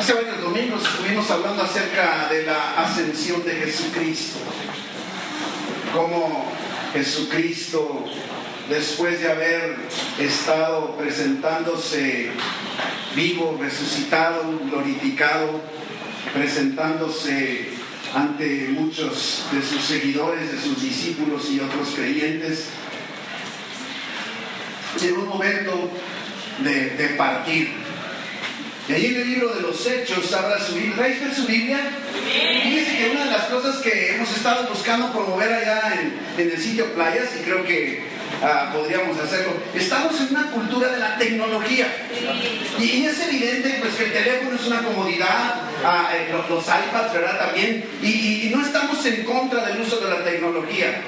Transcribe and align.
Hace 0.00 0.14
varios 0.14 0.40
domingos 0.40 0.82
estuvimos 0.82 1.30
hablando 1.30 1.62
acerca 1.62 2.26
de 2.30 2.44
la 2.44 2.72
ascensión 2.80 3.44
de 3.44 3.52
Jesucristo. 3.52 4.38
Cómo 5.92 6.50
Jesucristo, 6.94 8.06
después 8.70 9.20
de 9.20 9.30
haber 9.30 9.76
estado 10.18 10.96
presentándose 10.96 12.30
vivo, 13.14 13.58
resucitado, 13.60 14.42
glorificado, 14.70 15.60
presentándose 16.32 17.68
ante 18.14 18.68
muchos 18.70 19.44
de 19.52 19.60
sus 19.60 19.82
seguidores, 19.82 20.50
de 20.50 20.62
sus 20.62 20.80
discípulos 20.80 21.50
y 21.50 21.60
otros 21.60 21.88
creyentes, 21.94 22.68
llegó 24.98 25.24
un 25.24 25.28
momento 25.28 25.90
de, 26.64 26.88
de 26.88 27.08
partir 27.18 27.89
y 28.88 28.92
ahí 28.92 29.06
en 29.06 29.20
el 29.20 29.30
libro 29.30 29.54
de 29.54 29.60
los 29.62 29.86
Hechos 29.86 30.32
habla 30.32 30.58
su 30.58 30.74
Biblia. 30.74 30.94
¿Traes 30.96 31.20
ver 31.20 31.34
su 31.34 31.46
Biblia? 31.46 31.78
Fíjense 32.62 32.96
que 32.96 33.10
una 33.10 33.24
de 33.24 33.30
las 33.30 33.44
cosas 33.44 33.76
que 33.76 34.14
hemos 34.14 34.30
estado 34.34 34.68
buscando 34.68 35.12
promover 35.12 35.52
allá 35.52 36.00
en, 36.36 36.50
el 36.50 36.58
sitio 36.58 36.86
Playas, 36.94 37.28
y 37.38 37.44
creo 37.44 37.64
que 37.64 38.02
ah, 38.42 38.70
podríamos 38.72 39.18
hacerlo, 39.18 39.52
estamos 39.74 40.20
en 40.20 40.36
una 40.36 40.50
cultura 40.50 40.88
de 40.88 40.98
la 40.98 41.16
tecnología. 41.18 41.86
Y, 42.78 43.04
es 43.04 43.20
evidente 43.20 43.78
pues, 43.80 43.94
que 43.94 44.04
el 44.04 44.12
teléfono 44.12 44.56
es 44.56 44.66
una 44.66 44.82
comodidad, 44.82 45.62
ah, 45.84 46.10
eh, 46.14 46.32
los, 46.48 46.64
iPads, 46.64 47.12
¿verdad? 47.12 47.38
También. 47.46 47.84
y 48.02 48.50
no 48.54 48.64
estamos 48.64 49.04
en 49.06 49.24
contra 49.24 49.64
del 49.66 49.80
uso 49.80 49.98
de 49.98 50.10
la 50.10 50.24
tecnología 50.24 51.02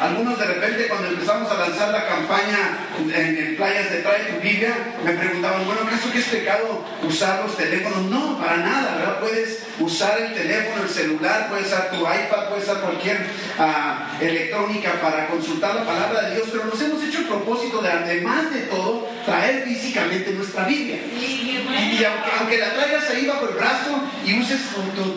algunos 0.00 0.38
de 0.38 0.46
repente 0.46 0.88
cuando 0.88 1.08
empezamos 1.08 1.50
a 1.50 1.58
lanzar 1.58 1.90
la 1.90 2.06
campaña 2.06 2.78
en, 3.14 3.56
playas 3.56 3.90
de 3.90 3.98
Trae 3.98 4.24
tu 4.24 4.40
Biblia, 4.40 4.74
me 5.04 5.12
preguntaban, 5.12 5.64
bueno, 5.66 5.82
¿acaso 5.86 6.10
que 6.10 6.18
es 6.18 6.24
pecado 6.26 6.84
usar 7.06 7.42
los 7.44 7.56
teléfonos? 7.56 8.02
No, 8.10 8.38
para 8.38 8.56
nada, 8.58 8.96
¿verdad? 8.96 9.20
Puedes 9.20 9.62
usar 9.80 10.20
el 10.20 10.34
teléfono, 10.34 10.82
el 10.82 10.88
celular, 10.88 11.48
puedes 11.48 11.66
usar 11.66 11.90
tu 11.90 12.00
iPad, 12.00 12.48
puedes 12.48 12.64
usar 12.64 12.80
cualquier 12.80 13.26
ah, 13.58 14.16
electrónica 14.20 15.00
para 15.00 15.26
consultar 15.28 15.74
la 15.74 15.84
palabra 15.84 16.22
de 16.22 16.36
Dios, 16.36 16.48
pero 16.52 16.64
nos 16.66 16.80
hemos 16.80 17.02
hecho 17.02 17.18
el 17.20 17.24
propósito 17.26 17.82
de, 17.82 17.90
además 17.90 18.52
de 18.52 18.60
todo, 18.62 19.08
traer 19.24 19.64
físicamente 19.64 20.32
nuestra 20.32 20.64
Biblia. 20.64 20.98
Y, 21.12 22.04
aunque, 22.38 22.58
la 22.58 22.72
traigas 22.74 23.10
ahí 23.10 23.26
bajo 23.26 23.48
el 23.48 23.54
brazo 23.54 24.02
y 24.24 24.38
uses 24.38 24.60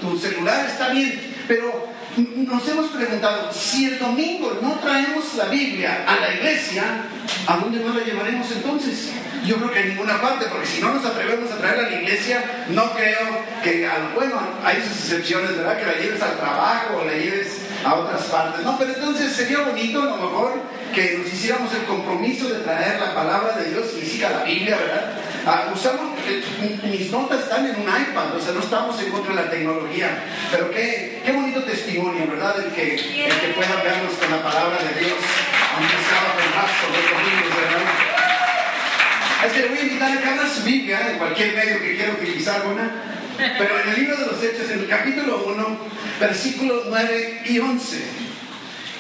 tu 0.02 0.18
celular, 0.18 0.66
está 0.66 0.90
bien, 0.90 1.36
pero 1.48 1.93
nos 2.18 2.68
hemos 2.68 2.88
preguntado, 2.92 3.52
si 3.52 3.86
el 3.86 4.00
domingo 4.00 4.58
no 4.62 4.74
traemos 4.76 5.34
la 5.36 5.46
Biblia 5.46 6.06
a 6.08 6.20
la 6.20 6.34
iglesia, 6.34 6.84
¿a 7.48 7.58
dónde 7.58 7.80
más 7.80 7.96
la 7.96 8.04
llevaremos 8.04 8.52
entonces? 8.52 9.12
Yo 9.46 9.58
creo 9.58 9.72
que 9.72 9.80
a 9.80 9.86
ninguna 9.86 10.22
parte, 10.22 10.46
porque 10.46 10.68
si 10.68 10.82
no 10.82 10.94
nos 10.94 11.06
atrevemos 11.06 11.52
a 11.52 11.58
traerla 11.58 11.88
a 11.88 11.90
la 11.90 12.02
iglesia, 12.02 12.66
no 12.70 12.94
creo 12.94 13.28
que, 13.64 13.90
bueno, 14.16 14.40
hay 14.64 14.78
sus 14.82 15.12
excepciones, 15.12 15.58
¿verdad? 15.58 15.78
Que 15.80 15.86
la 15.86 15.94
lleves 15.94 16.22
al 16.22 16.38
trabajo 16.38 17.00
o 17.02 17.06
la 17.06 17.14
lleves 17.14 17.58
a 17.86 17.96
otras 17.96 18.24
partes. 18.24 18.64
No, 18.64 18.78
pero 18.78 18.94
entonces 18.94 19.34
sería 19.34 19.60
bonito 19.60 20.02
a 20.02 20.06
lo 20.06 20.18
mejor 20.18 20.62
que 20.94 21.18
nos 21.18 21.34
hiciéramos 21.34 21.74
el 21.74 21.84
compromiso 21.84 22.48
de 22.48 22.60
traer 22.60 23.00
la 23.00 23.16
palabra 23.16 23.58
de 23.58 23.72
Dios 23.72 23.92
física, 23.92 24.30
la 24.30 24.44
Biblia, 24.44 24.78
¿verdad? 24.78 25.12
Ah, 25.46 25.72
usamos, 25.74 26.20
eh, 26.28 26.80
mis 26.84 27.12
notas 27.12 27.42
están 27.42 27.66
en 27.66 27.76
un 27.76 27.88
iPad, 27.88 28.36
o 28.36 28.40
sea, 28.40 28.54
no 28.54 28.62
estamos 28.62 29.02
en 29.02 29.12
contra 29.12 29.36
de 29.36 29.44
la 29.44 29.50
tecnología, 29.50 30.24
pero 30.52 30.72
qué, 30.72 31.22
qué 31.26 31.32
bonito 31.32 31.64
testimonio, 31.64 32.28
¿verdad? 32.30 32.56
El 32.64 32.72
que, 32.72 32.94
el 32.94 33.40
que 33.40 33.48
puedan 33.56 33.84
vernos 33.84 34.14
con 34.14 34.32
la 34.32 34.44
palabra 34.44 34.78
de 34.78 35.00
Dios, 35.02 35.18
aunque 35.76 35.98
sea 35.98 36.24
el 36.40 36.54
rastro 36.54 36.88
de 36.94 37.02
domingos, 37.12 37.56
¿verdad? 37.58 38.14
Es 39.46 39.52
que 39.52 39.60
le 39.60 39.68
voy 39.68 39.78
a 39.78 39.82
invitar 39.82 40.18
a 40.18 40.22
que 40.22 40.28
abra 40.30 40.48
su 40.48 40.64
Biblia 40.64 41.12
en 41.12 41.18
cualquier 41.18 41.54
medio 41.54 41.82
que 41.82 41.96
quiera 41.98 42.14
utilizar 42.14 42.66
una, 42.66 42.92
pero 43.38 43.82
en 43.82 43.90
el 43.90 44.00
libro 44.00 44.18
de 44.18 44.26
los 44.26 44.44
Hechos, 44.44 44.70
en 44.70 44.80
el 44.80 44.88
capítulo 44.88 45.46
1, 45.46 45.78
versículos 46.20 46.84
9 46.90 47.42
y 47.46 47.60
11. 47.60 47.98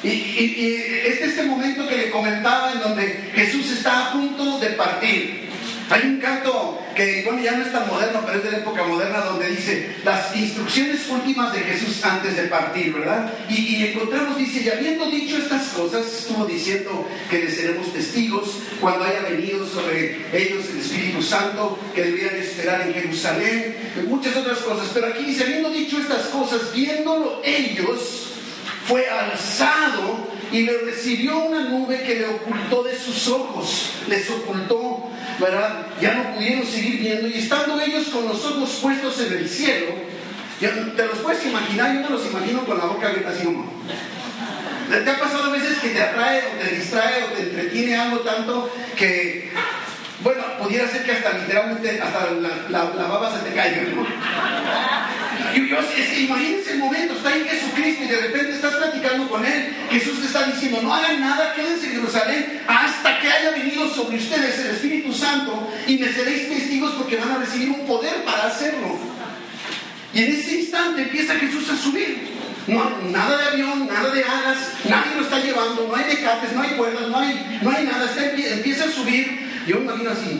Y, 0.03 0.07
y, 0.07 0.55
y, 0.57 0.75
este 1.07 1.23
es 1.23 1.29
este 1.29 1.43
momento 1.43 1.87
que 1.87 1.95
le 1.95 2.09
comentaba 2.09 2.73
en 2.73 2.79
donde 2.79 3.31
Jesús 3.33 3.71
está 3.71 4.09
a 4.09 4.11
punto 4.13 4.59
de 4.59 4.69
partir. 4.71 5.43
Hay 5.89 6.01
un 6.03 6.19
canto 6.19 6.79
que, 6.95 7.23
bueno, 7.25 7.41
ya 7.43 7.51
no 7.53 7.65
es 7.65 7.71
tan 7.71 7.87
moderno, 7.87 8.21
pero 8.25 8.37
es 8.37 8.43
de 8.43 8.51
la 8.51 8.57
época 8.59 8.83
moderna, 8.83 9.21
donde 9.21 9.49
dice 9.49 9.95
las 10.03 10.35
instrucciones 10.35 11.07
últimas 11.09 11.53
de 11.53 11.59
Jesús 11.59 12.03
antes 12.03 12.35
de 12.35 12.43
partir, 12.43 12.93
¿verdad? 12.93 13.31
Y, 13.49 13.85
encontramos, 13.85 14.37
dice, 14.37 14.61
y 14.61 14.69
habiendo 14.69 15.05
dicho 15.07 15.37
estas 15.37 15.67
cosas, 15.69 16.05
estuvo 16.05 16.45
diciendo 16.45 17.07
que 17.29 17.39
les 17.39 17.55
seremos 17.55 17.91
testigos 17.91 18.59
cuando 18.79 19.05
haya 19.05 19.21
venido 19.21 19.67
sobre 19.67 20.17
ellos 20.33 20.65
el 20.71 20.79
Espíritu 20.79 21.21
Santo, 21.21 21.77
que 21.93 22.03
debían 22.03 22.35
esperar 22.35 22.81
en 22.81 22.93
Jerusalén, 22.93 23.75
muchas 24.07 24.35
otras 24.35 24.59
cosas. 24.59 24.89
Pero 24.93 25.07
aquí 25.07 25.25
dice, 25.25 25.43
habiendo 25.43 25.69
dicho 25.69 25.97
estas 25.97 26.27
cosas, 26.27 26.73
viéndolo 26.73 27.41
ellos, 27.43 28.29
fue 28.85 29.07
alzado 29.09 30.27
y 30.51 30.61
le 30.61 30.77
recibió 30.79 31.39
una 31.39 31.63
nube 31.63 32.03
que 32.03 32.15
le 32.15 32.27
ocultó 32.27 32.83
de 32.83 32.97
sus 32.97 33.27
ojos, 33.27 33.91
les 34.07 34.29
ocultó 34.29 35.09
¿verdad? 35.39 35.87
Ya 36.01 36.13
no 36.15 36.35
pudieron 36.35 36.65
seguir 36.65 36.99
viendo 36.99 37.27
y 37.27 37.35
estando 37.35 37.79
ellos 37.81 38.07
con 38.07 38.27
los 38.27 38.43
ojos 38.45 38.79
puestos 38.81 39.19
en 39.21 39.33
el 39.33 39.49
cielo, 39.49 39.87
te 40.59 41.05
los 41.05 41.17
puedes 41.19 41.45
imaginar, 41.45 41.93
yo 41.93 42.01
me 42.01 42.09
los 42.09 42.25
imagino 42.25 42.65
con 42.65 42.77
la 42.77 42.85
boca 42.85 43.09
abierta 43.09 43.31
así. 43.31 43.47
¿Te 44.89 45.09
ha 45.09 45.19
pasado 45.19 45.45
a 45.45 45.49
veces 45.49 45.77
que 45.79 45.89
te 45.89 46.01
atrae 46.01 46.39
o 46.39 46.63
te 46.63 46.75
distrae 46.75 47.23
o 47.23 47.27
te 47.27 47.41
entretiene 47.41 47.95
algo 47.95 48.19
tanto 48.19 48.71
que, 48.95 49.51
bueno, 50.23 50.41
pudiera 50.57 50.87
ser 50.89 51.03
que 51.03 51.11
hasta 51.11 51.37
literalmente, 51.37 52.01
hasta 52.01 52.31
la, 52.69 52.83
baba 52.83 53.37
se 53.37 53.49
te 53.49 53.55
caiga, 53.55 53.81
¿no? 53.93 54.07
Y 55.53 55.69
yo, 55.69 55.77
imagínense 56.17 56.71
el 56.71 56.79
momento, 56.79 57.13
está 57.13 57.35
en 57.35 57.45
Jesucristo 57.45 58.03
y 58.05 58.07
de 58.07 58.21
repente 58.21 58.53
estás 58.53 58.73
platicando 58.75 59.29
con 59.29 59.45
Él. 59.45 59.75
Jesús 59.91 60.19
te 60.21 60.27
está 60.27 60.43
diciendo, 60.45 60.81
no 60.81 60.93
hagan 60.93 61.19
nada, 61.19 61.53
quédense 61.53 61.87
en 61.87 61.91
Jerusalén 61.93 62.61
hasta 62.67 63.19
que 63.19 63.29
haya 63.29 63.51
venido 63.51 63.87
sobre 63.89 64.17
ustedes 64.17 64.59
el 64.59 64.71
Espíritu 64.71 65.13
Santo 65.13 65.69
y 65.85 65.97
me 65.97 66.11
seréis 66.11 66.49
testigos 66.49 66.93
porque 66.93 67.17
van 67.17 67.31
a 67.31 67.37
recibir 67.39 67.69
un 67.69 67.85
poder 67.85 68.23
para 68.23 68.45
hacerlo. 68.45 68.97
Y 70.13 70.23
en 70.23 70.31
ese 70.31 70.59
instante 70.59 71.01
empieza 71.03 71.35
Jesús 71.35 71.69
a 71.69 71.75
subir. 71.75 72.33
No, 72.67 73.11
nada 73.11 73.37
de 73.37 73.45
avión, 73.47 73.87
nada 73.87 74.09
de 74.09 74.23
alas, 74.23 74.57
nadie 74.85 75.15
lo 75.15 75.21
está 75.21 75.39
llevando, 75.39 75.85
no 75.87 75.95
hay 75.95 76.15
decates, 76.15 76.53
no 76.53 76.61
hay 76.61 76.69
cuerdas, 76.71 77.09
no 77.09 77.19
hay, 77.19 77.59
no 77.61 77.69
hay 77.69 77.85
nada, 77.85 78.09
empieza 78.17 78.85
a 78.85 78.91
subir. 78.91 79.51
Yo 79.67 79.77
me 79.77 79.83
imagino 79.83 80.11
así. 80.11 80.39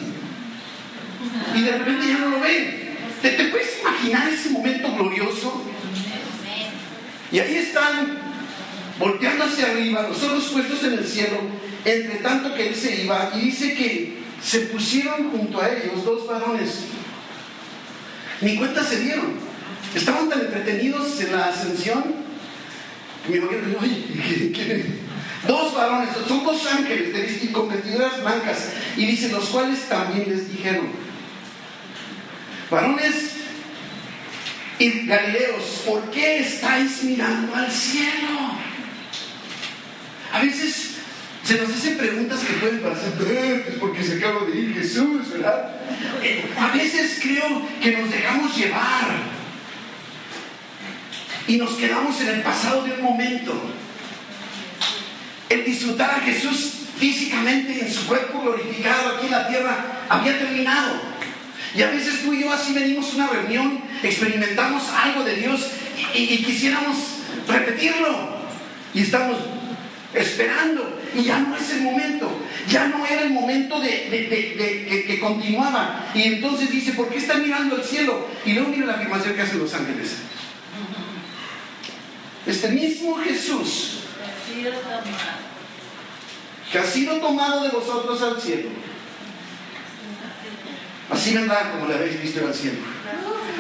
Y 1.55 1.61
de 1.61 1.77
repente 1.77 2.07
ya 2.07 2.17
no 2.19 2.29
lo 2.29 2.39
ven. 2.39 2.83
¿Te, 3.21 3.31
puedes 3.45 3.79
imaginar 3.79 4.29
ese 4.29 4.49
momento 4.49 4.93
glorioso? 4.93 5.63
Y 7.31 7.39
ahí 7.39 7.55
están 7.55 8.17
volteando 8.99 9.45
hacia 9.45 9.67
arriba, 9.67 10.07
los 10.07 10.21
ojos 10.23 10.49
puestos 10.51 10.83
en 10.83 10.93
el 10.93 11.07
cielo, 11.07 11.37
entre 11.83 12.17
tanto 12.17 12.53
que 12.53 12.69
él 12.69 12.75
se 12.75 13.03
iba, 13.03 13.31
y 13.35 13.45
dice 13.45 13.73
que 13.73 14.23
se 14.41 14.59
pusieron 14.61 15.31
junto 15.31 15.61
a 15.61 15.69
ellos 15.69 16.03
dos 16.05 16.27
varones. 16.27 16.85
Ni 18.41 18.57
cuenta 18.57 18.83
se 18.83 18.99
dieron. 18.99 19.52
Estaban 19.95 20.29
tan 20.29 20.41
entretenidos 20.41 21.19
en 21.21 21.31
la 21.31 21.45
ascensión. 21.45 22.03
Me 23.29 23.37
imagino, 23.37 23.79
oye, 23.79 25.03
Dos 25.47 25.75
varones, 25.75 26.09
son 26.25 26.45
dos 26.45 26.65
ángeles 26.67 27.49
con 27.51 27.69
vestiduras 27.69 28.21
blancas. 28.21 28.69
Y 28.95 29.05
dice, 29.05 29.29
los 29.29 29.45
cuales 29.49 29.87
también 29.89 30.29
les 30.29 30.49
dijeron, 30.49 30.87
Varones 32.71 33.33
y 34.79 35.05
Galileos, 35.05 35.83
¿por 35.85 36.09
qué 36.11 36.39
estáis 36.39 37.03
mirando 37.03 37.53
al 37.55 37.69
cielo? 37.69 38.57
A 40.31 40.41
veces 40.41 40.91
se 41.43 41.61
nos 41.61 41.69
hacen 41.69 41.97
preguntas 41.97 42.39
que 42.39 42.53
pueden 42.53 42.79
parecer, 42.79 43.63
pues 43.65 43.77
porque 43.79 44.03
se 44.03 44.17
acaba 44.17 44.45
de 44.45 44.57
ir 44.57 44.73
Jesús, 44.73 45.29
¿verdad? 45.33 45.75
Eh, 46.23 46.45
a 46.57 46.75
veces 46.75 47.19
creo 47.21 47.67
que 47.81 47.97
nos 47.97 48.09
dejamos 48.09 48.55
llevar 48.57 49.42
y 51.47 51.57
nos 51.57 51.71
quedamos 51.71 52.19
en 52.21 52.29
el 52.29 52.41
pasado 52.41 52.83
de 52.83 52.93
un 52.93 53.01
momento. 53.01 53.53
El 55.49 55.65
disfrutar 55.65 56.11
a 56.11 56.19
Jesús 56.21 56.73
físicamente 56.97 57.81
en 57.81 57.91
su 57.91 58.07
cuerpo 58.07 58.41
glorificado 58.41 59.15
aquí 59.15 59.25
en 59.25 59.31
la 59.31 59.47
tierra 59.47 60.05
había 60.09 60.39
terminado. 60.39 61.01
Y 61.75 61.81
a 61.81 61.89
veces 61.89 62.21
tú 62.23 62.33
y 62.33 62.41
yo 62.41 62.53
así 62.53 62.73
venimos 62.73 63.11
a 63.11 63.15
una 63.15 63.27
reunión, 63.27 63.81
experimentamos 64.03 64.83
algo 64.89 65.23
de 65.23 65.35
Dios 65.35 65.67
y, 66.13 66.37
quisiéramos 66.43 66.97
repetirlo. 67.47 68.43
Y 68.93 69.01
estamos 69.01 69.37
esperando. 70.13 70.99
Y 71.15 71.23
ya 71.23 71.39
no 71.39 71.57
es 71.57 71.69
el 71.71 71.81
momento. 71.81 72.31
Ya 72.69 72.87
no 72.87 73.05
era 73.05 73.23
el 73.23 73.31
momento 73.31 73.79
de, 73.79 75.05
que, 75.07 75.19
continuaba. 75.19 76.11
Y 76.13 76.23
entonces 76.23 76.69
dice, 76.69 76.93
¿por 76.93 77.09
qué 77.09 77.17
está 77.17 77.35
mirando 77.35 77.75
al 77.75 77.83
cielo? 77.83 78.27
Y 78.45 78.53
luego 78.53 78.69
mira 78.69 78.85
la 78.85 78.93
afirmación 78.93 79.35
que 79.35 79.41
hacen 79.41 79.59
los 79.59 79.73
ángeles. 79.73 80.17
Este 82.45 82.69
mismo 82.69 83.15
Jesús 83.17 83.99
que 86.71 86.79
ha 86.79 86.83
sido 86.83 87.17
tomado 87.17 87.63
de 87.63 87.69
vosotros 87.69 88.21
al 88.21 88.41
cielo 88.41 88.69
Así 91.09 91.33
vendrá 91.33 91.71
como 91.71 91.87
le 91.87 91.95
habéis 91.95 92.21
visto 92.21 92.45
al 92.45 92.53
cielo. 92.53 92.79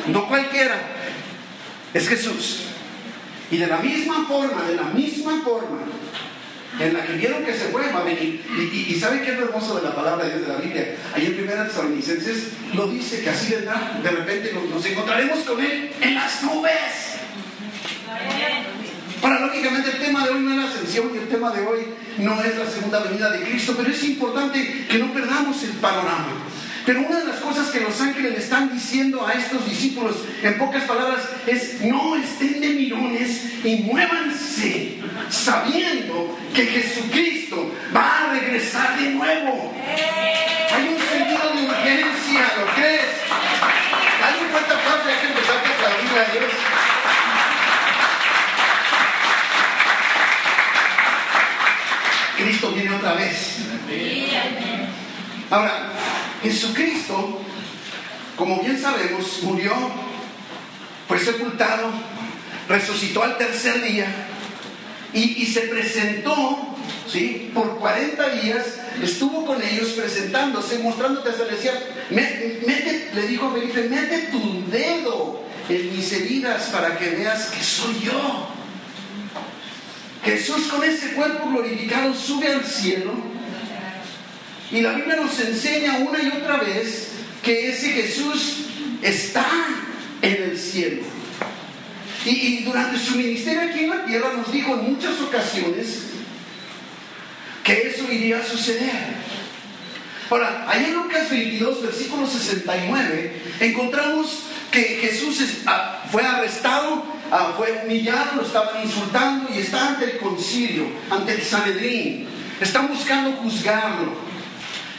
No 0.07 0.27
cualquiera, 0.27 0.75
es 1.93 2.07
Jesús. 2.07 2.63
Y 3.51 3.57
de 3.57 3.67
la 3.67 3.77
misma 3.77 4.25
forma, 4.27 4.63
de 4.63 4.75
la 4.75 4.85
misma 4.85 5.41
forma 5.43 5.79
en 6.79 6.93
la 6.93 7.05
que 7.05 7.13
vieron 7.13 7.43
que 7.43 7.53
se 7.53 7.65
fue, 7.65 7.85
a 7.85 8.01
venir. 8.01 8.43
Y, 8.89 8.95
¿sabe 8.95 9.21
qué 9.21 9.33
es 9.33 9.39
lo 9.39 9.45
hermoso 9.45 9.75
de 9.75 9.83
la 9.83 9.95
palabra 9.95 10.25
de 10.25 10.31
Dios 10.31 10.47
de 10.47 10.53
la 10.53 10.59
Biblia? 10.59 10.95
Ahí 11.13 11.27
en 11.27 11.35
Primera 11.35 11.67
Tesalonicenses 11.67 12.47
lo 12.73 12.87
dice 12.87 13.21
que 13.21 13.29
así 13.29 13.53
vendrá. 13.53 13.99
De 14.01 14.09
repente 14.09 14.53
nos, 14.53 14.83
encontraremos 14.83 15.39
con 15.39 15.63
Él 15.63 15.91
en 16.01 16.15
las 16.15 16.41
nubes. 16.41 16.73
Para 19.23 19.39
lógicamente 19.39 19.89
el 19.89 19.99
tema 19.99 20.25
de 20.25 20.31
hoy 20.31 20.41
no 20.41 20.51
es 20.51 20.57
la 20.57 20.65
ascensión 20.65 21.11
y 21.15 21.17
el 21.17 21.29
tema 21.29 21.49
de 21.51 21.65
hoy 21.65 21.85
no 22.17 22.43
es 22.43 22.57
la 22.57 22.65
segunda 22.65 22.99
venida 22.99 23.31
de 23.31 23.39
Cristo, 23.39 23.73
pero 23.77 23.89
es 23.89 24.03
importante 24.03 24.85
que 24.89 24.97
no 24.97 25.13
perdamos 25.13 25.63
el 25.63 25.69
panorama. 25.75 26.27
Pero 26.85 26.99
una 27.07 27.19
de 27.19 27.27
las 27.27 27.37
cosas 27.37 27.69
que 27.69 27.79
los 27.79 28.01
ángeles 28.01 28.33
le 28.33 28.39
están 28.39 28.73
diciendo 28.73 29.25
a 29.25 29.31
estos 29.31 29.65
discípulos, 29.65 30.17
en 30.43 30.57
pocas 30.57 30.83
palabras, 30.83 31.21
es 31.47 31.79
no 31.83 32.17
estén 32.17 32.59
de 32.59 32.67
mirones 32.67 33.63
y 33.63 33.77
muévanse, 33.83 34.97
sabiendo 35.29 36.37
que 36.53 36.65
Jesucristo 36.65 37.73
va 37.95 38.25
a 38.25 38.33
regresar 38.33 38.99
de 38.99 39.09
nuevo. 39.11 39.73
Hay 40.75 40.83
un 40.83 40.99
sentido 40.99 41.49
de 41.55 41.65
urgencia, 41.65 42.51
¿lo 42.59 42.73
crees? 42.75 43.07
Hay 44.21 44.43
un 44.43 44.51
fuerte 44.51 44.73
aplauso, 44.73 45.07
hay 45.07 45.15
que 45.15 45.27
empezar 45.27 45.55
a 45.55 45.59
aplaudir 45.59 46.19
a 46.19 46.31
Dios. 46.33 46.72
Cristo 52.43 52.71
viene 52.71 52.93
otra 52.95 53.13
vez. 53.13 53.57
Ahora, 55.49 55.91
Jesucristo, 56.41 57.41
como 58.35 58.61
bien 58.61 58.79
sabemos, 58.79 59.39
murió, 59.43 59.71
fue 61.07 61.19
sepultado, 61.19 61.89
resucitó 62.67 63.23
al 63.23 63.37
tercer 63.37 63.81
día 63.83 64.07
y, 65.13 65.45
se 65.45 65.61
presentó, 65.61 66.75
¿sí? 67.07 67.51
Por 67.53 67.77
40 67.77 68.29
días 68.41 68.79
estuvo 69.01 69.45
con 69.45 69.61
ellos 69.61 69.89
presentándose, 69.91 70.79
mostrándote 70.79 71.29
hasta 71.29 71.45
le 71.45 71.51
decía, 71.51 71.73
mete, 72.09 73.09
le 73.13 73.27
dijo 73.27 73.47
a 73.47 73.53
Felipe, 73.53 73.87
mete 73.89 74.29
tu 74.31 74.69
dedo 74.69 75.43
en 75.69 75.95
mis 75.95 76.11
heridas 76.11 76.63
para 76.73 76.97
que 76.97 77.11
veas 77.11 77.45
que 77.51 77.63
soy 77.63 78.01
yo. 78.01 78.49
Jesús 80.23 80.67
con 80.67 80.83
ese 80.83 81.13
cuerpo 81.13 81.49
glorificado 81.49 82.13
sube 82.13 82.47
al 82.47 82.65
cielo 82.65 83.13
y 84.71 84.81
la 84.81 84.93
Biblia 84.93 85.17
nos 85.17 85.39
enseña 85.39 85.97
una 85.97 86.21
y 86.21 86.29
otra 86.29 86.57
vez 86.57 87.09
que 87.43 87.69
ese 87.69 87.89
Jesús 87.89 88.65
está 89.01 89.45
en 90.21 90.43
el 90.43 90.57
cielo. 90.57 91.03
Y, 92.25 92.63
durante 92.63 92.97
su 92.97 93.17
ministerio 93.17 93.63
aquí 93.69 93.83
en 93.83 93.89
la 93.89 94.05
tierra 94.05 94.31
nos 94.33 94.51
dijo 94.51 94.73
en 94.73 94.93
muchas 94.93 95.19
ocasiones 95.19 96.03
que 97.63 97.89
eso 97.89 98.11
iría 98.11 98.39
a 98.39 98.45
suceder. 98.45 98.91
Ahora, 100.29 100.65
ahí 100.67 100.85
en 100.85 100.93
Lucas 100.95 101.29
22, 101.29 101.83
versículo 101.83 102.25
69, 102.25 103.41
encontramos 103.59 104.43
que 104.71 104.81
Jesús 105.01 105.37
ah, 105.67 106.03
fue 106.11 106.23
arrestado, 106.23 107.05
ah, 107.33 107.53
fue 107.57 107.81
humillado, 107.83 108.37
lo 108.37 108.41
estaban 108.43 108.83
insultando 108.83 109.49
y 109.53 109.59
está 109.59 109.89
ante 109.89 110.05
el 110.05 110.17
concilio, 110.19 110.85
ante 111.09 111.33
el 111.33 111.41
Sanedrín. 111.41 112.27
Están 112.61 112.87
buscando 112.87 113.31
juzgarlo. 113.37 114.13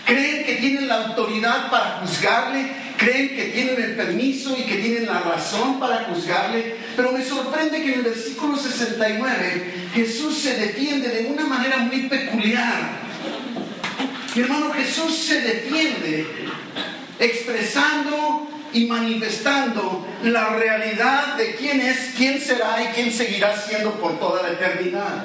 Creen 0.05 0.45
que 0.45 0.57
tienen 0.57 0.89
la 0.89 1.07
autoridad 1.07 1.71
para 1.71 2.01
juzgarle, 2.01 2.73
creen 2.99 3.29
que 3.29 3.45
tienen 3.55 3.81
el 3.81 3.97
permiso 3.97 4.55
y 4.59 4.63
que 4.65 4.77
tienen 4.77 5.07
la 5.07 5.21
razón 5.21 5.81
para 5.81 6.05
juzgarle, 6.05 6.77
pero 6.95 7.13
me 7.13 7.25
sorprende 7.25 7.81
que 7.81 7.93
en 7.93 7.99
el 8.01 8.05
versículo 8.05 8.57
69 8.57 9.89
Jesús 9.95 10.37
se 10.39 10.57
defiende 10.59 11.09
de 11.09 11.27
una 11.27 11.45
manera 11.47 11.79
muy 11.79 12.09
peculiar. 12.09 13.05
Mi 14.35 14.43
hermano 14.43 14.73
Jesús 14.73 15.17
se 15.17 15.41
defiende 15.41 16.27
expresando 17.19 18.44
y 18.75 18.87
manifestando 18.87 20.07
la 20.25 20.51
realidad 20.51 21.37
de 21.37 21.55
quién 21.55 21.81
es, 21.81 22.13
quién 22.17 22.41
será 22.41 22.83
y 22.83 22.87
quién 22.95 23.11
seguirá 23.11 23.57
siendo 23.57 23.93
por 23.93 24.19
toda 24.19 24.43
la 24.43 24.51
eternidad. 24.51 25.25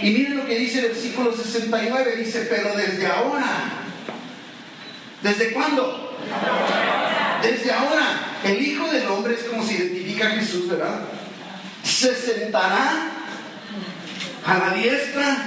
Y 0.00 0.10
miren 0.10 0.38
lo 0.38 0.46
que 0.46 0.58
dice 0.58 0.78
el 0.78 0.86
versículo 0.86 1.36
69, 1.36 2.16
dice, 2.16 2.46
pero 2.48 2.74
desde 2.76 3.06
ahora 3.06 3.84
¿Desde 5.26 5.52
cuándo? 5.52 6.16
Desde 7.42 7.72
ahora. 7.72 8.38
El 8.44 8.64
Hijo 8.64 8.86
del 8.88 9.08
Hombre 9.08 9.34
es 9.34 9.42
como 9.44 9.66
se 9.66 9.74
identifica 9.74 10.28
a 10.28 10.30
Jesús, 10.30 10.68
¿verdad? 10.68 11.00
Se 11.82 12.14
sentará 12.14 13.10
a 14.44 14.58
la 14.58 14.74
diestra 14.74 15.38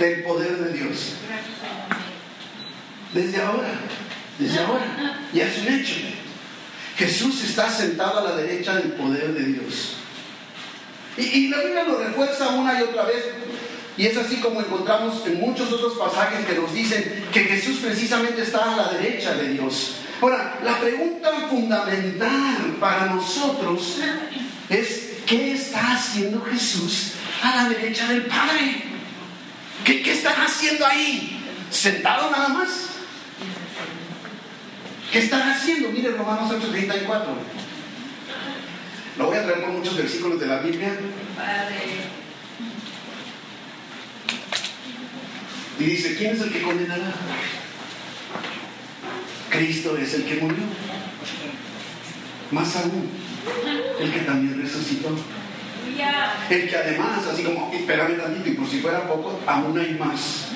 del 0.00 0.24
poder 0.24 0.56
de 0.56 0.72
Dios. 0.72 1.12
Desde 3.14 3.40
ahora, 3.40 3.68
desde 4.38 4.58
ahora. 4.58 5.20
Y 5.32 5.40
es 5.40 5.58
un 5.58 5.68
hecho. 5.74 5.94
Jesús 6.96 7.44
está 7.44 7.70
sentado 7.70 8.20
a 8.20 8.24
la 8.24 8.36
derecha 8.36 8.74
del 8.74 8.92
poder 8.92 9.34
de 9.34 9.44
Dios. 9.44 9.96
Y, 11.18 11.48
la 11.48 11.60
Biblia 11.60 11.84
lo 11.84 11.98
refuerza 11.98 12.48
una 12.50 12.78
y 12.78 12.82
otra 12.82 13.04
vez 13.04 13.24
y 13.96 14.06
es 14.06 14.16
así 14.18 14.36
como 14.36 14.60
encontramos 14.60 15.26
en 15.26 15.40
muchos 15.40 15.72
otros 15.72 15.94
pasajes 15.94 16.44
que 16.44 16.54
nos 16.54 16.74
dicen 16.74 17.24
que 17.32 17.40
Jesús 17.40 17.78
precisamente 17.78 18.42
está 18.42 18.74
a 18.74 18.76
la 18.76 18.88
derecha 18.92 19.32
de 19.34 19.48
Dios. 19.54 19.96
Ahora, 20.20 20.58
la 20.62 20.78
pregunta 20.78 21.30
fundamental 21.48 22.76
para 22.78 23.06
nosotros 23.06 23.96
es, 24.68 25.12
¿qué 25.26 25.52
está 25.52 25.94
haciendo 25.94 26.42
Jesús 26.42 27.12
a 27.42 27.56
la 27.56 27.68
derecha 27.70 28.06
del 28.08 28.26
Padre? 28.26 28.82
¿Qué, 29.84 30.02
qué 30.02 30.12
están 30.12 30.42
haciendo 30.42 30.86
ahí? 30.86 31.40
¿Sentado 31.70 32.30
nada 32.30 32.48
más? 32.48 32.68
¿Qué 35.12 35.18
están 35.18 35.50
haciendo? 35.50 35.90
Mire 35.90 36.10
Romanos 36.10 36.52
8:34. 36.52 37.24
Lo 39.18 39.26
voy 39.26 39.36
a 39.38 39.44
traer 39.44 39.62
por 39.62 39.70
muchos 39.70 39.96
versículos 39.96 40.40
de 40.40 40.46
la 40.46 40.58
Biblia. 40.58 40.92
Y 45.78 45.84
dice, 45.84 46.16
¿quién 46.16 46.34
es 46.34 46.40
el 46.40 46.52
que 46.52 46.62
condenará? 46.62 47.12
Cristo 49.50 49.96
es 49.96 50.14
el 50.14 50.24
que 50.24 50.36
murió. 50.36 50.64
Más 52.50 52.76
aún, 52.76 53.08
el 54.00 54.12
que 54.12 54.20
también 54.20 54.60
resucitó. 54.60 55.16
El 56.50 56.68
que 56.68 56.76
además, 56.76 57.26
así 57.26 57.42
como, 57.42 57.72
espérame 57.72 58.18
tantito, 58.18 58.48
y 58.48 58.52
por 58.52 58.68
si 58.68 58.80
fuera 58.80 59.06
poco, 59.08 59.40
aún 59.46 59.78
hay 59.78 59.94
más. 59.94 60.48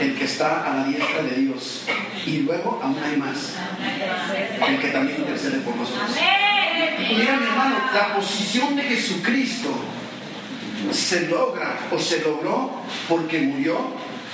El 0.00 0.14
que 0.14 0.24
está 0.24 0.62
a 0.64 0.76
la 0.76 0.84
diestra 0.84 1.22
de 1.22 1.36
Dios. 1.36 1.84
Y 2.26 2.38
luego 2.38 2.80
aún 2.82 2.96
hay 3.02 3.16
más. 3.16 3.54
El 4.66 4.80
que 4.80 4.88
también 4.88 5.18
intercede 5.18 5.58
por 5.58 5.76
nosotros. 5.76 6.10
Mira, 6.98 7.36
mi 7.36 7.46
hermano, 7.46 7.76
la 7.92 8.14
posición 8.14 8.76
de 8.76 8.82
Jesucristo 8.82 9.70
se 10.92 11.28
logra 11.28 11.78
o 11.92 11.98
se 11.98 12.20
logró 12.20 12.70
porque 13.08 13.40
murió, 13.40 13.78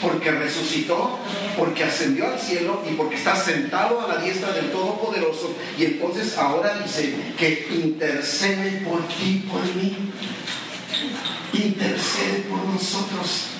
porque 0.00 0.30
resucitó, 0.30 1.18
porque 1.56 1.84
ascendió 1.84 2.26
al 2.26 2.38
cielo 2.38 2.82
y 2.88 2.94
porque 2.94 3.16
está 3.16 3.36
sentado 3.36 4.00
a 4.00 4.08
la 4.08 4.16
diestra 4.22 4.52
del 4.52 4.70
Todopoderoso. 4.70 5.54
Y 5.78 5.84
entonces 5.84 6.36
ahora 6.38 6.78
dice 6.82 7.14
que 7.36 7.68
intercede 7.72 8.82
por 8.82 9.06
ti, 9.08 9.46
por 9.50 9.62
mí. 9.74 9.96
Intercede 11.52 12.44
por 12.48 12.64
nosotros. 12.64 13.59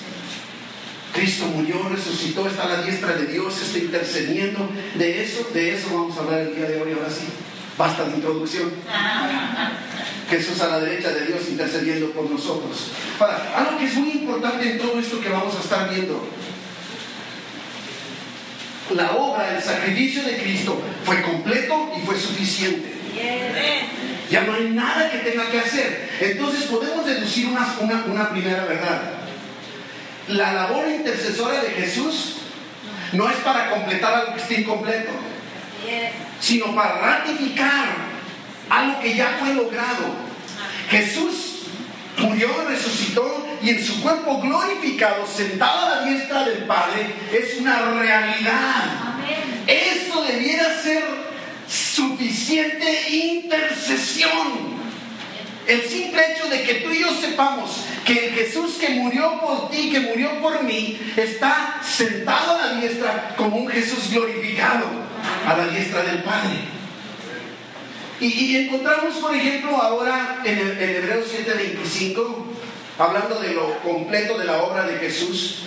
Cristo 1.13 1.45
murió, 1.47 1.89
resucitó, 1.89 2.47
está 2.47 2.63
a 2.63 2.69
la 2.69 2.81
diestra 2.83 3.13
de 3.13 3.25
Dios, 3.27 3.61
está 3.61 3.77
intercediendo. 3.77 4.69
De 4.95 5.23
eso, 5.23 5.47
de 5.53 5.75
eso 5.75 5.87
vamos 5.93 6.17
a 6.17 6.21
hablar 6.21 6.39
el 6.41 6.55
día 6.55 6.65
de 6.69 6.81
hoy, 6.81 6.93
ahora 6.93 7.09
sí. 7.09 7.25
Basta 7.77 8.05
de 8.05 8.15
introducción. 8.15 8.71
Jesús 10.29 10.61
a 10.61 10.67
la 10.67 10.79
derecha 10.79 11.09
de 11.09 11.25
Dios 11.25 11.41
intercediendo 11.49 12.11
por 12.11 12.29
nosotros. 12.29 12.91
Ahora, 13.19 13.53
algo 13.57 13.77
que 13.77 13.85
es 13.85 13.95
muy 13.95 14.11
importante 14.11 14.71
en 14.71 14.77
todo 14.77 14.99
esto 14.99 15.19
que 15.19 15.29
vamos 15.29 15.55
a 15.55 15.59
estar 15.59 15.89
viendo. 15.89 16.25
La 18.95 19.11
obra, 19.11 19.55
el 19.55 19.63
sacrificio 19.63 20.23
de 20.23 20.37
Cristo 20.37 20.81
fue 21.03 21.21
completo 21.21 21.91
y 21.97 22.05
fue 22.05 22.17
suficiente. 22.17 22.91
Ya 24.29 24.43
no 24.43 24.53
hay 24.53 24.69
nada 24.69 25.11
que 25.11 25.17
tenga 25.19 25.49
que 25.49 25.59
hacer. 25.59 26.09
Entonces 26.21 26.63
podemos 26.63 27.05
deducir 27.05 27.47
una, 27.47 27.75
una 28.07 28.29
primera 28.29 28.65
verdad. 28.65 29.20
La 30.31 30.53
labor 30.53 30.87
intercesora 30.87 31.61
de 31.61 31.69
Jesús 31.71 32.37
no 33.13 33.29
es 33.29 33.35
para 33.37 33.69
completar 33.69 34.13
algo 34.13 34.33
que 34.33 34.41
esté 34.41 34.61
incompleto, 34.61 35.11
sino 36.39 36.73
para 36.75 36.97
ratificar 36.99 37.85
algo 38.69 38.99
que 39.01 39.15
ya 39.15 39.37
fue 39.39 39.53
logrado. 39.53 40.31
Jesús 40.89 41.63
murió, 42.17 42.49
resucitó 42.67 43.47
y 43.61 43.69
en 43.69 43.85
su 43.85 44.01
cuerpo 44.01 44.41
glorificado, 44.41 45.25
sentado 45.27 45.85
a 45.85 45.95
la 45.95 46.05
diestra 46.05 46.45
del 46.45 46.63
Padre, 46.63 47.13
es 47.31 47.59
una 47.59 47.91
realidad. 47.91 48.83
Eso 49.67 50.23
debiera 50.23 50.81
ser 50.81 51.03
suficiente 51.67 52.21
suficiente 52.21 53.09
intercesión. 53.09 54.80
El 55.67 55.83
simple 55.83 56.21
hecho 56.31 56.49
de 56.49 56.63
que 56.63 56.73
tú 56.75 56.91
y 56.91 57.01
yo 57.01 57.13
sepamos 57.13 57.85
que 58.05 58.27
el 58.27 58.33
Jesús 58.33 58.77
que 58.79 58.89
murió 58.89 59.39
por 59.39 59.69
ti, 59.69 59.91
que 59.91 59.99
murió 59.99 60.41
por 60.41 60.63
mí, 60.63 60.99
está 61.15 61.79
sentado 61.83 62.57
a 62.57 62.65
la 62.65 62.73
diestra 62.81 63.35
como 63.37 63.57
un 63.57 63.67
Jesús 63.67 64.11
glorificado 64.11 64.87
a 65.45 65.55
la 65.55 65.67
diestra 65.67 66.01
del 66.03 66.23
Padre. 66.23 66.55
Y, 68.19 68.55
encontramos, 68.55 69.15
por 69.15 69.33
ejemplo, 69.33 69.75
ahora 69.77 70.41
en, 70.45 70.57
el, 70.57 70.79
en 70.79 70.89
Hebreos 70.97 71.27
7:25, 71.33 72.45
hablando 72.99 73.39
de 73.39 73.53
lo 73.53 73.79
completo 73.79 74.37
de 74.37 74.45
la 74.45 74.61
obra 74.61 74.85
de 74.85 74.99
Jesús, 74.99 75.63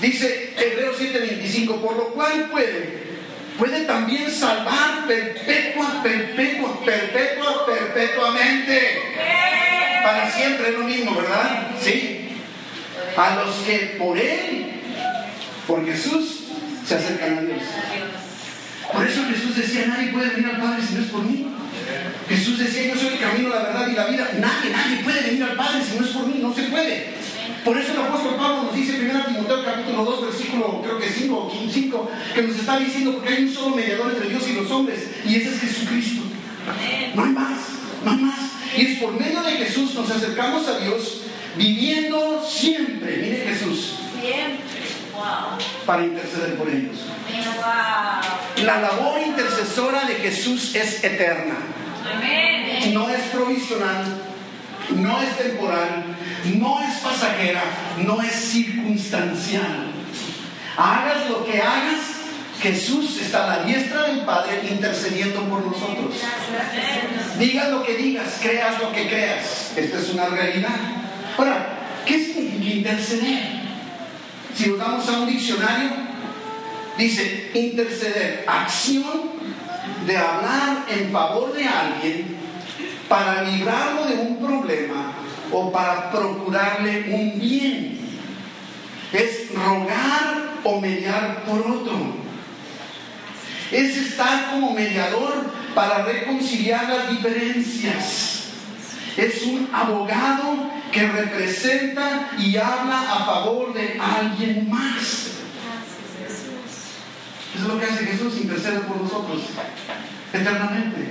dice 0.00 0.54
Hebreos 0.56 0.96
7:25, 0.98 1.80
por 1.80 1.96
lo 1.96 2.04
cual 2.08 2.48
puede 2.50 3.11
puede 3.58 3.84
también 3.84 4.30
salvar 4.30 5.06
perpetua, 5.06 6.02
perpetua, 6.02 6.84
perpetua, 6.84 7.66
perpetuamente. 7.66 8.98
Para 10.02 10.30
siempre 10.30 10.70
es 10.70 10.78
lo 10.78 10.84
mismo, 10.84 11.14
¿verdad? 11.14 11.70
Sí. 11.80 12.38
A 13.16 13.36
los 13.36 13.54
que 13.66 13.96
por 13.98 14.18
Él, 14.18 14.80
por 15.66 15.84
Jesús, 15.84 16.44
se 16.86 16.94
acercan 16.94 17.38
a 17.38 17.40
Dios. 17.42 17.62
Por 18.92 19.06
eso 19.06 19.24
Jesús 19.28 19.56
decía, 19.56 19.86
nadie 19.86 20.12
puede 20.12 20.30
venir 20.30 20.50
al 20.50 20.60
Padre 20.60 20.82
si 20.86 20.94
no 20.94 21.02
es 21.02 21.10
por 21.10 21.22
mí. 21.22 21.46
Jesús 22.28 22.58
decía, 22.58 22.92
yo 22.92 23.00
soy 23.00 23.14
el 23.14 23.20
camino, 23.20 23.48
la 23.48 23.62
verdad 23.62 23.88
y 23.88 23.92
la 23.92 24.06
vida. 24.06 24.28
Nadie, 24.38 24.70
nadie 24.70 24.96
puede 25.02 25.22
venir 25.22 25.44
al 25.44 25.56
Padre 25.56 25.82
si 25.84 25.98
no 25.98 26.06
es 26.06 26.12
por 26.12 26.26
mí, 26.26 26.38
no 26.40 26.54
se 26.54 26.62
puede. 26.64 27.14
Por 27.64 27.78
eso 27.78 27.92
el 27.92 28.00
apóstol 28.00 28.34
Pablo 28.36 28.64
nos 28.64 28.74
dice 28.74 28.96
en 28.96 29.10
1 29.10 29.24
Timoteo 29.26 29.64
capítulo 29.64 30.04
2, 30.04 30.26
versículo 30.26 30.82
creo 30.82 30.98
que 30.98 31.08
5 31.08 31.36
o 31.36 31.50
5, 31.72 32.10
que 32.34 32.42
nos 32.42 32.56
está 32.56 32.78
diciendo 32.78 33.12
porque 33.14 33.28
hay 33.28 33.44
un 33.44 33.54
solo 33.54 33.76
mediador 33.76 34.12
entre 34.12 34.28
Dios 34.28 34.48
y 34.48 34.54
los 34.54 34.70
hombres, 34.70 35.10
y 35.24 35.36
ese 35.36 35.50
es 35.50 35.60
Jesucristo. 35.60 36.22
No 37.14 37.24
hay 37.24 37.30
más, 37.30 37.58
no 38.04 38.10
hay 38.10 38.16
más. 38.18 38.40
Y 38.76 38.86
es 38.86 38.98
por 38.98 39.12
medio 39.12 39.42
de 39.42 39.52
Jesús 39.52 39.94
nos 39.94 40.10
acercamos 40.10 40.66
a 40.66 40.78
Dios 40.78 41.22
viviendo 41.56 42.44
siempre, 42.44 43.18
mire 43.18 43.44
Jesús, 43.48 43.94
para 45.86 46.04
interceder 46.04 46.56
por 46.56 46.68
ellos. 46.68 46.96
La 48.64 48.80
labor 48.80 49.20
intercesora 49.24 50.04
de 50.04 50.14
Jesús 50.14 50.74
es 50.74 51.04
eterna. 51.04 51.56
No 52.92 53.08
es 53.08 53.20
provisional, 53.32 54.04
no 54.96 55.22
es 55.22 55.38
temporal, 55.38 56.16
no 56.44 56.80
es 56.82 56.96
pasajera, 56.96 57.62
no 57.98 58.20
es 58.22 58.32
circunstancial. 58.32 59.92
Hagas 60.76 61.28
lo 61.28 61.44
que 61.44 61.60
hagas, 61.60 62.00
Jesús 62.60 63.20
está 63.20 63.44
a 63.44 63.56
la 63.56 63.64
diestra 63.64 64.04
del 64.04 64.20
Padre 64.20 64.62
intercediendo 64.70 65.42
por 65.42 65.66
nosotros. 65.66 66.14
Digas 67.38 67.70
lo 67.70 67.82
que 67.82 67.96
digas, 67.96 68.38
creas 68.40 68.80
lo 68.80 68.92
que 68.92 69.08
creas. 69.08 69.72
Esta 69.76 69.98
es 69.98 70.10
una 70.10 70.26
realidad. 70.26 70.76
Ahora, 71.36 71.78
¿qué 72.06 72.24
significa 72.24 72.74
interceder? 72.76 73.62
Si 74.54 74.68
nos 74.68 74.78
vamos 74.78 75.08
a 75.08 75.20
un 75.20 75.26
diccionario, 75.26 75.90
dice 76.96 77.50
interceder, 77.54 78.44
acción 78.46 79.32
de 80.06 80.16
hablar 80.16 80.84
en 80.88 81.10
favor 81.10 81.52
de 81.52 81.66
alguien 81.66 82.36
para 83.08 83.42
librarlo 83.42 84.06
de 84.06 84.14
un 84.14 84.38
problema 84.38 85.12
o 85.52 85.70
para 85.70 86.10
procurarle 86.10 87.14
un 87.14 87.38
bien. 87.38 87.98
Es 89.12 89.54
rogar 89.54 90.52
o 90.64 90.80
mediar 90.80 91.44
por 91.44 91.60
otro. 91.60 92.22
Es 93.70 93.96
estar 93.96 94.50
como 94.50 94.72
mediador 94.72 95.50
para 95.74 96.04
reconciliar 96.04 96.88
las 96.88 97.10
diferencias. 97.10 98.44
Es 99.16 99.42
un 99.42 99.68
abogado 99.72 100.70
que 100.90 101.06
representa 101.06 102.30
y 102.38 102.56
habla 102.56 103.00
a 103.00 103.24
favor 103.24 103.74
de 103.74 103.98
alguien 104.00 104.68
más. 104.70 105.28
Es 107.54 107.60
lo 107.60 107.78
que 107.78 107.84
hace 107.84 108.06
Jesús, 108.06 108.34
intercede 108.40 108.80
por 108.80 109.00
nosotros 109.00 109.42
eternamente. 110.32 111.08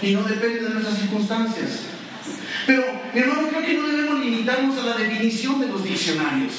Y 0.00 0.12
no 0.12 0.22
depende 0.22 0.60
de 0.60 0.70
nuestras 0.70 0.98
circunstancias. 0.98 1.95
Pero, 2.66 2.84
mi 3.14 3.20
hermano, 3.20 3.48
creo 3.48 3.64
que 3.64 3.74
no 3.74 3.86
debemos 3.86 4.20
limitarnos 4.20 4.78
a 4.78 4.86
la 4.86 4.96
definición 4.96 5.60
de 5.60 5.68
los 5.68 5.84
diccionarios. 5.84 6.52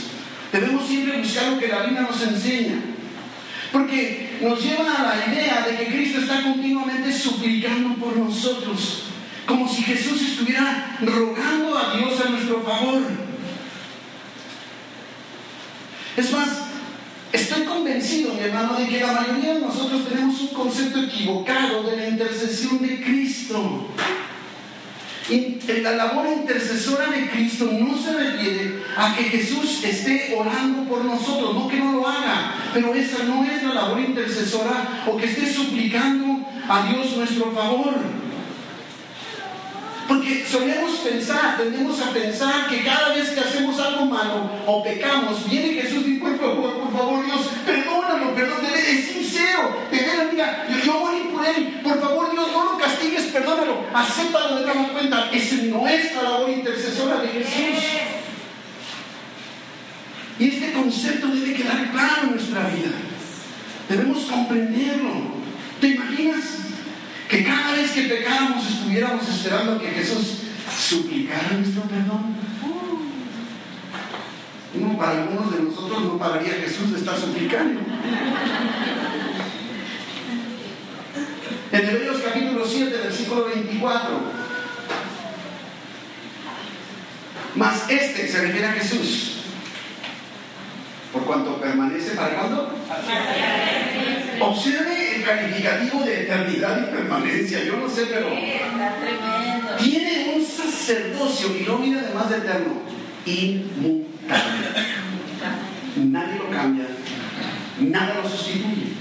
Debemos 0.52 0.88
siempre 0.88 1.20
buscar 1.20 1.52
lo 1.52 1.60
que 1.60 1.68
la 1.68 1.84
Biblia 1.84 2.02
nos 2.02 2.22
enseña. 2.22 2.76
Porque 3.72 4.38
nos 4.42 4.64
lleva 4.64 4.94
a 4.94 5.16
la 5.16 5.34
idea 5.34 5.66
de 5.68 5.78
que 5.78 5.88
Cristo 5.88 6.22
está 6.22 6.42
continuamente 6.42 7.12
suplicando 7.12 7.96
por 7.96 8.16
nosotros. 8.16 9.04
Como 9.46 9.68
si 9.68 9.84
Jesús 9.84 10.22
estuviera 10.22 10.98
rogando 11.02 11.78
a 11.78 11.96
Dios 11.98 12.20
a 12.26 12.30
nuestro 12.30 12.62
favor. 12.62 13.02
Es 16.16 16.32
más, 16.32 16.48
estoy 17.32 17.64
convencido, 17.64 18.34
mi 18.34 18.40
hermano, 18.40 18.76
de 18.80 18.88
que 18.88 19.00
la 19.02 19.12
mayoría 19.12 19.56
de 19.56 19.62
nosotros 19.62 20.08
tenemos 20.08 20.40
un 20.42 20.48
concepto 20.48 21.04
equivocado 21.04 21.84
de 21.84 21.98
la 21.98 22.08
intercesión 22.10 22.82
de 22.82 23.02
Cristo 23.02 23.90
la 25.30 25.92
labor 25.92 26.28
intercesora 26.28 27.08
de 27.08 27.30
Cristo 27.30 27.70
no 27.72 27.98
se 27.98 28.14
refiere 28.14 28.82
a 28.96 29.16
que 29.16 29.24
Jesús 29.24 29.84
esté 29.84 30.34
orando 30.38 30.84
por 30.90 31.04
nosotros, 31.04 31.54
no 31.54 31.68
que 31.68 31.78
no 31.78 31.94
lo 31.94 32.08
haga, 32.08 32.56
pero 32.74 32.94
esa 32.96 33.24
no 33.26 33.44
es 33.44 33.62
la 33.64 33.74
labor 33.74 34.00
intercesora 34.00 35.04
o 35.06 35.18
que 35.18 35.26
esté 35.26 35.52
suplicando 35.52 36.46
a 36.70 36.88
Dios 36.88 37.18
nuestro 37.18 37.52
favor. 37.52 37.96
Porque 40.08 40.46
solemos 40.50 40.92
pensar, 41.00 41.58
tendemos 41.58 42.02
a 42.02 42.12
pensar 42.12 42.68
que 42.70 42.82
cada 42.84 43.14
vez 43.14 43.30
que 43.32 43.42
hacemos 43.42 43.78
algo 43.78 44.06
malo 44.06 44.50
o 44.66 44.82
pecamos, 44.82 45.50
viene 45.50 45.82
Jesús 45.82 46.08
y 46.08 46.14
por 46.14 46.40
favor, 46.40 46.80
por 46.80 46.98
favor 46.98 47.26
Dios, 47.26 47.42
perdónalo, 47.66 48.34
perdónalo, 48.34 48.74
es 48.74 49.06
sincero, 49.06 49.76
de 49.92 49.98
veras, 49.98 50.28
mira, 50.32 50.68
yo, 50.70 50.78
yo 50.86 51.00
morí 51.00 51.20
por 51.34 51.46
él, 51.46 51.82
por 51.84 52.00
favor 52.00 52.32
Dios, 52.32 52.48
no 52.54 52.72
lo 52.72 52.78
castigues, 52.78 53.24
perdónalo, 53.24 53.76
acéptalo 53.94 54.56
de 54.56 54.62
otra 54.62 54.88
cuenta, 54.90 55.30
es 55.32 55.54
la 56.16 56.24
labor 56.24 56.50
intercesora 56.50 57.22
de 57.22 57.28
Jesús. 57.30 57.84
Y 60.40 60.48
este 60.50 60.72
concepto 60.74 61.28
debe 61.28 61.54
quedar 61.54 61.92
claro 61.92 62.24
en 62.24 62.32
nuestra 62.32 62.68
vida. 62.70 62.92
Debemos 63.90 64.26
comprenderlo. 64.26 65.38
¿Te 65.82 65.88
imaginas 65.88 66.44
que 67.28 67.44
cada 67.44 67.74
vez 67.74 67.92
que 67.92 68.04
pecáramos 68.04 68.66
estuviéramos 68.68 69.28
esperando 69.28 69.80
que 69.80 69.88
Jesús 69.90 70.38
suplicara 70.78 71.50
nuestro 71.58 71.84
perdón. 71.84 72.36
No, 74.76 74.98
para 74.98 75.24
algunos 75.24 75.56
de 75.56 75.64
nosotros 75.64 76.04
no 76.04 76.18
pararía 76.18 76.54
Jesús 76.54 76.92
de 76.92 77.00
estar 77.00 77.18
suplicando. 77.18 77.80
En 81.72 81.90
Hebreos 81.90 82.22
capítulo 82.24 82.26
7, 82.26 82.37
versículo 83.28 83.46
24. 83.46 84.10
Mas 87.56 87.90
este 87.90 88.28
se 88.28 88.42
refiere 88.42 88.68
a 88.68 88.72
Jesús. 88.74 89.34
Por 91.12 91.24
cuanto 91.26 91.60
permanece 91.60 92.12
para 92.12 92.36
cuándo? 92.36 92.76
Observe 94.40 95.16
el 95.16 95.24
calificativo 95.24 96.04
de 96.04 96.22
eternidad 96.24 96.88
y 96.88 96.96
permanencia. 96.96 97.64
Yo 97.64 97.78
no 97.78 97.90
sé, 97.90 98.06
pero. 98.06 98.30
Tiene 99.80 100.36
un 100.36 100.46
sacerdocio, 100.46 101.56
y 101.58 101.64
no 101.64 101.80
mira 101.80 102.02
además 102.02 102.30
de 102.30 102.38
eterno, 102.38 102.74
inmutable. 103.26 104.68
Nadie 105.96 106.38
lo 106.38 106.50
cambia, 106.52 106.86
nada 107.80 108.22
lo 108.22 108.30
sustituye. 108.30 108.97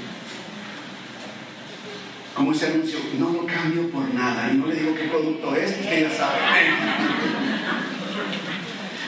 Como 2.37 2.53
ese 2.53 2.67
anuncio, 2.67 2.99
no 3.19 3.33
lo 3.33 3.47
cambio 3.47 3.91
por 3.91 4.13
nada. 4.13 4.51
Y 4.53 4.59
no 4.59 4.67
le 4.67 4.77
digo 4.77 4.95
qué 4.95 5.05
producto 5.05 5.57
es, 5.57 5.73
porque 5.73 6.03
ya 6.03 6.11
sabe. 6.11 6.39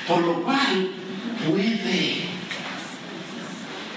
Por 0.06 0.22
lo 0.22 0.42
cual 0.42 0.92
puede 1.46 2.28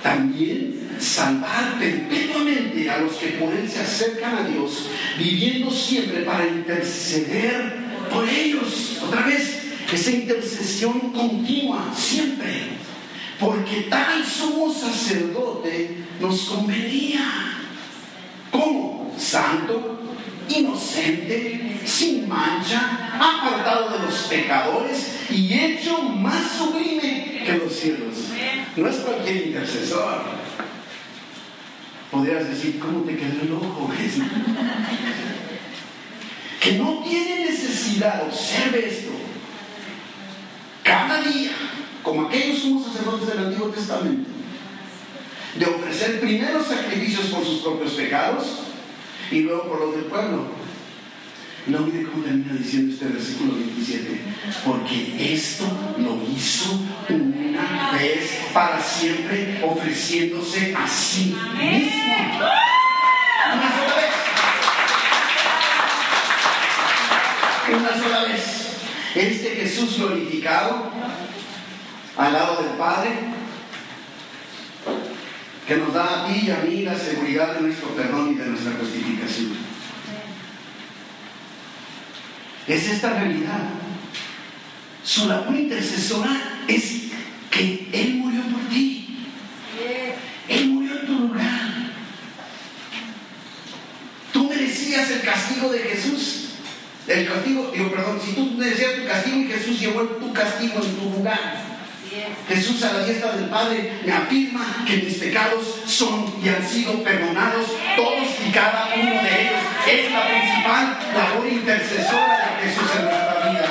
también 0.04 0.90
salvar 1.00 1.80
perpetuamente 1.80 2.90
a 2.90 2.98
los 2.98 3.14
que 3.14 3.28
por 3.28 3.54
Él 3.54 3.70
se 3.70 3.80
acercan 3.80 4.38
a 4.38 4.44
Dios, 4.50 4.88
viviendo 5.18 5.72
siempre 5.72 6.24
para 6.24 6.46
interceder 6.46 7.74
por 8.12 8.28
ellos. 8.28 9.00
Otra 9.02 9.26
vez, 9.28 9.62
esa 9.94 10.12
intercesión 10.12 11.00
continua, 11.14 11.90
siempre. 11.96 12.82
Porque 13.40 13.88
tal 13.90 14.26
sumo 14.26 14.74
sacerdote 14.74 15.98
nos 16.20 16.42
convenía. 16.42 17.58
¿Cómo? 18.52 19.01
Santo, 19.18 20.00
inocente, 20.50 21.80
sin 21.86 22.28
mancha, 22.28 23.10
apartado 23.16 23.90
de 23.98 24.00
los 24.06 24.16
pecadores 24.24 25.22
y 25.30 25.54
hecho 25.54 26.02
más 26.02 26.52
sublime 26.58 27.44
que 27.46 27.54
los 27.64 27.74
cielos. 27.74 28.16
No 28.76 28.88
es 28.88 28.98
cualquier 28.98 29.48
intercesor. 29.48 30.22
podrías 32.10 32.50
decir, 32.50 32.80
¿cómo 32.80 33.02
te 33.02 33.16
quedó 33.16 33.42
el 33.42 33.54
ojo? 33.54 33.90
que 36.62 36.74
no 36.74 37.04
tiene 37.04 37.46
necesidad, 37.46 38.24
observe 38.28 38.88
esto, 38.88 39.12
cada 40.84 41.22
día, 41.22 41.52
como 42.04 42.28
aquellos 42.28 42.60
sumos 42.60 42.86
sacerdotes 42.88 43.28
del 43.30 43.46
Antiguo 43.46 43.70
Testamento, 43.70 44.30
de 45.58 45.66
ofrecer 45.66 46.20
primero 46.20 46.64
sacrificios 46.64 47.28
por 47.28 47.44
sus 47.44 47.62
propios 47.62 47.94
pecados 47.94 48.71
y 49.32 49.42
luego 49.42 49.64
por 49.64 49.80
los 49.80 49.96
del 49.96 50.06
pueblo. 50.06 50.44
No 51.68 51.80
mire 51.80 52.04
cómo 52.04 52.24
termina 52.24 52.54
diciendo 52.54 52.94
este 52.94 53.06
versículo 53.06 53.54
27. 53.54 54.22
Porque 54.66 55.34
esto 55.34 55.66
lo 55.98 56.20
hizo 56.36 56.80
una 57.10 57.92
vez 57.92 58.48
para 58.54 58.82
siempre, 58.82 59.62
ofreciéndose 59.64 60.76
a 60.76 60.88
sí 60.88 61.36
mismo. 61.58 62.16
Una 63.54 63.72
sola 63.76 63.96
vez. 63.96 64.14
Una 67.80 68.04
sola 68.04 68.24
vez. 68.24 68.44
Este 69.16 69.50
Jesús 69.52 69.98
glorificado 69.98 70.90
al 72.18 72.34
lado 72.34 72.64
del 72.64 72.72
Padre, 72.72 73.12
que 75.68 75.78
nos 75.78 75.94
da 75.94 76.24
a 76.24 76.28
ti 76.28 76.48
y 76.48 76.52
a 76.52 76.58
mí 76.58 76.82
la 76.84 76.98
seguridad 76.98 77.56
de 77.56 77.62
nuestro 77.62 77.90
perdón 77.90 78.34
y 78.34 78.36
de 78.36 78.46
nuestra 78.48 78.74
justificación. 78.80 79.52
Es 82.68 82.88
esta 82.88 83.20
realidad. 83.20 83.70
Su 85.04 85.28
labor 85.28 85.56
intercesora 85.56 86.64
es 86.68 87.04
que 87.50 87.90
Él 87.92 88.16
murió 88.16 88.42
por 88.44 88.62
ti. 88.70 89.18
Él 90.48 90.68
murió 90.70 91.00
en 91.00 91.06
tu 91.06 91.14
lugar. 91.14 91.92
Tú 94.32 94.48
merecías 94.48 95.10
el 95.10 95.22
castigo 95.22 95.70
de 95.72 95.80
Jesús. 95.80 96.38
El 97.08 97.28
castigo, 97.28 97.72
digo, 97.74 97.92
perdón, 97.92 98.20
si 98.24 98.34
tú 98.34 98.52
merecías 98.52 98.96
tu 98.96 99.06
castigo 99.06 99.38
y 99.38 99.48
Jesús 99.48 99.80
llevó 99.80 100.02
tu 100.04 100.32
castigo 100.32 100.82
en 100.84 100.96
tu 100.96 101.10
lugar. 101.18 101.71
Jesús 102.48 102.84
a 102.84 102.92
la 102.92 103.06
diestra 103.06 103.32
del 103.32 103.46
Padre 103.46 103.94
me 104.06 104.12
afirma 104.12 104.84
que 104.86 104.98
mis 104.98 105.16
pecados 105.16 105.82
son 105.86 106.34
y 106.44 106.50
han 106.50 106.68
sido 106.68 107.02
perdonados 107.04 107.68
todos 107.96 108.28
y 108.46 108.52
cada 108.52 108.90
uno 108.94 109.12
de 109.22 109.42
ellos. 109.42 109.62
Es 109.90 110.12
la 110.12 110.28
principal 110.28 110.98
labor 111.16 111.48
intercesora 111.48 112.58
de 112.62 112.68
Jesús 112.68 112.90
en 112.98 113.06
nuestra 113.06 113.50
vida. 113.50 113.66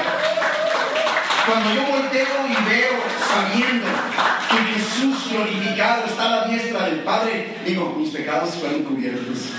Cuando 1.47 1.75
yo 1.75 1.83
volteo 1.83 2.47
y 2.49 2.71
veo 2.71 2.93
sabiendo 3.29 3.87
que 4.49 4.73
Jesús 4.73 5.31
glorificado 5.31 6.07
está 6.07 6.25
a 6.25 6.31
la 6.31 6.45
diestra 6.47 6.87
del 6.87 7.01
Padre, 7.01 7.57
digo, 7.67 7.95
mis 7.99 8.11
pecados 8.11 8.55
fueron 8.55 8.85
cubiertos. 8.85 9.51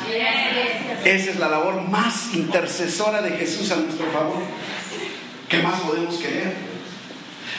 Esa 1.06 1.32
es 1.32 1.40
la 1.40 1.50
labor 1.50 1.88
más 1.88 2.34
intercesora 2.34 3.22
de 3.22 3.32
Jesús 3.32 3.72
a 3.72 3.76
nuestro 3.76 4.08
favor. 4.12 4.42
¿Qué 5.48 5.62
más 5.62 5.82
podemos 5.82 6.16
querer? 6.16 6.71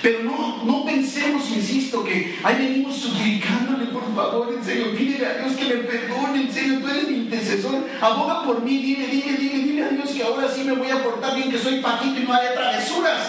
Pero 0.03 0.25
no, 0.25 0.65
no 0.65 0.85
pensemos, 0.85 1.49
insisto, 1.51 2.03
que 2.03 2.37
ahí 2.43 2.57
venimos 2.57 2.97
suplicándole, 2.97 3.87
por 3.87 4.13
favor, 4.17 4.53
en 4.53 4.65
serio, 4.65 4.97
pídele 4.97 5.25
a 5.25 5.35
Dios 5.35 5.53
que 5.57 5.65
me 5.65 5.75
perdone, 5.83 6.43
en 6.43 6.53
serio, 6.53 6.81
tú 6.81 6.89
eres 6.89 7.09
mi 7.09 7.19
intercesor, 7.19 7.89
aboga 8.01 8.43
por 8.43 8.63
mí, 8.63 8.79
dile, 8.79 9.07
dile, 9.07 9.37
dile, 9.37 9.59
dile 9.59 9.85
a 9.85 9.89
Dios 9.91 10.11
que 10.11 10.25
ahora 10.25 10.49
sí 10.53 10.65
me 10.65 10.73
voy 10.73 10.91
a 10.91 11.05
portar 11.05 11.37
bien, 11.37 11.53
que 11.53 11.59
soy 11.59 11.81
paquito 11.81 12.19
y 12.19 12.25
no 12.25 12.33
haré 12.33 12.49
travesuras. 12.49 13.29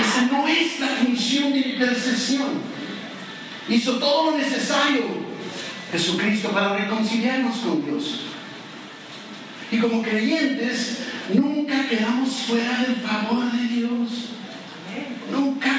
Esa 0.00 0.22
no 0.32 0.48
es 0.48 0.80
la 0.80 0.88
función 0.88 1.52
de 1.52 1.58
intercesión. 1.60 2.48
Hizo 3.68 3.98
todo 3.98 4.32
lo 4.32 4.36
necesario 4.36 5.02
Jesucristo 5.92 6.50
para 6.50 6.76
reconciliarnos 6.76 7.58
con 7.58 7.84
Dios. 7.84 8.22
Y 9.70 9.78
como 9.78 10.02
creyentes, 10.02 10.98
nunca 11.32 11.86
quedamos 11.88 12.30
fuera 12.42 12.84
del 12.84 12.96
favor 12.96 13.52
de 13.52 13.68
Dios. 13.68 14.33
Nunca. 15.30 15.70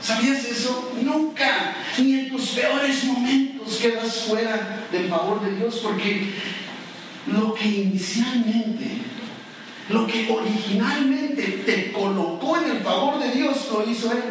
¿Sabías 0.00 0.44
eso? 0.44 0.92
Nunca. 1.02 1.74
Ni 1.98 2.20
en 2.20 2.30
tus 2.30 2.50
peores 2.50 3.04
momentos 3.04 3.76
quedas 3.76 4.24
fuera 4.28 4.86
del 4.90 5.08
favor 5.08 5.40
de 5.42 5.56
Dios 5.56 5.80
porque 5.82 6.32
lo 7.26 7.54
que 7.54 7.66
inicialmente, 7.66 8.98
lo 9.88 10.06
que 10.06 10.30
originalmente 10.30 11.42
te 11.66 11.92
colocó 11.92 12.56
en 12.58 12.76
el 12.76 12.82
favor 12.82 13.18
de 13.18 13.30
Dios 13.32 13.68
lo 13.72 13.90
hizo 13.90 14.12
Él. 14.12 14.22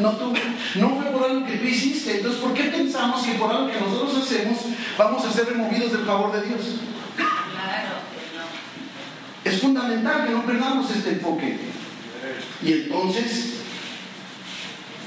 No 0.00 0.12
tú. 0.12 0.32
No 0.74 0.90
fue 0.96 1.10
por 1.10 1.24
algo 1.24 1.46
que 1.46 1.56
tú 1.56 1.66
hiciste. 1.66 2.18
Entonces, 2.18 2.40
¿por 2.40 2.52
qué 2.52 2.64
pensamos 2.64 3.22
que 3.22 3.32
por 3.32 3.50
algo 3.50 3.70
que 3.70 3.80
nosotros 3.80 4.22
hacemos 4.22 4.58
vamos 4.98 5.24
a 5.24 5.32
ser 5.32 5.46
removidos 5.46 5.92
del 5.92 6.04
favor 6.04 6.32
de 6.32 6.46
Dios? 6.46 6.60
Es 9.44 9.60
fundamental 9.60 10.26
que 10.26 10.32
no 10.32 10.44
perdamos 10.44 10.90
este 10.90 11.10
enfoque. 11.10 11.56
Y 12.62 12.72
entonces 12.72 13.54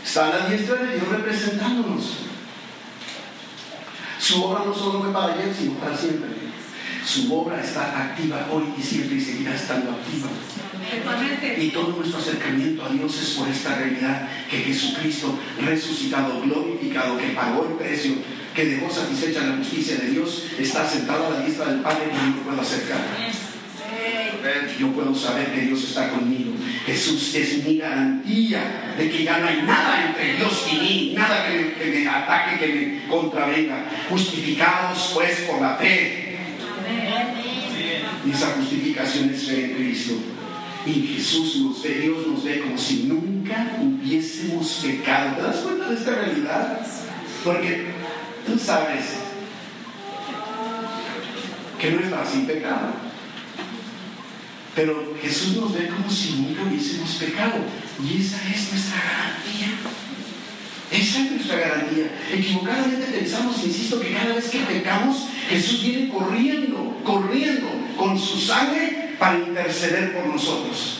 está 0.03 0.27
a 0.27 0.39
la 0.39 0.49
diestra 0.49 0.75
de 0.75 0.95
Dios 0.95 1.07
representándonos. 1.07 2.13
Su 4.19 4.43
obra 4.43 4.65
no 4.65 4.73
solo 4.73 5.01
fue 5.01 5.13
para 5.13 5.33
ayer, 5.33 5.53
sino 5.53 5.73
para 5.75 5.97
siempre. 5.97 6.29
Su 7.05 7.33
obra 7.33 7.63
está 7.63 8.05
activa 8.05 8.47
hoy 8.51 8.65
y 8.77 8.81
siempre 8.81 9.17
y 9.17 9.21
seguirá 9.21 9.55
estando 9.55 9.91
activa. 9.91 10.29
Y 11.57 11.69
todo 11.69 11.95
nuestro 11.97 12.19
acercamiento 12.19 12.85
a 12.85 12.89
Dios 12.89 13.21
es 13.21 13.29
por 13.31 13.47
esta 13.47 13.75
realidad 13.75 14.29
que 14.49 14.57
Jesucristo 14.57 15.37
resucitado, 15.59 16.41
glorificado, 16.41 17.17
que 17.17 17.29
pagó 17.29 17.67
el 17.69 17.73
precio, 17.75 18.13
que 18.55 18.65
dejó 18.65 18.93
satisfecha 18.93 19.45
la 19.45 19.57
justicia 19.57 19.97
de 19.97 20.11
Dios, 20.11 20.45
está 20.57 20.87
sentado 20.87 21.27
a 21.27 21.29
la 21.31 21.41
diestra 21.41 21.65
del 21.65 21.81
Padre 21.81 22.11
y 22.11 22.29
no 22.29 22.35
lo 22.35 22.41
puedo 22.43 22.61
acercar. 22.61 22.99
Yo 24.79 24.87
puedo 24.91 25.13
saber 25.13 25.51
que 25.53 25.61
Dios 25.61 25.83
está 25.83 26.09
conmigo. 26.09 26.53
Jesús 26.85 27.35
es 27.35 27.63
mi 27.65 27.77
garantía 27.77 28.93
de 28.97 29.09
que 29.09 29.23
ya 29.23 29.39
no 29.39 29.47
hay 29.47 29.61
nada 29.63 30.07
entre 30.07 30.37
Dios 30.37 30.65
y 30.71 30.75
mí, 30.75 31.13
nada 31.15 31.47
que 31.47 31.85
me, 31.85 32.07
ataque, 32.07 32.57
que 32.57 32.67
me 32.73 33.07
contravenga. 33.07 33.85
Justificados 34.09 35.11
pues 35.13 35.41
por 35.41 35.61
la 35.61 35.75
fe. 35.75 36.37
Y 38.25 38.31
esa 38.31 38.47
justificación 38.57 39.29
es 39.33 39.47
fe 39.47 39.65
en 39.65 39.73
Cristo. 39.75 40.13
Y 40.85 41.15
Jesús 41.15 41.57
nos 41.57 41.83
ve, 41.83 41.99
Dios 41.99 42.25
nos 42.25 42.43
ve 42.43 42.61
como 42.61 42.77
si 42.77 43.03
nunca 43.03 43.77
hubiésemos 43.81 44.81
pecado. 44.81 45.35
¿Te 45.35 45.41
das 45.41 45.57
cuenta 45.57 45.89
de 45.89 45.95
esta 45.95 46.11
realidad? 46.15 46.79
Porque 47.43 47.85
tú 48.47 48.57
sabes 48.57 49.17
que 51.79 51.91
no 51.91 51.99
está 51.99 52.25
sin 52.25 52.45
pecado. 52.45 53.08
Pero 54.75 55.15
Jesús 55.21 55.57
nos 55.57 55.73
ve 55.73 55.87
como 55.87 56.09
si 56.09 56.33
nunca 56.33 56.63
hubiésemos 56.63 57.09
pecado. 57.15 57.55
Y 58.03 58.21
esa 58.21 58.37
es 58.49 58.71
nuestra 58.71 59.01
garantía. 59.01 59.67
Esa 60.91 61.19
es 61.19 61.31
nuestra 61.31 61.57
garantía. 61.57 62.05
Equivocadamente 62.31 63.05
pensamos, 63.07 63.63
insisto, 63.63 63.99
que 63.99 64.13
cada 64.13 64.35
vez 64.35 64.49
que 64.49 64.59
pecamos, 64.59 65.27
Jesús 65.49 65.83
viene 65.83 66.09
corriendo, 66.09 66.97
corriendo 67.03 67.67
con 67.97 68.17
su 68.17 68.39
sangre 68.39 69.15
para 69.19 69.37
interceder 69.39 70.15
por 70.15 70.27
nosotros. 70.27 70.99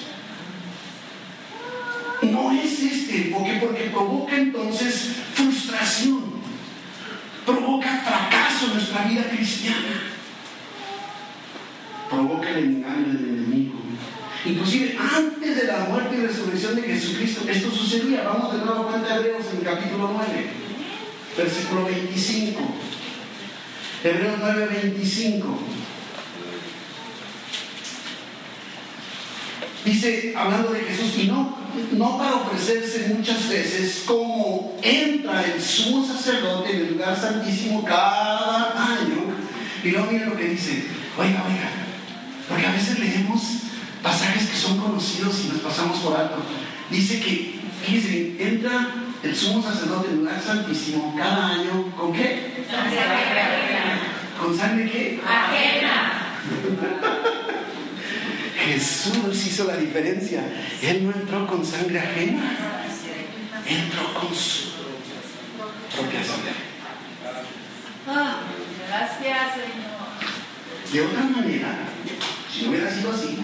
No 2.21 2.51
es 2.51 2.84
este 2.84 3.27
enfoque 3.27 3.60
porque 3.62 3.84
provoca 3.86 4.36
entonces 4.36 5.12
frustración, 5.34 6.21
provoca 7.45 8.03
fracaso 8.05 8.65
en 8.67 8.73
nuestra 8.73 9.03
vida 9.05 9.23
cristiana, 9.29 10.03
provoca 12.10 12.50
el 12.50 12.58
engaño 12.58 13.08
del 13.08 13.30
enemigo 13.30 13.80
Inclusive 14.45 14.98
antes 14.98 15.56
de 15.56 15.67
la 15.67 15.80
muerte 15.80 16.15
y 16.15 16.26
resurrección 16.26 16.76
de 16.76 16.84
Jesucristo, 16.84 17.41
esto 17.48 17.72
sucedía. 17.72 18.24
Vamos 18.24 18.54
de 18.54 18.65
nuevo 18.65 18.84
a 18.84 18.91
cuenta 18.91 19.17
Hebreos 19.17 19.45
en 19.52 19.58
el 19.58 19.63
capítulo 19.63 20.12
9, 20.13 20.50
versículo 21.38 21.86
25. 21.86 22.60
Hebreos 24.04 24.36
9, 24.39 24.67
25. 24.84 25.60
Dice, 29.84 30.34
hablando 30.38 30.72
de 30.72 30.82
Jesús, 30.82 31.17
y 31.17 31.28
no, 31.28 31.58
no 31.93 32.17
para 32.17 32.36
ofrecerse 32.36 33.13
muchas 33.13 33.50
veces 33.50 34.04
como 34.06 34.78
entra 34.82 35.45
el 35.45 35.62
sumo 35.62 36.06
sacerdote 36.08 36.72
en 36.72 36.78
el 36.78 36.91
lugar 36.93 37.19
santísimo 37.19 37.84
cada 37.84 38.72
año. 38.72 39.36
Y 39.84 39.91
luego 39.91 40.12
miren 40.12 40.30
lo 40.30 40.38
que 40.38 40.45
dice, 40.45 40.86
oiga, 41.17 41.43
oiga, 41.45 41.88
porque 42.49 42.65
a 42.65 42.71
veces 42.71 42.99
leemos 42.99 43.41
pasajes 44.01 44.49
que 44.49 44.57
son 44.57 44.79
conocidos 44.79 45.45
y 45.45 45.49
nos 45.49 45.59
pasamos 45.59 45.99
por 45.99 46.19
alto. 46.19 46.38
Dice 46.89 47.19
que, 47.19 47.59
fíjense, 47.85 48.35
entra 48.39 48.88
el 49.21 49.35
sumo 49.35 49.62
sacerdote 49.62 50.09
en 50.09 50.17
lugar 50.17 50.41
santísimo 50.41 51.13
cada 51.15 51.49
año, 51.49 51.91
¿con 51.95 52.12
qué? 52.12 52.65
¿Con 54.39 54.57
sangre 54.57 54.89
qué? 54.89 55.21
Ajena. 55.25 56.13
Jesús 58.65 59.45
hizo 59.45 59.65
la 59.65 59.77
diferencia. 59.77 60.43
Él 60.81 61.05
no 61.05 61.12
entró 61.12 61.45
con 61.45 61.65
sangre 61.65 61.99
ajena. 61.99 62.51
Entró 63.67 64.13
con 64.13 64.33
su 64.33 64.69
propia 65.95 66.23
sangre. 66.23 66.53
Gracias, 68.88 69.51
Señor. 69.53 69.99
De 70.91 71.01
otra 71.01 71.21
manera, 71.21 71.77
si 72.51 72.63
no 72.63 72.69
hubiera 72.71 72.91
sido 72.91 73.12
así, 73.12 73.38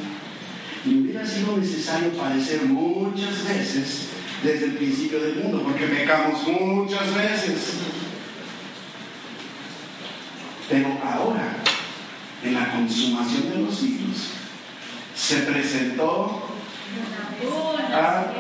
me 0.86 1.02
hubiera 1.02 1.26
sido 1.26 1.58
necesario 1.58 2.12
padecer 2.14 2.64
muchas 2.66 3.48
veces 3.48 4.08
desde 4.44 4.66
el 4.66 4.74
principio 4.74 5.20
del 5.20 5.36
mundo, 5.38 5.64
porque 5.64 5.86
pecamos 5.88 6.48
muchas 6.48 7.14
veces. 7.16 7.74
Pero 10.70 10.88
ahora, 11.04 11.58
en 12.44 12.54
la 12.54 12.72
consumación 12.72 13.50
de 13.50 13.58
los 13.60 13.76
siglos, 13.78 14.30
se 15.16 15.38
presentó 15.38 16.50
Una, 17.42 18.34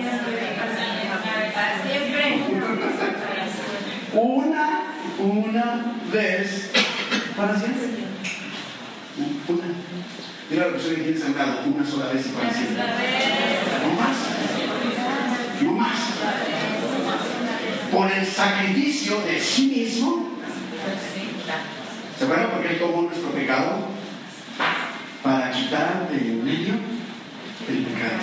siempre. 1.84 2.38
una, 4.14 4.84
una 5.20 5.96
vez 6.12 6.72
para 7.36 7.60
siempre. 7.60 7.90
Una. 9.48 9.64
Mira 10.50 10.68
la 10.68 10.72
persona 10.74 10.96
que 10.96 11.02
tiene 11.02 11.20
sangrado, 11.20 11.60
una 11.66 11.86
sola 11.86 12.14
vez 12.14 12.26
y 12.28 12.30
para 12.30 12.54
siempre. 12.54 12.84
No 13.82 13.94
más. 14.00 14.18
No 15.62 15.72
más. 15.72 16.00
Por 17.92 18.12
el 18.12 18.26
sacrificio 18.26 19.22
de 19.22 19.40
sí 19.40 19.68
mismo. 19.68 20.30
¿Se 22.18 22.26
acuerdan 22.26 22.52
por 22.52 22.62
qué 22.62 22.70
Él 22.70 22.80
tomó 22.80 23.02
nuestro 23.04 23.32
pecado? 23.32 23.88
Para 25.24 25.52
quitar 25.52 26.10
de 26.12 26.18
en 26.18 26.46
medio 26.46 26.74
el 27.68 27.84
pecado. 27.86 28.20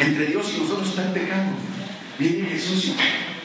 Entre 0.00 0.26
Dios 0.26 0.52
y 0.56 0.60
nosotros 0.62 0.88
está 0.88 1.04
el 1.04 1.12
pecado. 1.12 1.50
Viene 2.18 2.48
Jesús 2.48 2.86
y 2.86 2.96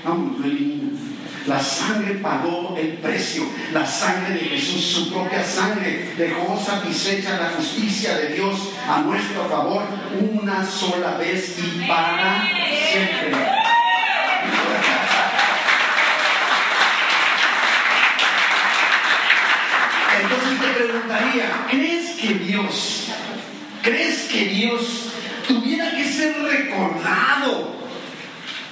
vamos, 0.04 0.40
lo 0.40 0.46
elimina. 0.46 1.07
La 1.48 1.64
sangre 1.64 2.16
pagó 2.16 2.76
el 2.78 2.98
precio. 2.98 3.44
La 3.72 3.86
sangre 3.86 4.34
de 4.34 4.40
Jesús, 4.42 4.84
su 4.84 5.14
propia 5.14 5.42
sangre, 5.46 6.14
dejó 6.18 6.62
satisfecha 6.62 7.40
la 7.40 7.52
justicia 7.52 8.18
de 8.18 8.34
Dios 8.34 8.74
a 8.86 9.00
nuestro 9.00 9.48
favor 9.48 9.84
una 10.34 10.66
sola 10.66 11.16
vez 11.18 11.58
y 11.58 11.88
para 11.88 12.44
siempre. 12.92 13.32
Entonces 20.22 20.60
te 20.60 20.84
preguntaría, 20.84 21.66
¿crees 21.70 22.10
que 22.20 22.34
Dios, 22.34 23.08
crees 23.84 24.24
que 24.24 24.46
Dios 24.48 24.82
tuviera 25.48 25.92
que 25.92 26.04
ser 26.04 26.36
recordado 26.44 27.87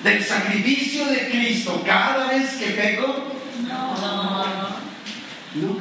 del 0.06 0.24
sacrificio 0.24 1.06
de 1.08 1.30
Cristo 1.30 1.82
cada 1.86 2.28
vez 2.28 2.52
que 2.54 2.68
peco? 2.68 3.26
No. 5.56 5.78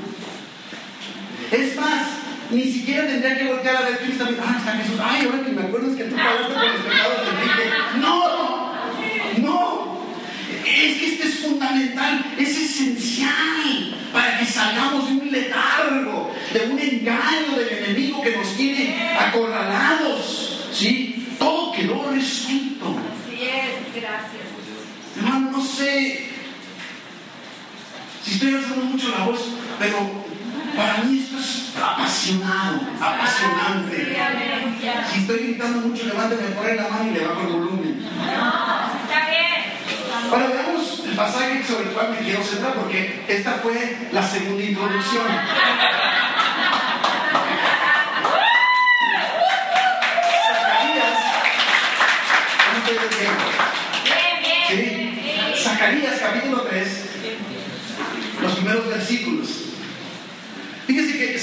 Es 1.53 1.77
más, 1.77 2.07
ni 2.51 2.65
siquiera 2.65 3.07
tendría 3.07 3.37
que 3.37 3.45
voltear 3.45 3.77
a 3.77 3.81
ver 3.83 3.99
Cristo. 3.99 4.27
Ah, 4.43 4.57
está 4.59 4.73
Jesús. 4.73 4.99
Ay, 5.03 5.27
ahora 5.27 5.45
que 5.45 5.53
me 5.53 5.63
acuerdo 5.63 5.91
es 5.91 5.97
que 5.97 6.05
tú 6.05 6.17
pagaste 6.17 6.55
por 6.55 6.69
los 6.69 6.81
pecados 6.81 7.21
de 7.21 7.31
Enrique. 7.31 7.71
No, 8.01 8.73
no. 9.43 9.95
Es 10.65 10.99
que 10.99 11.07
esto 11.07 11.29
es 11.29 11.35
fundamental, 11.41 12.25
es 12.39 12.57
esencial 12.57 13.97
para 14.13 14.39
que 14.39 14.47
salgamos 14.47 15.07
de 15.07 15.13
un 15.13 15.31
letargo, 15.31 16.33
de 16.53 16.61
un 16.61 16.79
engaño 16.79 17.59
del 17.59 17.69
enemigo 17.85 18.23
que 18.23 18.37
nos 18.37 18.57
tiene 18.57 19.17
acorralados. 19.19 20.71
¿Sí? 20.73 21.27
Todo 21.39 21.73
quedó 21.73 22.11
resuelto. 22.11 22.97
Así 23.27 23.43
es, 23.43 24.03
gracias. 24.03 24.45
Hermano, 25.17 25.51
no 25.51 25.64
sé 25.75 26.31
si 28.25 28.35
estoy 28.35 28.55
alzando 28.55 28.85
mucho 28.87 29.09
la 29.11 29.25
voz, 29.25 29.41
pero 29.79 30.25
para 30.77 30.99
mí 30.99 31.19
esto 31.19 31.39
es 31.39 31.73
apasionado, 31.77 32.81
apasionante. 33.01 34.17
Si 35.13 35.21
estoy 35.21 35.39
gritando 35.39 35.89
mucho, 35.89 36.05
levántame 36.07 36.43
por 36.51 36.75
la 36.75 36.89
mano 36.89 37.11
y 37.11 37.15
le 37.15 37.27
bajo 37.27 37.41
el 37.43 37.47
volumen. 37.49 38.03
No. 38.03 38.75
Ahora 40.31 40.47
veamos 40.47 41.03
el 41.07 41.15
pasaje 41.15 41.63
sobre 41.65 41.89
el 41.89 41.91
cual 41.91 42.11
me 42.11 42.19
quiero 42.19 42.43
centrar, 42.43 42.75
porque 42.75 43.25
esta 43.29 43.53
fue 43.63 44.09
la 44.11 44.27
segunda 44.27 44.65
introducción. 44.65 45.27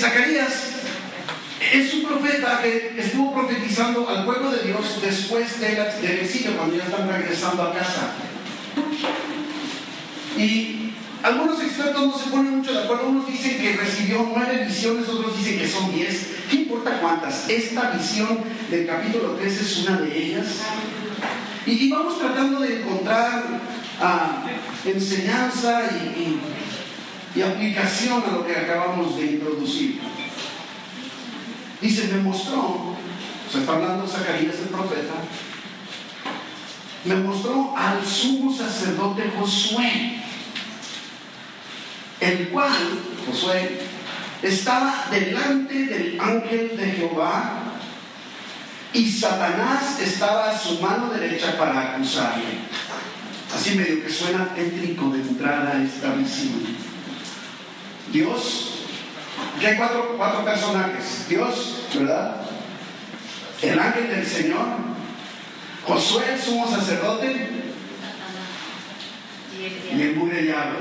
Zacarías 0.02 0.54
es 1.72 1.94
un 1.94 2.04
profeta 2.06 2.60
que 2.64 2.96
estuvo 2.98 3.34
profetizando 3.36 4.10
al 4.10 4.26
pueblo 4.26 4.50
de 4.50 4.64
Dios 4.64 5.00
después 5.00 5.60
del, 5.60 5.76
del 5.76 6.20
exilio, 6.20 6.58
cuando 6.58 6.76
ya 6.76 6.86
están 6.86 7.08
regresando 7.08 7.62
a 7.62 7.72
casa. 7.72 8.10
Y 10.36 10.94
algunos 11.22 11.62
expertos 11.62 12.02
no 12.08 12.18
se 12.18 12.32
ponen 12.32 12.58
mucho 12.58 12.74
de 12.74 12.80
acuerdo. 12.80 13.10
Unos 13.10 13.28
dicen 13.28 13.60
que 13.60 13.74
recibió 13.74 14.28
nueve 14.36 14.66
visiones, 14.66 15.08
otros 15.08 15.38
dicen 15.38 15.60
que 15.60 15.68
son 15.68 15.94
diez. 15.94 16.30
¿Qué 16.50 16.56
importa 16.58 17.00
cuántas? 17.00 17.48
Esta 17.48 17.92
visión 17.92 18.40
del 18.72 18.88
capítulo 18.88 19.36
3 19.40 19.62
es 19.62 19.78
una 19.88 20.02
de 20.02 20.18
ellas. 20.18 20.48
Y, 21.68 21.92
vamos 21.92 22.18
tratando 22.18 22.62
de 22.62 22.82
encontrar 22.82 23.44
ah, 24.02 24.46
enseñanza 24.84 25.84
y- 26.18 26.40
y 27.34 27.42
aplicación 27.42 28.24
a 28.28 28.32
lo 28.32 28.46
que 28.46 28.56
acabamos 28.56 29.18
de 29.18 29.26
introducir. 29.26 30.00
Dice, 31.80 32.10
me 32.14 32.22
mostró, 32.22 32.60
o 32.60 32.96
sea, 33.52 33.62
está 33.62 33.74
hablando 33.74 34.08
Zacarías 34.08 34.56
el 34.60 34.68
profeta, 34.68 35.14
me 37.06 37.16
mostró 37.16 37.74
al 37.76 38.06
sumo 38.06 38.56
sacerdote 38.56 39.32
Josué, 39.38 40.22
el 42.20 42.50
cual, 42.50 42.72
Josué, 43.26 43.80
estaba 44.44 45.06
delante 45.10 45.86
del 45.86 46.20
ángel 46.20 46.78
de 46.78 46.92
Jehová 46.92 47.64
y 48.94 49.10
Satanás 49.10 50.00
estaba 50.00 50.52
a 50.52 50.58
su 50.58 50.80
mano 50.80 51.10
derecha 51.12 51.58
para 51.58 51.94
acusarle. 51.94 52.60
Así 53.56 53.76
medio 53.76 54.04
que 54.04 54.10
suena 54.10 54.54
tétrico 54.54 55.10
de 55.10 55.22
entrada 55.22 55.82
esta 55.84 56.14
visión. 56.14 56.91
Dios, 58.12 58.86
que 59.60 59.68
hay 59.68 59.78
cuatro, 59.78 60.16
cuatro 60.18 60.46
personajes. 60.46 61.26
Dios, 61.30 61.88
¿verdad? 61.94 62.42
El 63.62 63.80
ángel 63.80 64.10
del 64.10 64.26
Señor, 64.26 64.66
Josué, 65.86 66.34
el 66.34 66.42
sumo 66.42 66.68
sacerdote, 66.70 67.62
y 69.96 70.02
el 70.02 70.16
mugre 70.16 70.42
diablo. 70.42 70.80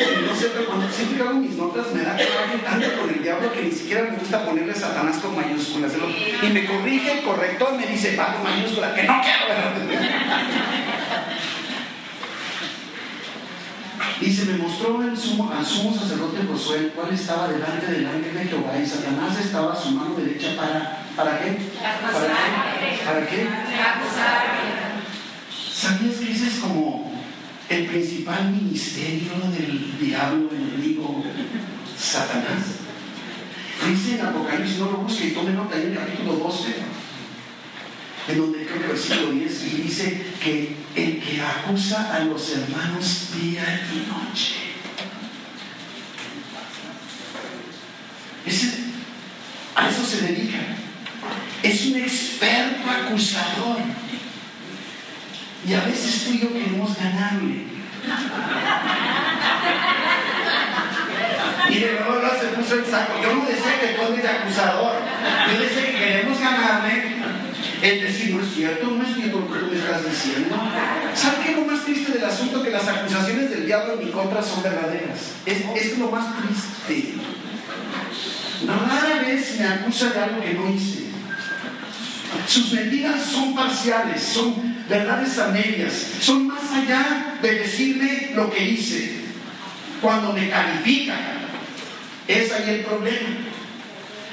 No 0.00 0.32
pero 0.52 0.66
cuando 0.66 0.88
siempre 0.88 1.22
hago 1.22 1.34
mis 1.34 1.56
notas 1.56 1.92
me 1.92 2.02
da 2.02 2.12
coraje 2.12 2.58
tanto 2.64 3.00
con 3.00 3.10
el 3.10 3.22
diablo 3.22 3.52
que 3.52 3.62
ni 3.62 3.70
siquiera 3.72 4.04
me 4.04 4.16
gusta 4.16 4.46
ponerle 4.46 4.74
Satanás 4.74 5.18
con 5.18 5.36
mayúsculas. 5.36 5.92
Y 6.42 6.46
me 6.46 6.64
corrige 6.64 7.18
el 7.18 7.24
corrector, 7.24 7.74
me 7.76 7.86
dice, 7.86 8.16
va 8.16 8.34
con 8.34 8.44
mayúsculas, 8.44 8.94
que 8.94 9.02
no 9.02 9.20
quiero. 9.20 10.59
Dice, 14.30 14.44
me 14.44 14.58
mostró 14.58 15.02
el 15.02 15.18
sumo, 15.18 15.50
al 15.50 15.66
sumo 15.66 15.92
sacerdote 15.92 16.46
Josué, 16.46 16.78
el 16.78 16.90
cual 16.90 17.12
estaba 17.12 17.48
delante 17.48 17.90
del 17.90 18.06
ángel 18.06 18.32
de 18.32 18.44
Jehová, 18.44 18.78
y 18.80 18.86
Satanás 18.86 19.36
estaba 19.40 19.72
a 19.72 19.76
su 19.76 19.90
mano 19.90 20.14
derecha 20.14 20.54
para, 20.56 21.04
¿para 21.16 21.40
qué? 21.40 21.58
¿Para 21.82 22.22
qué? 22.78 23.04
¿Para 23.04 23.26
qué? 23.26 23.48
¿Sabías 25.74 26.14
que 26.14 26.30
ese 26.30 26.46
es 26.46 26.54
como 26.60 27.12
el 27.68 27.86
principal 27.86 28.52
ministerio 28.52 29.32
del 29.50 29.98
diablo 29.98 30.48
enemigo, 30.52 31.24
Satanás? 31.98 32.86
Dice 33.84 34.14
en 34.14 34.26
Apocalipsis, 34.26 34.78
no 34.78 34.92
lo 34.92 34.98
busque 34.98 35.26
y 35.26 35.30
tome 35.32 35.54
nota 35.54 35.76
en 35.76 35.88
el 35.88 35.98
capítulo 35.98 36.34
12, 36.34 36.76
en 38.30 38.38
donde 38.38 38.62
el 38.62 38.78
versículo 38.88 39.32
10, 39.32 39.62
y 39.64 39.82
dice 39.82 40.22
que 40.42 40.76
el 40.94 41.20
que 41.22 41.40
acusa 41.42 42.14
a 42.14 42.20
los 42.20 42.50
hermanos 42.56 43.28
día 43.40 43.82
y 43.92 43.98
noche. 44.10 44.54
Ese- 48.46 48.78
a 49.76 49.88
eso 49.88 50.04
se 50.04 50.20
dedica. 50.26 50.58
Es 51.62 51.86
un 51.86 51.96
experto 51.98 52.90
acusador. 52.90 53.78
Y 55.68 55.74
a 55.74 55.80
veces 55.84 56.24
tú 56.24 56.32
y 56.32 56.38
yo 56.40 56.52
queremos 56.52 56.96
ganarle. 56.96 57.64
Y 61.68 61.74
de 61.78 61.92
nuevo 62.00 62.20
se 62.40 62.46
puso 62.48 62.74
el 62.76 62.86
saco. 62.86 63.22
Yo 63.22 63.34
no 63.34 63.44
decía 63.44 63.78
que 63.80 63.88
tú 63.88 64.12
eres 64.14 64.24
acusador. 64.24 64.96
Yo 65.52 65.60
decía 65.60 65.86
que 65.86 65.98
queremos 65.98 66.40
ganarle. 66.40 67.19
El 67.82 68.00
decir, 68.02 68.34
no 68.34 68.42
es 68.42 68.54
cierto, 68.54 68.90
no 68.90 69.02
es 69.02 69.14
cierto 69.14 69.40
lo 69.40 69.52
que 69.52 69.58
tú 69.58 69.66
me 69.66 69.78
estás 69.78 70.04
diciendo. 70.04 70.56
¿Sabes 71.14 71.38
qué 71.44 71.52
es 71.52 71.58
lo 71.58 71.64
más 71.64 71.84
triste 71.84 72.12
del 72.12 72.24
asunto? 72.24 72.62
Que 72.62 72.70
las 72.70 72.86
acusaciones 72.86 73.50
del 73.50 73.66
diablo 73.66 73.94
en 73.94 74.06
mi 74.06 74.10
contra 74.10 74.42
son 74.42 74.62
verdaderas. 74.62 75.32
Es, 75.46 75.64
es 75.74 75.98
lo 75.98 76.10
más 76.10 76.26
triste. 76.36 77.14
Rara 78.66 79.22
vez 79.22 79.58
me 79.58 79.66
acusa 79.66 80.10
de 80.10 80.18
algo 80.20 80.40
que 80.42 80.54
no 80.54 80.70
hice. 80.70 81.04
Sus 82.46 82.72
mentiras 82.72 83.22
son 83.24 83.54
parciales, 83.54 84.22
son 84.22 84.84
verdades 84.88 85.38
a 85.38 85.48
medias, 85.48 85.92
son 86.20 86.46
más 86.46 86.70
allá 86.72 87.38
de 87.40 87.54
decirme 87.54 88.30
lo 88.34 88.50
que 88.50 88.62
hice. 88.62 89.20
Cuando 90.00 90.32
me 90.32 90.48
califican, 90.48 91.18
es 92.28 92.52
ahí 92.52 92.70
el 92.70 92.84
problema. 92.84 93.49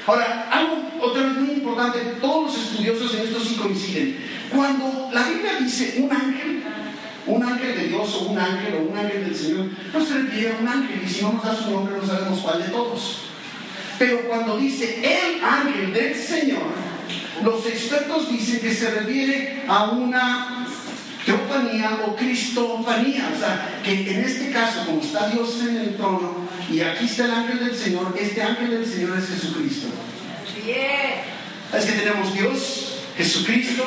Ahora, 0.08 0.48
algo 0.50 0.78
otra 1.02 1.22
vez 1.22 1.36
muy 1.36 1.50
importante, 1.50 1.98
todos 2.18 2.46
los 2.46 2.64
estudiosos 2.64 3.14
en 3.14 3.26
esto 3.28 3.40
sí 3.40 3.56
coinciden. 3.56 4.16
Cuando 4.50 5.10
la 5.12 5.28
Biblia 5.28 5.58
dice 5.60 5.96
un 5.98 6.10
ángel, 6.10 6.62
un 7.26 7.42
ángel 7.42 7.76
de 7.76 7.88
Dios 7.88 8.14
o 8.14 8.30
un 8.30 8.38
ángel 8.38 8.74
o 8.76 8.90
un 8.90 8.96
ángel 8.96 9.26
del 9.26 9.36
Señor, 9.36 9.66
no 9.92 10.02
se 10.02 10.14
refiere 10.14 10.54
a 10.54 10.62
un 10.62 10.66
ángel 10.66 11.02
y 11.04 11.06
si 11.06 11.22
no 11.22 11.32
nos 11.34 11.44
da 11.44 11.54
su 11.54 11.70
nombre 11.70 11.96
no 12.00 12.06
sabemos 12.06 12.38
cuál 12.38 12.62
de 12.62 12.70
todos. 12.70 13.18
Pero 13.98 14.26
cuando 14.26 14.56
dice 14.56 14.98
el 15.04 15.44
ángel 15.44 15.92
del 15.92 16.14
Señor, 16.14 16.62
los 17.44 17.66
expertos 17.66 18.32
dicen 18.32 18.60
que 18.60 18.72
se 18.72 18.90
refiere 18.90 19.62
a 19.68 19.90
una 19.90 20.67
teofanía 21.28 22.00
o 22.06 22.16
cristofanía. 22.16 23.30
O 23.34 23.38
sea, 23.38 23.80
que 23.84 24.10
en 24.10 24.24
este 24.24 24.50
caso, 24.50 24.84
como 24.86 25.00
está 25.00 25.28
Dios 25.28 25.60
en 25.60 25.76
el 25.76 25.96
trono 25.96 26.48
y 26.70 26.80
aquí 26.80 27.04
está 27.04 27.26
el 27.26 27.30
ángel 27.32 27.58
del 27.60 27.76
Señor, 27.76 28.14
este 28.18 28.42
ángel 28.42 28.70
del 28.70 28.86
Señor 28.86 29.18
es 29.18 29.28
Jesucristo. 29.28 29.88
Es 31.74 31.84
que 31.84 31.92
tenemos 31.92 32.32
Dios, 32.32 33.00
Jesucristo, 33.16 33.84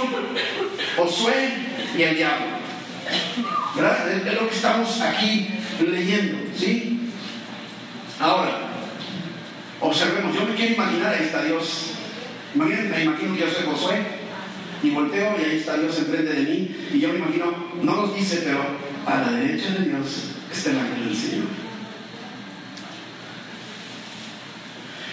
Josué 0.95 1.49
y 1.97 2.01
el 2.03 2.15
diablo. 2.15 2.45
¿Verdad? 3.75 4.11
Es 4.11 4.33
lo 4.33 4.47
que 4.47 4.55
estamos 4.55 5.01
aquí 5.01 5.49
leyendo, 5.79 6.37
¿sí? 6.57 7.09
Ahora, 8.19 8.69
observemos, 9.79 10.35
yo 10.35 10.45
me 10.45 10.53
quiero 10.53 10.73
imaginar, 10.73 11.15
ahí 11.15 11.25
está 11.25 11.43
Dios. 11.43 11.87
Imagínate, 12.53 12.89
me 12.89 13.03
imagino 13.03 13.33
que 13.33 13.41
yo 13.41 13.47
soy 13.47 13.65
Josué 13.65 14.20
y 14.83 14.89
volteo 14.89 15.35
y 15.39 15.43
ahí 15.43 15.57
está 15.57 15.77
Dios 15.77 15.97
enfrente 15.99 16.33
de 16.33 16.43
mí 16.43 16.75
y 16.93 16.99
yo 16.99 17.09
me 17.09 17.19
imagino, 17.19 17.53
no 17.81 17.95
nos 17.95 18.15
dice, 18.15 18.41
pero 18.43 18.61
a 19.05 19.21
la 19.21 19.31
derecha 19.37 19.69
de 19.71 19.89
Dios 19.89 20.31
está 20.51 20.71
el 20.71 20.79
ángel 20.79 21.05
del 21.05 21.17
Señor. 21.17 21.45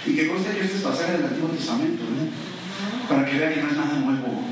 Y 0.06 0.14
que 0.14 0.28
conste 0.28 0.56
que 0.56 0.64
este 0.64 0.78
es 0.78 0.82
pasaje 0.82 1.12
del 1.12 1.24
Antiguo 1.24 1.50
Testamento, 1.50 2.04
¿no? 2.04 3.08
para 3.08 3.26
que 3.26 3.38
vean 3.38 3.54
que 3.54 3.62
no 3.62 3.68
es 3.68 3.76
nada 3.76 3.98
nuevo, 3.98 4.42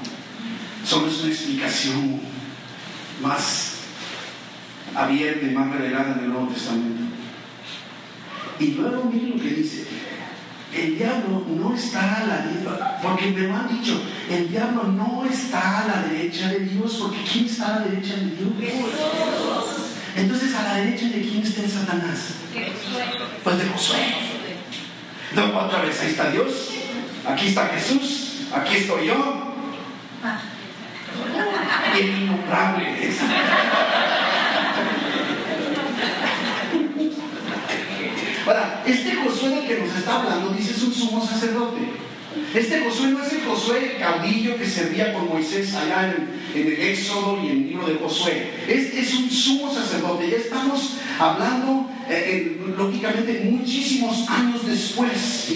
solo 0.85 1.09
es 1.09 1.21
una 1.21 1.33
explicación 1.33 2.21
más 3.23 3.77
abierta 4.95 5.47
y 5.47 5.51
más 5.51 5.71
revelada 5.75 6.15
en 6.15 6.25
el 6.25 6.29
Nuevo 6.31 6.49
Testamento. 6.49 7.03
Y 8.59 8.67
luego 8.73 9.05
miren 9.05 9.37
lo 9.37 9.43
que 9.43 9.51
dice, 9.51 9.87
el 10.75 10.99
diablo 10.99 11.45
no 11.49 11.75
está 11.75 12.23
a 12.23 12.27
la 12.27 12.37
derecha, 12.39 12.99
porque 13.03 13.31
me 13.31 13.41
lo 13.41 13.57
han 13.57 13.69
dicho, 13.69 14.03
el 14.29 14.49
diablo 14.49 14.85
no 14.85 15.25
está 15.25 15.83
a 15.83 15.87
la 15.87 16.03
derecha 16.09 16.49
de 16.49 16.61
Dios, 16.61 16.99
porque 17.01 17.19
¿quién 17.31 17.47
está 17.47 17.77
a 17.77 17.81
la 17.81 17.87
derecha 17.87 18.15
de 18.17 18.27
Dios? 18.27 18.51
Entonces, 20.17 20.55
¿a 20.55 20.63
la 20.63 20.75
derecha 20.77 21.07
de 21.07 21.21
quién 21.23 21.43
está 21.43 21.63
el 21.63 21.71
Satanás? 21.71 22.19
Pues 23.45 23.59
de 23.59 23.65
Josué. 23.67 23.97
No, 25.35 25.59
otra 25.59 25.83
vez, 25.83 26.01
ahí 26.01 26.11
está 26.11 26.31
Dios, 26.31 26.71
aquí 27.27 27.49
está 27.49 27.67
Jesús, 27.69 28.47
aquí 28.55 28.77
estoy 28.77 29.07
yo. 29.07 29.55
El 31.95 32.09
innombrable. 32.09 32.87
Ahora, 32.87 34.06
este 38.87 39.17
Josué 39.17 39.51
del 39.51 39.67
que 39.67 39.79
nos 39.81 39.97
está 39.97 40.21
hablando 40.21 40.51
dice 40.51 40.73
es 40.73 40.83
un 40.83 40.95
sumo 40.95 41.27
sacerdote. 41.27 41.81
Este 42.55 42.81
Josué 42.81 43.09
no 43.09 43.25
es 43.25 43.33
el 43.33 43.41
Josué 43.43 43.95
el 43.95 44.01
caudillo 44.01 44.57
que 44.57 44.67
servía 44.67 45.13
con 45.13 45.29
Moisés 45.29 45.75
allá 45.75 46.15
en, 46.15 46.61
en 46.61 46.67
el 46.67 46.81
Éxodo 46.81 47.39
y 47.43 47.47
en 47.47 47.53
el 47.53 47.69
libro 47.69 47.87
de 47.87 47.97
Josué. 47.97 48.51
Este 48.69 49.01
es 49.01 49.15
un 49.15 49.31
sumo 49.31 49.73
sacerdote. 49.73 50.31
Ya 50.31 50.37
estamos 50.37 50.99
hablando, 51.19 51.89
eh, 52.09 52.59
eh, 52.59 52.75
lógicamente, 52.77 53.49
muchísimos 53.51 54.29
años 54.29 54.67
después. 54.67 55.51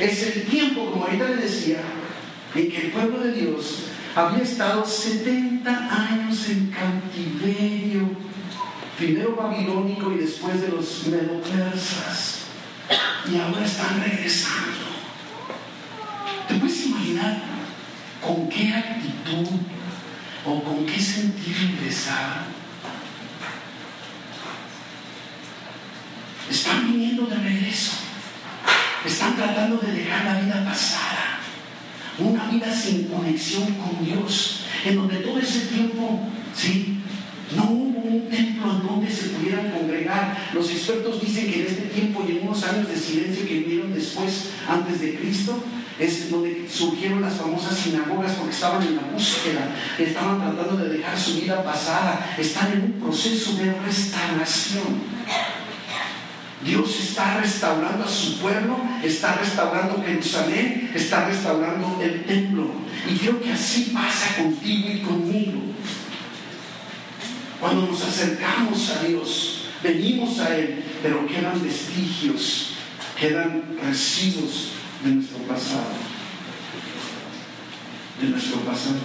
Es 0.00 0.22
el 0.22 0.42
tiempo, 0.44 0.90
como 0.90 1.04
ahorita 1.04 1.28
le 1.28 1.36
decía, 1.36 1.80
en 2.54 2.70
que 2.70 2.76
el 2.78 2.90
pueblo 2.90 3.20
de 3.20 3.32
Dios 3.32 3.84
había 4.14 4.42
estado 4.42 4.84
70 4.84 5.70
años 5.70 6.48
en 6.48 6.70
cautiverio 6.70 8.32
primero 8.98 9.34
babilónico 9.34 10.12
y 10.12 10.18
después 10.18 10.60
de 10.60 10.68
los 10.68 11.06
medo-persas. 11.06 12.41
Y 13.30 13.38
ahora 13.38 13.64
están 13.64 14.02
regresando. 14.02 14.92
¿Te 16.48 16.54
puedes 16.54 16.86
imaginar 16.86 17.42
con 18.20 18.48
qué 18.48 18.74
actitud 18.74 19.48
o 20.44 20.62
con 20.62 20.86
qué 20.86 21.00
sentir 21.00 21.56
regresar? 21.56 22.44
Están 26.50 26.92
viniendo 26.92 27.26
de 27.26 27.36
regreso. 27.36 27.92
Están 29.04 29.36
tratando 29.36 29.78
de 29.78 29.92
dejar 29.92 30.24
la 30.24 30.40
vida 30.40 30.64
pasada. 30.64 31.38
Una 32.18 32.46
vida 32.46 32.74
sin 32.74 33.04
conexión 33.04 33.66
con 33.74 34.04
Dios. 34.04 34.66
En 34.84 34.96
donde 34.96 35.16
todo 35.16 35.38
ese 35.38 35.66
tiempo, 35.66 36.28
¿sí? 36.54 37.01
No 37.56 37.64
hubo 37.64 38.00
un 38.00 38.28
templo 38.30 38.72
en 38.72 38.86
donde 38.86 39.10
se 39.10 39.28
pudieran 39.30 39.70
congregar. 39.70 40.50
Los 40.54 40.70
expertos 40.70 41.20
dicen 41.20 41.50
que 41.50 41.60
en 41.60 41.66
este 41.66 41.82
tiempo 41.82 42.24
y 42.26 42.32
en 42.32 42.48
unos 42.48 42.62
años 42.64 42.88
de 42.88 42.96
silencio 42.96 43.46
que 43.46 43.60
vinieron 43.60 43.92
después, 43.92 44.50
antes 44.68 45.00
de 45.00 45.16
Cristo, 45.16 45.62
es 45.98 46.30
donde 46.30 46.66
surgieron 46.68 47.20
las 47.20 47.34
famosas 47.34 47.78
sinagogas 47.78 48.32
porque 48.32 48.54
estaban 48.54 48.82
en 48.82 48.96
la 48.96 49.02
búsqueda, 49.02 49.68
estaban 49.98 50.40
tratando 50.40 50.84
de 50.84 50.96
dejar 50.98 51.18
su 51.18 51.40
vida 51.40 51.62
pasada, 51.62 52.34
están 52.38 52.72
en 52.72 52.82
un 52.84 52.92
proceso 52.92 53.56
de 53.56 53.72
restauración. 53.72 55.12
Dios 56.64 57.00
está 57.00 57.40
restaurando 57.40 58.04
a 58.04 58.08
su 58.08 58.38
pueblo, 58.38 58.78
está 59.02 59.34
restaurando 59.34 60.02
Jerusalén, 60.04 60.92
está 60.94 61.26
restaurando 61.26 62.00
el 62.00 62.24
templo. 62.24 62.70
Y 63.10 63.16
creo 63.16 63.40
que 63.40 63.52
así 63.52 63.90
pasa 63.92 64.36
contigo 64.36 64.88
y 64.88 65.00
conmigo. 65.00 65.60
Cuando 67.62 67.86
nos 67.86 68.02
acercamos 68.02 68.90
a 68.90 69.04
Dios, 69.04 69.66
venimos 69.84 70.40
a 70.40 70.58
Él, 70.58 70.82
pero 71.00 71.24
quedan 71.28 71.62
vestigios, 71.62 72.70
quedan 73.16 73.78
residuos 73.80 74.72
de 75.04 75.10
nuestro 75.12 75.38
pasado. 75.46 75.92
De 78.20 78.26
nuestro 78.26 78.58
pasado. 78.62 78.96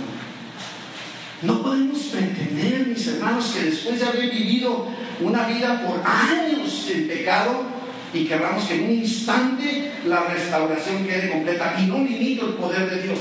No 1.43 1.61
podemos 1.61 1.99
pretender, 1.99 2.87
mis 2.87 3.05
hermanos, 3.05 3.53
que 3.55 3.69
después 3.69 3.99
de 3.99 4.07
haber 4.07 4.31
vivido 4.31 4.87
una 5.21 5.45
vida 5.45 5.83
por 5.85 6.01
años 6.03 6.89
en 6.91 7.07
pecado 7.07 7.63
y 8.11 8.25
queramos 8.25 8.63
que 8.63 8.73
en 8.73 8.83
un 8.85 8.91
instante 8.91 9.91
la 10.07 10.21
restauración 10.21 11.05
quede 11.05 11.29
completa. 11.29 11.75
Y 11.79 11.85
no 11.85 11.99
limito 11.99 12.47
el 12.47 12.53
poder 12.53 12.89
de 12.89 13.03
Dios. 13.03 13.19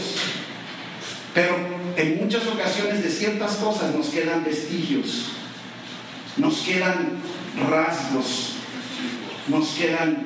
Pero 1.34 1.75
en 1.96 2.18
muchas 2.22 2.46
ocasiones 2.46 3.02
de 3.02 3.10
ciertas 3.10 3.56
cosas 3.56 3.94
nos 3.94 4.08
quedan 4.08 4.44
vestigios, 4.44 5.30
nos 6.36 6.58
quedan 6.58 7.12
rasgos, 7.70 8.52
nos 9.48 9.68
quedan 9.70 10.18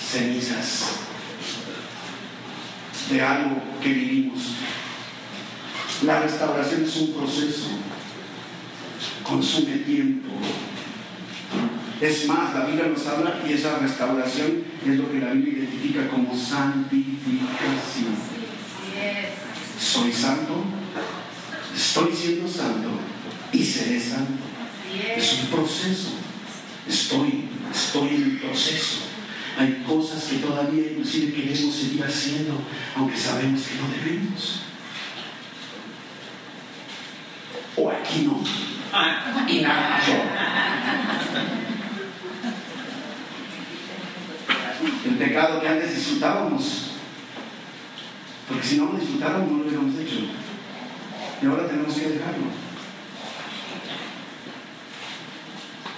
cenizas 0.00 0.86
de 3.10 3.20
algo 3.20 3.62
que 3.82 3.88
vivimos. 3.90 4.54
La 6.04 6.20
restauración 6.20 6.84
es 6.84 6.96
un 6.96 7.12
proceso, 7.12 7.68
consume 9.22 9.78
tiempo. 9.78 10.30
Es 12.00 12.26
más, 12.26 12.54
la 12.54 12.64
Biblia 12.64 12.86
nos 12.86 13.06
habla 13.06 13.40
y 13.46 13.52
esa 13.52 13.78
restauración 13.78 14.64
es 14.84 14.96
lo 14.96 15.12
que 15.12 15.20
la 15.20 15.32
Biblia 15.32 15.58
identifica 15.58 16.08
como 16.08 16.34
santificación. 16.34 18.16
Soy 19.82 20.12
santo, 20.12 20.62
estoy 21.74 22.14
siendo 22.14 22.48
santo 22.48 22.88
y 23.52 23.64
seré 23.64 23.98
santo. 24.00 24.44
Es 25.16 25.40
un 25.40 25.46
proceso. 25.48 26.10
Estoy, 26.88 27.48
estoy 27.74 28.08
en 28.10 28.22
el 28.22 28.38
proceso. 28.38 28.98
Hay 29.58 29.82
cosas 29.86 30.22
que 30.24 30.36
todavía 30.36 30.92
inclusive 30.92 31.32
queremos 31.32 31.74
seguir 31.74 32.04
haciendo, 32.04 32.62
aunque 32.96 33.18
sabemos 33.18 33.62
que 33.62 33.74
no 33.74 33.88
debemos. 33.88 34.62
O 37.76 37.90
aquí 37.90 38.20
no. 38.20 38.40
Y 39.48 39.62
nada 39.62 40.00
yo. 40.06 40.14
El 45.10 45.16
pecado 45.16 45.60
que 45.60 45.68
antes 45.68 45.96
disfrutábamos, 45.96 46.91
Porque 48.48 48.66
si 48.66 48.76
no 48.76 48.86
lo 48.86 48.98
disfrutáramos, 48.98 49.50
no 49.50 49.58
lo 49.58 49.64
hubiéramos 49.64 49.98
hecho. 49.98 50.16
Y 51.42 51.46
ahora 51.46 51.66
tenemos 51.66 51.94
que 51.94 52.08
dejarlo. 52.08 52.46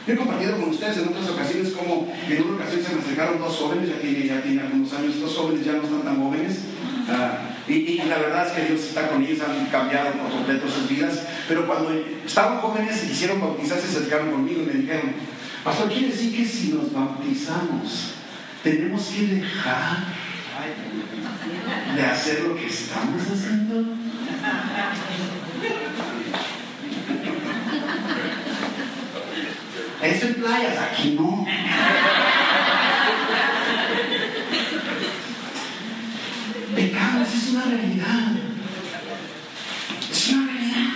Yo 0.06 0.12
he 0.12 0.16
compartido 0.16 0.60
con 0.60 0.68
ustedes 0.68 0.98
en 0.98 1.08
otras 1.08 1.30
ocasiones 1.30 1.72
como 1.72 2.12
en 2.28 2.42
una 2.42 2.56
ocasión 2.56 2.82
se 2.84 2.94
me 2.94 3.00
acercaron 3.00 3.38
dos 3.38 3.56
jóvenes, 3.56 3.88
ya 3.88 3.98
tiene, 3.98 4.26
ya 4.26 4.42
tiene 4.42 4.60
algunos 4.60 4.92
años, 4.92 5.18
dos 5.18 5.34
jóvenes 5.34 5.64
ya 5.64 5.72
no 5.72 5.82
están 5.82 6.02
tan 6.02 6.22
jóvenes. 6.22 6.58
Ah, 7.08 7.38
y, 7.66 7.72
y, 7.72 7.96
la 8.06 8.18
verdad 8.18 8.46
es 8.46 8.52
que 8.52 8.72
Dios 8.72 8.84
está 8.84 9.08
con 9.08 9.22
ellos, 9.22 9.40
han 9.40 9.64
cambiado 9.66 10.12
por 10.12 10.30
completo 10.30 10.68
sus 10.68 10.88
vidas. 10.88 11.22
Pero 11.48 11.66
cuando 11.66 11.90
estaban 12.24 12.58
jóvenes 12.58 13.04
y 13.04 13.08
quisieron 13.08 13.40
bautizarse, 13.40 13.88
se 13.88 13.98
acercaron 13.98 14.30
conmigo 14.30 14.62
y 14.62 14.66
me 14.66 14.72
dijeron, 14.74 15.14
Pastor, 15.64 15.88
quiere 15.88 16.08
decir 16.08 16.36
que 16.36 16.44
si 16.44 16.72
nos 16.72 16.92
bautizamos, 16.92 18.12
tenemos 18.62 19.06
que 19.06 19.26
dejar 19.36 20.04
de 21.94 22.02
hacer 22.02 22.42
lo 22.42 22.56
que 22.56 22.66
estamos 22.66 23.22
haciendo. 23.22 23.96
Eso 30.02 30.26
en 30.26 30.34
playas, 30.34 30.78
aquí 30.78 31.16
no. 31.18 31.46
Pecados 36.74 37.28
es 37.34 37.50
una 37.50 37.64
realidad. 37.64 38.32
Es 40.10 40.28
una 40.28 40.52
realidad. 40.52 40.90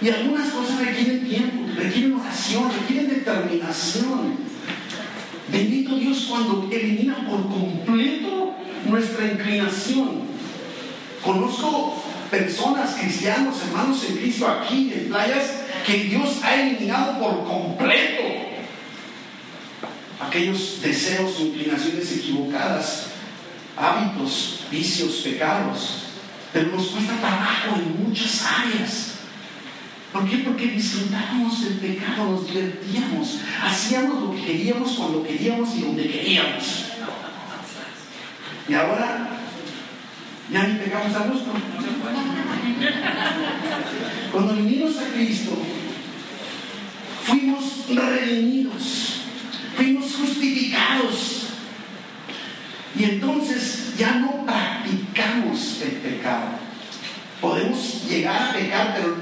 Y 0.00 0.10
algunas 0.10 0.48
cosas 0.50 0.80
requieren 0.80 1.28
tiempo, 1.28 1.66
requieren 1.76 2.14
oración, 2.14 2.70
requieren 2.72 3.08
determinación. 3.08 4.47
Cuando 6.26 6.68
elimina 6.70 7.16
por 7.28 7.42
completo 7.48 8.54
nuestra 8.84 9.26
inclinación. 9.26 10.22
Conozco 11.24 12.02
personas, 12.30 12.94
cristianos, 12.94 13.56
hermanos 13.66 14.04
en 14.08 14.16
Cristo 14.16 14.46
aquí 14.46 14.92
en 14.94 15.08
playas, 15.08 15.62
que 15.86 16.04
Dios 16.04 16.40
ha 16.42 16.54
eliminado 16.54 17.18
por 17.18 17.44
completo 17.44 18.22
aquellos 20.20 20.80
deseos 20.82 21.40
inclinaciones 21.40 22.12
equivocadas, 22.16 23.06
hábitos, 23.76 24.60
vicios, 24.70 25.20
pecados. 25.24 26.02
Pero 26.52 26.70
nos 26.70 26.86
cuesta 26.88 27.14
trabajo 27.16 27.76
en 27.76 28.04
muchas 28.04 28.44
áreas. 28.44 29.17
¿Por 30.12 30.28
qué? 30.28 30.38
Porque 30.38 30.66
disfrutábamos 30.68 31.64
del 31.64 31.74
pecado, 31.74 32.32
nos 32.32 32.46
divertíamos, 32.46 33.40
hacíamos 33.62 34.22
lo 34.22 34.34
que 34.34 34.44
queríamos 34.44 34.92
cuando 34.92 35.22
queríamos 35.22 35.74
y 35.76 35.82
donde 35.82 36.08
queríamos. 36.08 36.84
Y 38.68 38.74
ahora 38.74 39.28
ya 40.50 40.66
ni 40.66 40.78
pecamos 40.78 41.14
a 41.14 41.26
gusto. 41.26 41.50
Cuando 44.32 44.54
vinimos 44.54 44.96
a 44.98 45.12
Cristo, 45.12 45.52
fuimos 47.24 47.86
redimidos, 47.88 49.20
fuimos 49.76 50.14
justificados. 50.14 51.48
Y 52.98 53.04
entonces 53.04 53.94
ya 53.98 54.14
no 54.14 54.46
practicamos 54.46 55.82
el 55.82 55.90
pecado. 55.92 56.48
Podemos 57.40 58.04
llegar 58.08 58.50
a 58.50 58.52
pecar, 58.52 58.94
pero 58.96 59.16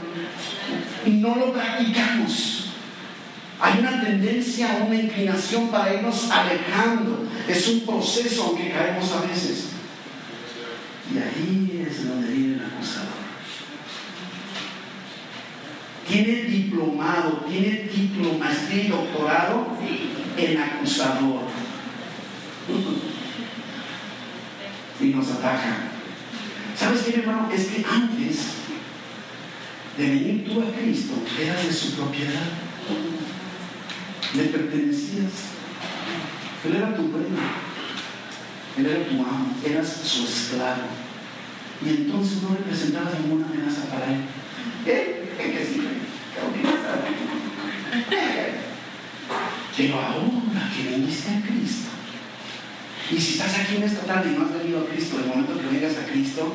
no 1.07 1.37
lo 1.37 1.53
practicamos. 1.53 2.71
Hay 3.61 3.79
una 3.81 4.03
tendencia, 4.03 4.85
una 4.87 4.97
inclinación 4.97 5.69
para 5.69 5.95
irnos 5.95 6.31
alejando. 6.31 7.27
Es 7.49 7.69
un 7.69 7.81
proceso, 7.81 8.45
aunque 8.45 8.71
caemos 8.71 9.11
a 9.13 9.23
veces. 9.23 9.69
Y 11.13 11.19
ahí 11.19 11.87
es 11.89 12.09
donde 12.09 12.33
viene 12.33 12.55
el 12.55 12.65
acusador. 12.65 13.17
Tiene 16.07 16.43
diplomado, 16.45 17.45
tiene 17.49 17.89
título, 17.89 18.35
maestría 18.35 18.85
y 18.85 18.89
doctorado 18.89 19.69
en 20.37 20.61
acusador. 20.61 21.43
Y 24.99 25.09
nos 25.09 25.31
ataca. 25.31 25.91
¿Sabes 26.75 27.03
qué, 27.03 27.21
hermano? 27.21 27.51
Es 27.53 27.67
que 27.67 27.85
antes 27.85 28.39
de 29.97 30.07
venir 30.07 30.45
tú 30.45 30.61
a 30.61 30.73
Cristo, 30.73 31.15
eras 31.41 31.67
de 31.67 31.73
su 31.73 31.93
propiedad. 31.93 32.49
Le 34.35 34.43
pertenecías. 34.45 35.33
Él 36.65 36.77
era 36.77 36.95
tu 36.95 37.03
dueño. 37.03 37.37
Él 38.77 38.87
era 38.87 39.09
tu 39.09 39.15
amo. 39.15 39.55
Eras 39.65 40.01
su 40.05 40.25
esclavo. 40.25 40.83
Y 41.85 41.89
entonces 41.89 42.43
no 42.43 42.51
representabas 42.51 43.21
ninguna 43.21 43.47
amenaza 43.47 43.85
para 43.87 44.07
él. 44.07 44.21
¿Qué? 44.85 45.31
¿Qué 45.39 45.53
que 45.53 45.65
sí? 45.65 45.83
Pero 49.77 50.01
ahora 50.01 50.71
que 50.75 50.97
viniste 50.97 51.31
a 51.31 51.41
Cristo, 51.43 51.91
y 53.11 53.19
si 53.19 53.33
estás 53.33 53.59
aquí 53.59 53.77
en 53.77 53.83
esta 53.85 54.01
tarde 54.01 54.33
y 54.33 54.39
no 54.39 54.47
has 54.47 54.55
venido 54.55 54.81
a 54.81 54.87
Cristo, 54.87 55.19
el 55.19 55.27
momento 55.27 55.61
que 55.61 55.67
vengas 55.69 55.97
a 55.97 56.07
Cristo, 56.07 56.55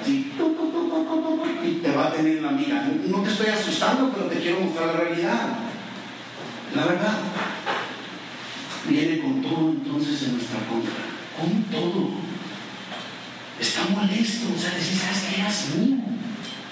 así, 0.00 0.32
y 1.64 1.72
te 1.82 1.90
va 1.92 2.06
a 2.06 2.12
tener 2.12 2.42
la 2.42 2.50
mira. 2.50 2.88
No 3.06 3.22
te 3.22 3.30
estoy 3.30 3.48
asustando, 3.48 4.10
pero 4.14 4.26
te 4.26 4.40
quiero 4.40 4.60
mostrar 4.60 4.86
la 4.86 4.92
realidad. 5.00 5.48
La 6.74 6.84
verdad. 6.84 7.18
Viene 8.88 9.20
con 9.20 9.42
todo 9.42 9.70
entonces 9.70 10.22
en 10.22 10.32
nuestra 10.34 10.60
contra. 10.60 10.94
Con 11.38 11.62
todo. 11.64 12.10
Está 13.60 13.84
molesto. 13.86 14.46
O 14.54 14.58
sea, 14.58 14.70
decir, 14.74 14.98
¿sabes 14.98 15.22
que 15.22 15.40
eras? 15.40 15.66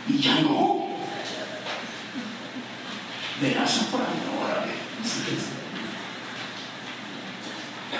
Y 0.08 0.18
ya 0.18 0.40
no. 0.40 0.86
Verás 3.40 3.72
por 3.90 4.00
ahora. 4.00 4.64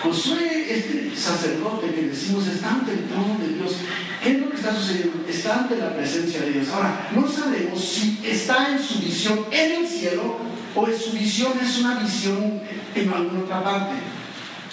Josué, 0.07 0.67
este 0.71 1.17
sacerdote 1.17 1.93
que 1.93 2.03
decimos, 2.03 2.47
está 2.47 2.71
ante 2.71 2.93
el 2.93 3.05
trono 3.09 3.37
de 3.41 3.55
Dios. 3.55 3.77
¿Qué 4.23 4.31
es 4.33 4.39
lo 4.39 4.51
que 4.51 4.57
está 4.57 4.75
sucediendo? 4.75 5.25
Está 5.29 5.61
ante 5.61 5.77
la 5.77 5.95
presencia 5.95 6.41
de 6.43 6.53
Dios. 6.53 6.69
Ahora, 6.69 7.09
no 7.15 7.29
sabemos 7.29 7.85
si 7.85 8.21
está 8.25 8.71
en 8.71 8.83
su 8.83 9.01
visión 9.01 9.45
en 9.51 9.73
el 9.73 9.87
cielo 9.87 10.37
o 10.75 10.87
en 10.87 10.99
su 10.99 11.13
visión 11.13 11.53
es 11.61 11.79
una 11.79 11.99
visión 11.99 12.61
en 12.95 13.13
alguna 13.13 13.41
otra 13.41 13.65
parte. 13.65 13.95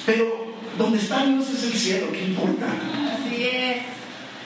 Pero 0.06 0.54
donde 0.78 1.00
está 1.00 1.26
Dios 1.26 1.50
es 1.50 1.64
el 1.64 1.74
cielo, 1.74 2.12
¿qué 2.12 2.26
importa? 2.26 2.68
Así 2.68 3.44
es. 3.44 3.78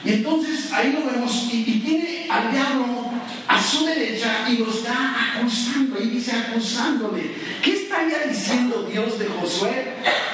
Y 0.06 0.14
entonces 0.14 0.72
ahí 0.72 0.94
lo 0.94 1.12
vemos 1.12 1.50
y, 1.52 1.66
y 1.68 1.80
tiene 1.84 2.28
al 2.30 2.52
diablo 2.52 3.07
a 3.48 3.64
su 3.64 3.86
derecha 3.86 4.46
y 4.50 4.58
lo 4.58 4.70
está 4.70 5.34
acusando, 5.36 6.02
y 6.02 6.08
dice 6.08 6.32
acusándole. 6.34 7.32
¿Qué 7.62 7.74
estaría 7.74 8.20
diciendo 8.28 8.88
Dios 8.92 9.18
de 9.18 9.28
Josué? 9.28 9.94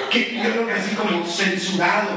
Que 0.10 0.41
yo 0.43 0.52
creo 0.52 0.67
que 0.67 0.73
así 0.73 0.95
como 0.95 1.26
censurado, 1.26 2.10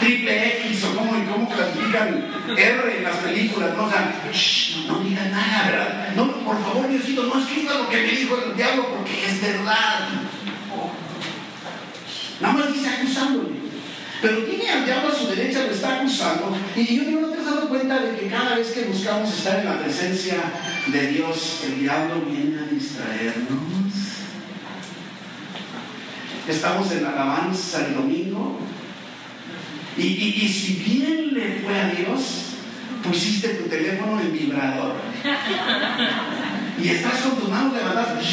triple 0.00 0.68
X 0.68 0.84
o 0.84 0.96
como, 0.96 1.12
cómo 1.32 1.48
clasifican 1.48 2.26
R 2.56 2.96
en 2.96 3.04
las 3.04 3.16
películas, 3.16 3.76
no, 3.76 3.84
o 3.84 4.92
no 4.92 5.00
diga 5.00 5.24
nada, 5.26 5.70
¿verdad? 5.70 6.14
No, 6.16 6.32
por 6.44 6.60
favor, 6.62 6.88
Diosito, 6.88 7.24
no 7.24 7.40
escriba 7.40 7.74
lo 7.74 7.88
que 7.88 7.96
me 7.96 8.08
dijo 8.08 8.38
el 8.44 8.56
diablo 8.56 8.88
porque 8.90 9.26
es 9.26 9.40
verdad. 9.40 10.08
Nada 12.40 12.54
más 12.54 12.72
dice 12.72 12.88
acusándole. 12.88 13.65
Pero 14.22 14.38
tiene 14.44 14.84
diablo 14.84 15.08
a 15.12 15.14
su 15.14 15.26
derecha, 15.28 15.64
lo 15.66 15.72
está 15.72 16.00
acusando. 16.00 16.56
Y 16.74 16.96
yo 16.96 17.04
digo, 17.04 17.20
¿no 17.20 17.28
te 17.28 17.38
has 17.38 17.46
dado 17.46 17.68
cuenta 17.68 17.98
de 18.00 18.16
que 18.16 18.28
cada 18.28 18.56
vez 18.56 18.68
que 18.68 18.84
buscamos 18.84 19.32
estar 19.32 19.60
en 19.60 19.66
la 19.66 19.78
presencia 19.78 20.36
de 20.86 21.06
Dios, 21.08 21.60
el 21.66 21.80
diablo 21.80 22.22
viene 22.22 22.58
a 22.60 22.64
distraernos? 22.64 23.60
Estamos 26.48 26.90
en 26.92 27.02
la 27.02 27.10
alabanza 27.10 27.86
el 27.86 27.94
domingo. 27.94 28.58
Y, 29.98 30.02
y, 30.02 30.42
y 30.44 30.48
si 30.48 30.74
bien 30.74 31.34
le 31.34 31.60
fue 31.60 31.78
a 31.78 31.88
Dios, 31.90 32.46
pusiste 33.02 33.48
tu 33.48 33.68
teléfono 33.68 34.20
en 34.20 34.32
vibrador. 34.32 34.94
Y 36.82 36.88
estás 36.88 37.20
con 37.20 37.36
tus 37.38 37.48
manos 37.48 37.72
levantadas. 37.74 38.24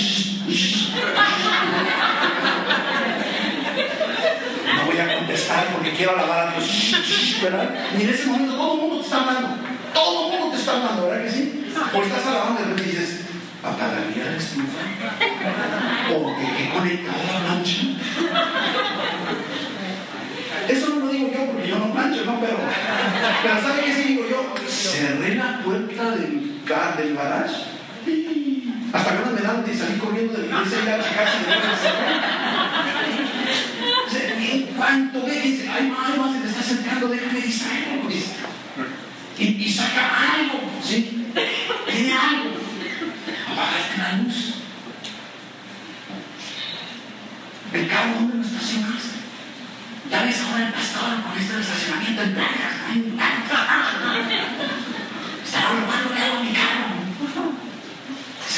No 4.93 5.03
voy 5.03 5.11
a 5.11 5.17
contestar 5.17 5.67
porque 5.73 5.91
quiero 5.93 6.11
alabar 6.11 6.49
a 6.49 6.51
Dios. 6.51 6.93
Y 7.97 8.03
en 8.03 8.09
ese 8.09 8.27
momento 8.27 8.53
todo 8.53 8.73
el 8.73 8.79
mundo 8.81 8.97
te 8.97 9.05
está 9.05 9.21
hablando. 9.21 9.49
Todo 9.91 10.25
el 10.25 10.39
mundo 10.39 10.55
te 10.55 10.59
está 10.59 10.71
hablando, 10.73 11.07
¿verdad 11.07 11.23
que 11.25 11.31
sí? 11.31 11.65
O 11.93 12.03
estás 12.03 12.27
alabando 12.27 12.61
y 12.61 12.85
dices, 12.85 13.21
¿apagaría 13.63 14.25
la 14.25 14.37
estufa? 14.37 14.81
¿O 16.13 16.35
que, 16.35 16.45
que 16.57 16.69
conectada 16.69 17.23
la 17.33 17.39
plancha? 17.45 17.81
Eso 20.69 20.89
no 20.89 21.05
lo 21.05 21.11
digo 21.11 21.31
yo 21.33 21.45
porque 21.47 21.67
yo 21.67 21.79
no 21.79 21.91
plancho, 21.91 22.25
¿no? 22.25 22.39
Pero, 22.39 22.57
pero 23.41 23.61
¿sabe 23.61 23.81
qué 23.85 23.93
sí 23.95 24.03
digo 24.03 24.25
yo? 24.29 24.53
Cerré 24.67 25.35
la 25.35 25.59
puerta 25.63 26.11
del, 26.11 26.61
car, 26.67 26.97
del 26.97 27.15
garage. 27.15 27.73
Hasta 28.93 29.17
que 29.17 29.31
me 29.31 29.41
dan 29.41 29.65
y 29.67 29.75
salí 29.75 29.97
corriendo 29.97 30.33
de 30.33 30.47
la 30.47 30.61
iglesia 30.61 30.77
y 30.79 30.85
me 30.85 30.93
en 34.53 34.63
cuanto 34.75 35.25
ve 35.25 35.41
que 35.41 35.47
dice, 35.47 35.69
ay, 35.69 35.87
mamá, 35.87 36.31
se 36.33 36.41
te 36.41 36.47
está 36.47 36.59
acercando 36.59 37.07
¿El 47.73 47.87
carro 47.87 48.13
dónde 48.13 48.37
lo 48.37 48.43
estacionaste? 48.43 49.17
Ya 50.11 50.23
ves 50.23 50.41
ahora 50.41 50.67
el 50.67 50.73
pastor 50.73 51.23
con 51.23 51.41
este 51.41 51.59
estacionamiento 51.59 52.21
en 52.21 52.33
playa. 52.33 52.69
Estaba 55.43 55.69
robando 55.69 56.13
algo 56.13 56.37
a 56.37 56.43
mi 56.43 56.53
carro. 56.53 56.93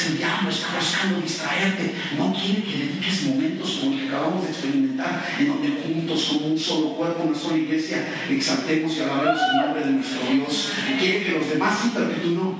El 0.06 0.18
diablo 0.18 0.50
está 0.50 0.68
buscando 0.78 1.20
distraerte. 1.20 1.94
No 2.16 2.32
quiere 2.32 2.62
que 2.62 2.78
dediques 2.78 3.22
momentos 3.24 3.70
como 3.80 3.92
el 3.92 4.00
que 4.00 4.08
acabamos 4.08 4.44
de 4.44 4.50
experimentar, 4.50 5.26
en 5.38 5.48
donde 5.48 5.68
juntos, 5.82 6.24
como 6.24 6.46
un 6.48 6.58
solo 6.58 6.90
cuerpo, 6.90 7.24
una 7.24 7.38
sola 7.38 7.56
iglesia, 7.56 8.06
exaltemos 8.36 8.96
y 8.96 9.00
alabemos 9.00 9.40
el 9.40 9.56
nombre 9.60 9.84
de 9.84 9.90
nuestro 9.92 10.20
Dios. 10.30 10.72
Quiere 10.98 11.24
que 11.24 11.32
los 11.38 11.48
demás 11.48 11.78
sí, 11.82 11.90
pero 11.94 12.08
que 12.10 12.16
tú 12.16 12.30
no. 12.30 12.54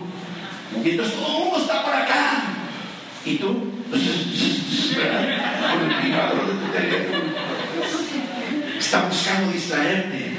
Mientras 0.82 1.12
todo 1.12 1.26
el 1.26 1.32
mundo 1.44 1.58
está 1.60 1.84
por 1.84 1.94
acá. 1.94 2.44
¿Y 3.24 3.36
tú? 3.36 3.48
Con 3.90 4.00
el 5.90 5.96
privador 6.00 6.46
de 6.46 6.54
tu 6.54 6.72
teléfono. 6.72 7.24
Está 8.78 9.06
buscando 9.06 9.52
distraerte. 9.52 10.36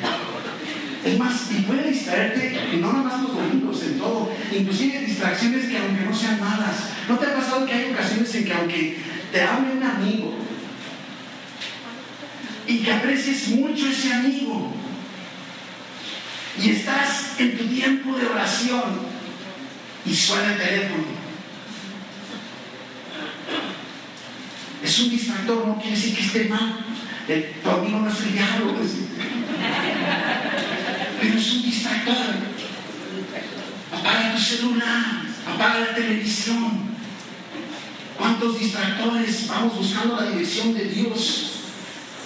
Es 1.05 1.17
más, 1.17 1.51
y 1.51 1.61
puede 1.61 1.89
distraerte 1.89 2.77
no 2.81 2.91
nada 2.91 3.03
más 3.03 3.21
los 3.21 3.35
domingos, 3.35 3.81
en 3.83 3.97
todo, 3.97 4.29
inclusive 4.51 4.99
distracciones 5.05 5.65
que 5.67 5.77
aunque 5.77 6.03
no 6.03 6.13
sean 6.13 6.39
malas. 6.39 6.89
¿No 7.07 7.17
te 7.17 7.27
ha 7.27 7.35
pasado 7.35 7.65
que 7.65 7.73
hay 7.73 7.93
ocasiones 7.93 8.35
en 8.35 8.45
que 8.45 8.53
aunque 8.53 8.97
te 9.31 9.41
hable 9.41 9.71
un 9.73 9.83
amigo 9.83 10.33
y 12.67 12.79
que 12.79 12.91
aprecies 12.91 13.47
mucho 13.49 13.87
ese 13.87 14.13
amigo 14.13 14.73
y 16.61 16.71
estás 16.71 17.39
en 17.39 17.57
tu 17.57 17.65
tiempo 17.65 18.17
de 18.17 18.25
oración 18.25 18.99
y 20.05 20.15
suena 20.15 20.53
el 20.53 20.59
teléfono? 20.59 21.27
Es 24.83 24.99
un 24.99 25.09
distractor, 25.09 25.67
no 25.67 25.77
quiere 25.79 25.95
decir 25.95 26.15
que 26.15 26.21
esté 26.21 26.45
mal. 26.45 26.85
tu 27.63 27.69
amigo 27.69 27.99
no 27.99 28.09
es 28.09 28.19
el 28.21 28.33
diablo. 28.33 28.75
Pero 31.19 31.37
es 31.37 31.53
un 31.53 31.63
distractor. 31.63 32.15
Apaga 33.91 34.35
tu 34.35 34.41
celular, 34.41 35.23
apaga 35.47 35.79
la 35.79 35.95
televisión. 35.95 36.87
¿Cuántos 38.17 38.59
distractores 38.59 39.47
vamos 39.47 39.77
buscando 39.77 40.15
la 40.15 40.31
dirección 40.31 40.73
de 40.73 40.85
Dios? 40.85 41.56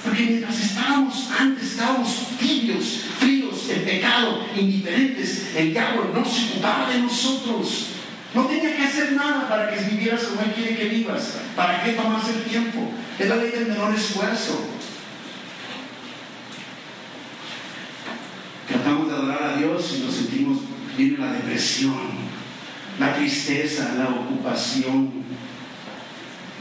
Porque 0.03 0.23
mientras 0.23 0.59
estábamos 0.59 1.29
antes, 1.37 1.71
estábamos 1.71 2.27
tibios, 2.39 3.01
fríos, 3.19 3.69
en 3.69 3.85
pecado, 3.85 4.45
indiferentes, 4.57 5.51
el 5.55 5.71
diablo 5.71 6.11
no 6.13 6.25
se 6.25 6.51
ocupaba 6.51 6.89
de 6.89 6.99
nosotros. 6.99 7.87
No 8.33 8.45
tenía 8.45 8.75
que 8.75 8.83
hacer 8.83 9.11
nada 9.11 9.47
para 9.47 9.69
que 9.69 9.83
vivieras 9.83 10.23
como 10.23 10.41
Él 10.41 10.53
quiere 10.53 10.75
que 10.75 10.89
vivas. 10.89 11.37
¿Para 11.55 11.83
qué 11.83 11.91
tomarse 11.91 12.31
el 12.31 12.43
tiempo? 12.43 12.91
Es 13.19 13.29
la 13.29 13.35
ley 13.35 13.51
del 13.51 13.67
menor 13.67 13.93
esfuerzo. 13.93 14.65
Tratamos 18.67 19.09
de 19.09 19.13
adorar 19.13 19.43
a 19.43 19.57
Dios 19.57 19.95
y 19.97 20.03
nos 20.03 20.15
sentimos, 20.15 20.59
viene 20.97 21.17
la 21.17 21.33
depresión, 21.33 22.31
la 22.99 23.15
tristeza, 23.15 23.95
la 23.97 24.09
ocupación, 24.09 25.11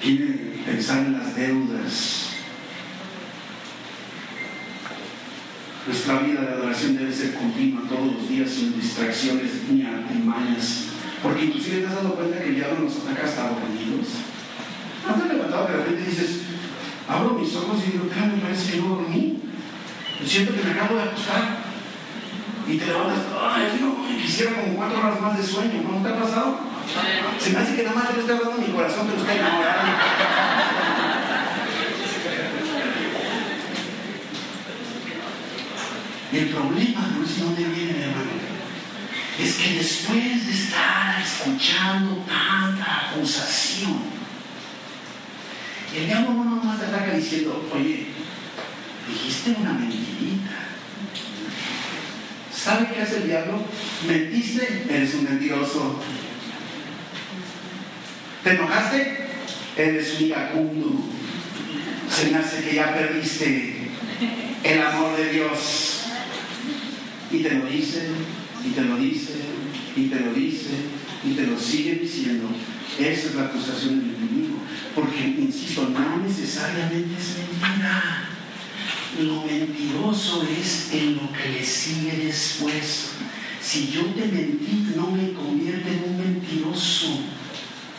viene 0.02 0.26
pensar 0.66 0.98
en 1.06 1.12
las 1.18 1.36
deudas. 1.36 2.29
Nuestra 5.86 6.18
vida 6.20 6.42
de 6.42 6.48
adoración 6.54 6.96
debe 6.96 7.12
ser 7.12 7.34
continua 7.34 7.88
todos 7.88 8.12
los 8.12 8.28
días 8.28 8.50
sin 8.50 8.78
distracciones 8.78 9.50
ni 9.70 9.82
artimañas. 9.82 10.86
Porque 11.22 11.44
inclusive 11.46 11.80
te 11.80 11.86
has 11.86 11.94
dado 11.96 12.14
cuenta 12.14 12.38
que 12.38 12.48
el 12.48 12.54
diablo 12.56 12.80
nos 12.84 12.96
ataca 12.98 13.26
hasta 13.26 13.48
dormidos. 13.48 14.08
¿No 15.06 15.14
te 15.14 15.22
has 15.22 15.28
levantado 15.28 15.66
de 15.66 15.76
repente 15.76 16.10
dices, 16.10 16.40
abro 17.08 17.34
mis 17.34 17.54
ojos 17.56 17.78
y 17.86 17.92
digo, 17.92 18.04
me 18.04 18.42
parece 18.42 18.72
que 18.72 18.78
no 18.78 18.88
dormí? 18.88 19.38
Siento 20.24 20.54
que 20.54 20.62
me 20.62 20.70
acabo 20.72 20.96
de 20.96 21.02
acostar 21.02 21.70
y 22.68 22.76
te 22.76 22.86
levantas, 22.86 23.24
ay, 23.40 23.80
quisiera 24.22 24.54
como 24.54 24.76
cuatro 24.76 24.98
horas 25.00 25.20
más 25.20 25.36
de 25.36 25.42
sueño, 25.42 25.82
¿no 25.82 26.02
te 26.02 26.08
ha 26.08 26.20
pasado? 26.20 26.58
Se 27.38 27.50
me 27.50 27.58
hace 27.58 27.74
que 27.74 27.82
nada 27.82 27.96
más 27.96 28.14
le 28.14 28.20
estoy 28.20 28.36
hablando 28.36 28.62
mi 28.62 28.72
corazón, 28.72 29.06
pero 29.08 29.20
está 29.20 29.34
enamorado. 29.34 29.88
Y 36.32 36.36
el 36.38 36.48
problema 36.48 37.12
no 37.16 37.24
es 37.24 37.40
dónde 37.40 37.64
viene, 37.64 38.02
hermano. 38.02 38.30
Es 39.38 39.54
que 39.54 39.74
después 39.74 40.46
de 40.46 40.52
estar 40.52 41.20
escuchando 41.20 42.24
tanta 42.28 43.10
acusación, 43.10 43.98
el 45.96 46.06
diablo 46.06 46.32
no 46.32 46.44
nomás 46.44 46.78
te 46.78 46.86
ataca 46.86 47.14
diciendo, 47.14 47.68
oye, 47.74 48.06
dijiste 49.08 49.56
una 49.58 49.72
mentirita 49.72 50.70
¿Sabe 52.62 52.88
qué 52.92 53.00
hace 53.00 53.16
el 53.18 53.28
diablo? 53.28 53.62
Mentiste, 54.06 54.84
eres 54.90 55.14
un 55.14 55.24
mentiroso. 55.24 55.98
¿Te 58.44 58.50
enojaste? 58.50 59.28
Eres 59.78 60.14
un 60.18 60.26
iracundo. 60.26 61.04
Se 62.14 62.30
me 62.30 62.36
hace 62.36 62.62
que 62.62 62.74
ya 62.74 62.94
perdiste 62.94 63.88
el 64.62 64.82
amor 64.82 65.16
de 65.16 65.32
Dios. 65.32 65.99
Y 67.30 67.38
te 67.38 67.54
lo 67.54 67.66
dice, 67.66 68.08
y 68.64 68.70
te 68.70 68.82
lo 68.82 68.96
dice, 68.96 69.34
y 69.96 70.02
te 70.08 70.20
lo 70.20 70.34
dice, 70.34 70.70
y 71.24 71.32
te 71.32 71.46
lo 71.46 71.58
sigue 71.58 71.94
diciendo. 71.96 72.48
Esa 72.98 73.28
es 73.28 73.34
la 73.34 73.44
acusación 73.44 74.00
del 74.00 74.16
enemigo. 74.16 74.56
Porque, 74.94 75.34
insisto, 75.38 75.88
no 75.88 76.18
necesariamente 76.18 77.14
es 77.18 77.36
mentira. 77.38 78.28
Lo 79.20 79.44
mentiroso 79.44 80.44
es 80.44 80.90
en 80.92 81.16
lo 81.16 81.32
que 81.32 81.50
le 81.50 81.64
sigue 81.64 82.24
después. 82.24 83.10
Si 83.62 83.92
yo 83.92 84.06
te 84.06 84.26
mentí, 84.26 84.88
no 84.96 85.10
me 85.10 85.32
convierte 85.32 85.88
en 85.88 86.04
un 86.10 86.18
mentiroso. 86.18 87.20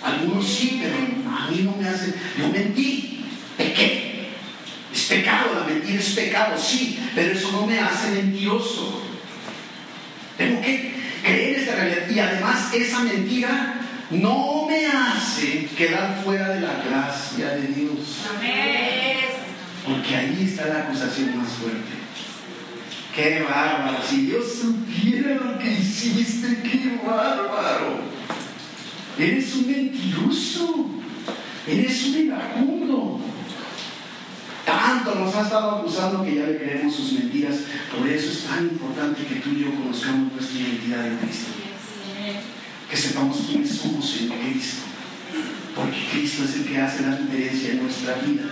Algunos 0.04 0.46
sí, 0.46 0.82
pero 0.82 0.96
a 1.30 1.50
mí 1.50 1.62
no 1.64 1.76
me 1.78 1.88
hace. 1.88 2.14
Yo 2.38 2.50
mentí, 2.50 3.22
pequé. 3.58 4.30
Es 4.94 5.04
pecado, 5.04 5.56
la 5.60 5.66
mentira 5.66 6.00
es 6.00 6.10
pecado, 6.10 6.58
sí, 6.62 7.00
pero 7.16 7.32
eso 7.32 7.52
no 7.52 7.66
me 7.66 7.80
hace 7.80 8.12
mentiroso. 8.12 9.11
Tengo 10.42 10.62
que 10.62 10.92
creer 11.22 11.60
esta 11.60 11.76
realidad. 11.76 12.10
Y 12.10 12.20
además, 12.20 12.74
esa 12.74 13.00
mentira 13.02 13.76
no 14.10 14.66
me 14.68 14.88
hace 14.88 15.68
quedar 15.78 16.20
fuera 16.24 16.50
de 16.50 16.62
la 16.62 16.82
gracia 16.84 17.50
de 17.50 17.68
Dios. 17.68 18.26
Amén. 18.36 19.18
Porque 19.86 20.16
ahí 20.16 20.48
está 20.52 20.66
la 20.68 20.80
acusación 20.80 21.38
más 21.38 21.50
fuerte. 21.50 22.02
Qué 23.16 23.44
bárbaro. 23.44 23.98
Si 24.08 24.26
Dios 24.28 24.46
supiera 24.62 25.36
lo 25.36 25.60
que 25.60 25.74
hiciste, 25.74 26.62
qué 26.64 27.00
bárbaro. 27.06 28.00
Eres 29.20 29.54
un 29.56 29.68
mentiroso. 29.68 30.90
Eres 31.68 32.06
un 32.06 32.18
iracundo. 32.18 33.22
Tanto 34.72 35.16
nos 35.16 35.36
ha 35.36 35.42
estado 35.42 35.72
acusando 35.72 36.24
que 36.24 36.36
ya 36.36 36.46
le 36.46 36.58
creemos 36.58 36.96
sus 36.96 37.14
mentiras. 37.14 37.56
Por 37.96 38.08
eso 38.08 38.32
es 38.32 38.44
tan 38.46 38.64
importante 38.66 39.26
que 39.26 39.36
tú 39.36 39.50
y 39.52 39.66
yo 39.66 39.76
conozcamos 39.76 40.34
nuestra 40.34 40.60
identidad 40.60 41.08
en 41.08 41.18
Cristo. 41.18 41.52
Que 42.90 42.98
sepamos 42.98 43.38
quiénes 43.48 43.70
somos 43.70 44.22
en 44.22 44.30
Cristo. 44.30 44.84
Porque 45.76 45.98
Cristo 46.12 46.44
es 46.44 46.56
el 46.56 46.66
que 46.66 46.78
hace 46.78 47.04
la 47.04 47.16
diferencia 47.16 47.72
en 47.72 47.84
nuestra 47.84 48.16
vida. 48.16 48.44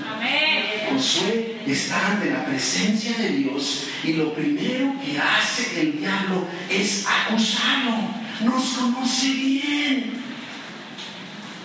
Josué 0.92 1.62
está 1.68 2.12
ante 2.12 2.32
la 2.32 2.46
presencia 2.46 3.18
de 3.18 3.30
Dios 3.30 3.88
y 4.04 4.14
lo 4.14 4.34
primero 4.34 4.96
que 5.04 5.20
hace 5.20 5.82
el 5.82 6.00
diablo 6.00 6.48
es 6.70 7.06
acusarlo. 7.06 7.98
Nos 8.44 8.64
conoce 8.70 9.28
bien. 9.28 10.14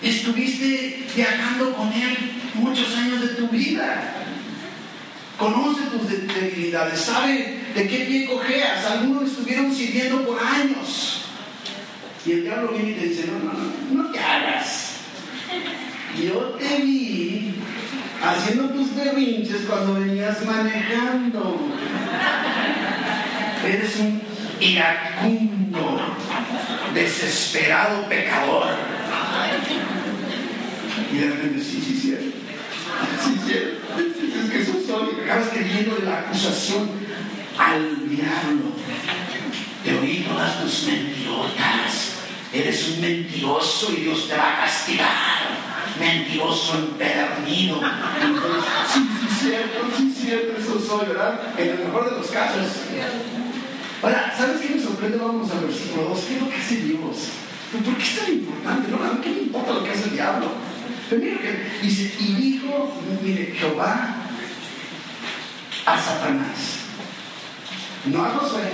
Estuviste 0.01 1.05
viajando 1.15 1.73
con 1.73 1.91
él 1.91 2.17
muchos 2.53 2.95
años 2.95 3.21
de 3.21 3.27
tu 3.29 3.47
vida. 3.47 4.24
Conoce 5.37 5.81
tus 5.91 6.09
debilidades, 6.09 7.01
sabe 7.01 7.59
de 7.75 7.87
qué 7.87 8.05
pie 8.05 8.25
cojeas. 8.25 8.85
Algunos 8.85 9.29
estuvieron 9.31 9.73
sirviendo 9.73 10.25
por 10.25 10.39
años. 10.39 11.25
Y 12.25 12.31
el 12.31 12.43
diablo 12.43 12.69
viene 12.69 12.91
y 12.91 12.93
te 12.93 13.05
dice, 13.07 13.27
no, 13.27 13.39
no, 13.39 13.53
no, 13.53 14.03
no 14.03 14.11
te 14.11 14.19
hagas. 14.19 14.95
Yo 16.23 16.55
te 16.57 16.81
vi 16.81 17.55
haciendo 18.23 18.69
tus 18.69 18.95
berrinches 18.95 19.61
cuando 19.67 19.95
venías 19.95 20.43
manejando. 20.45 21.59
Eres 23.65 23.95
un 23.97 24.21
iracundo, 24.59 25.99
desesperado 26.93 28.07
pecador. 28.07 28.67
Y 31.11 31.17
de 31.17 31.27
repente, 31.29 31.63
sí, 31.63 31.83
sí, 31.85 31.99
cierto. 32.01 32.37
Sí, 33.23 33.39
cierto. 33.45 34.04
Acabas 35.35 35.51
creyendo 35.51 35.95
de 35.97 36.05
la 36.05 36.19
acusación 36.19 36.89
al 37.57 38.09
diablo. 38.09 38.71
Te 39.83 39.97
oí 39.97 40.25
todas 40.25 40.61
tus 40.61 40.83
mentirotas. 40.83 42.13
Eres 42.53 42.87
un 42.87 43.01
mentiroso 43.01 43.91
y 43.91 44.03
Dios 44.03 44.29
te 44.29 44.37
va 44.37 44.53
a 44.53 44.61
castigar. 44.61 45.09
mentiroso, 45.99 46.77
empedernido. 46.77 47.81
Entonces, 48.21 48.71
sí, 48.93 49.09
sí, 49.19 49.35
cierto, 49.41 49.79
sí, 49.97 50.15
cierto, 50.21 50.57
eso 50.57 50.79
soy, 50.79 51.07
¿verdad? 51.07 51.41
En 51.57 51.69
el 51.69 51.79
mejor 51.79 52.11
de 52.11 52.17
los 52.17 52.27
casos. 52.27 52.67
Ahora, 54.01 54.33
¿sabes 54.37 54.61
qué 54.61 54.75
me 54.75 54.81
sorprende? 54.81 55.17
Vamos 55.17 55.51
al 55.51 55.65
versículo 55.65 56.11
2. 56.11 56.19
¿Qué 56.19 56.35
es 56.35 56.41
lo 56.41 56.49
que 56.49 56.55
hace 56.55 56.75
Dios? 56.77 57.17
¿Por 57.73 57.95
qué 57.97 58.03
es 58.03 58.19
tan 58.19 58.31
importante? 58.31 58.89
No, 58.89 59.21
¿qué 59.21 59.29
le 59.31 59.41
importa 59.41 59.73
lo 59.73 59.83
que 59.83 59.91
hace 59.91 60.03
el 60.05 60.11
diablo? 60.11 60.47
Pero 61.09 61.21
mira 61.21 61.37
dice, 61.81 62.15
y 62.19 62.33
dijo, 62.35 62.93
mire, 63.21 63.53
Jehová 63.59 64.24
a 65.85 66.01
Satanás, 66.01 66.79
no 68.05 68.23
a 68.23 68.29
Josué. 68.29 68.71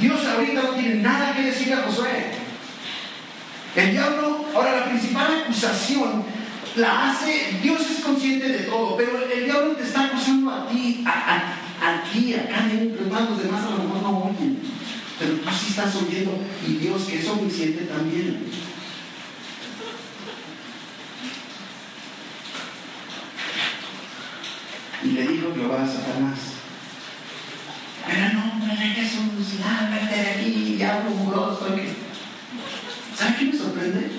Dios 0.00 0.24
ahorita 0.24 0.62
no 0.62 0.70
tiene 0.70 0.94
nada 0.96 1.34
que 1.34 1.42
decir 1.42 1.72
a 1.74 1.82
Josué. 1.82 2.32
El 3.76 3.92
diablo, 3.92 4.46
ahora 4.54 4.80
la 4.80 4.84
principal 4.86 5.42
acusación 5.42 6.24
la 6.76 7.10
hace, 7.10 7.58
Dios 7.62 7.80
es 7.80 8.04
consciente 8.04 8.48
de 8.48 8.58
todo, 8.60 8.96
pero 8.96 9.12
el 9.32 9.44
diablo 9.44 9.72
te 9.72 9.84
está 9.84 10.06
acusando 10.06 10.50
a 10.50 10.68
ti, 10.68 11.04
a, 11.06 11.54
a, 11.80 12.02
ti, 12.04 12.34
acá 12.34 12.66
dentro, 12.68 13.04
los 13.04 13.42
demás 13.42 13.64
a 13.64 13.70
lo 13.70 13.84
mejor 13.84 14.02
no 14.02 14.18
oyen, 14.24 14.58
pero 15.18 15.34
tú 15.34 15.50
sí 15.50 15.66
estás 15.70 15.94
oyendo 15.96 16.38
y 16.66 16.72
Dios 16.74 17.02
que 17.02 17.18
es 17.18 17.28
omnisciente 17.28 17.84
también. 17.84 18.44
Y 25.02 25.08
le 25.12 25.22
dijo 25.22 25.54
Jehová 25.54 25.82
a 25.82 25.86
Satanás, 25.86 26.38
pero 28.06 28.32
no, 28.32 28.52
hombre 28.52 28.76
de 28.76 28.88
Jesús, 28.94 29.60
lávate 29.60 30.14
de 30.14 30.30
aquí, 30.30 30.74
diablo 30.76 31.10
mugroso. 31.10 31.66
¿Sabe 33.16 33.36
qué 33.38 33.44
me 33.44 33.56
sorprende? 33.56 34.10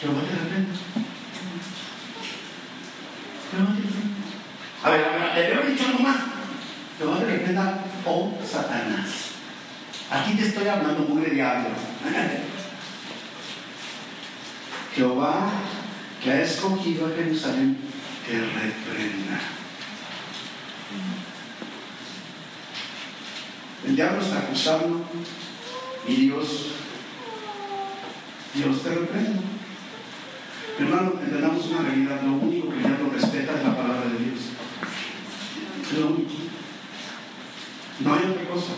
Jehová 0.00 0.20
te 0.22 0.34
reprenda. 0.34 0.74
Jehová 3.50 3.66
te 3.74 3.80
reprenda. 3.82 4.18
A 4.82 4.90
ver, 4.90 5.04
a 5.04 5.34
ver, 5.34 5.48
le 5.48 5.54
había 5.54 5.70
dicho 5.70 5.86
algo 5.86 6.00
más. 6.00 6.16
Jehová 6.98 7.18
te 7.18 7.24
reprenda, 7.26 7.84
oh 8.04 8.38
Satanás. 8.44 9.08
Aquí 10.10 10.34
te 10.34 10.48
estoy 10.48 10.66
hablando, 10.68 11.04
mugre 11.04 11.30
diablo. 11.30 11.68
Jehová 14.96 15.50
que 16.22 16.30
ha 16.30 16.42
escogido 16.42 17.06
a 17.06 17.10
Jerusalén, 17.10 17.76
te 18.26 18.38
reprenda. 18.38 19.40
El 23.86 23.96
diablo 23.96 24.20
está 24.20 24.38
acusando 24.40 25.04
y 26.06 26.14
Dios, 26.14 26.66
Dios 28.54 28.82
te 28.82 28.90
reprenda. 28.90 29.40
Hermano, 30.78 31.12
entendamos 31.22 31.66
una 31.66 31.82
realidad, 31.82 32.22
lo 32.22 32.32
único 32.32 32.68
que 32.68 32.76
el 32.76 32.82
diablo 32.82 33.10
respeta 33.12 33.54
es 33.54 33.64
la 33.64 33.76
palabra 33.76 34.04
de 34.10 34.24
Dios. 34.24 34.40
Lo 35.98 36.06
único. 36.08 36.30
No 38.00 38.14
hay 38.14 38.30
otra 38.30 38.44
cosa. 38.48 38.72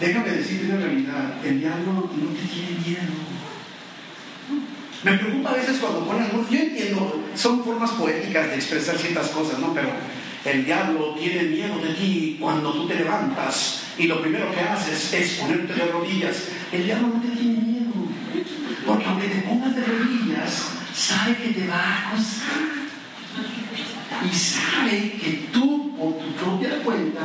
Déjame 0.00 0.30
decirte 0.30 0.66
una 0.66 0.84
realidad, 0.84 1.44
el 1.44 1.60
diablo 1.60 1.92
no 1.92 2.28
te 2.28 2.46
tiene 2.46 2.78
miedo. 2.84 3.35
Me 5.02 5.12
preocupa 5.18 5.50
a 5.50 5.54
veces 5.54 5.78
cuando 5.78 6.04
ponen, 6.06 6.30
yo 6.50 6.58
entiendo, 6.58 7.22
son 7.34 7.62
formas 7.62 7.90
poéticas 7.92 8.48
de 8.48 8.54
expresar 8.56 8.96
ciertas 8.98 9.28
cosas, 9.28 9.58
¿no? 9.58 9.72
Pero 9.74 9.88
el 10.44 10.64
diablo 10.64 11.14
tiene 11.18 11.42
miedo 11.42 11.78
de 11.78 11.94
ti 11.94 12.36
cuando 12.40 12.72
tú 12.72 12.86
te 12.86 12.94
levantas 12.94 13.82
y 13.98 14.06
lo 14.06 14.20
primero 14.20 14.52
que 14.52 14.60
haces 14.60 15.12
es 15.12 15.32
ponerte 15.34 15.74
de 15.74 15.86
rodillas. 15.86 16.36
El 16.72 16.84
diablo 16.84 17.08
no 17.08 17.20
te 17.20 17.28
tiene 17.28 17.60
miedo, 17.60 17.92
porque 18.86 19.04
aunque 19.04 19.28
te 19.28 19.42
pongas 19.42 19.74
de 19.74 19.84
rodillas, 19.84 20.62
sabe 20.94 21.36
que 21.36 21.48
te 21.48 21.66
va 21.66 22.12
a. 22.12 22.16
Y 24.24 24.34
sabe 24.34 25.12
que 25.20 25.48
tú, 25.52 25.94
por 25.96 26.14
tu 26.18 26.32
propia 26.32 26.82
cuenta, 26.82 27.20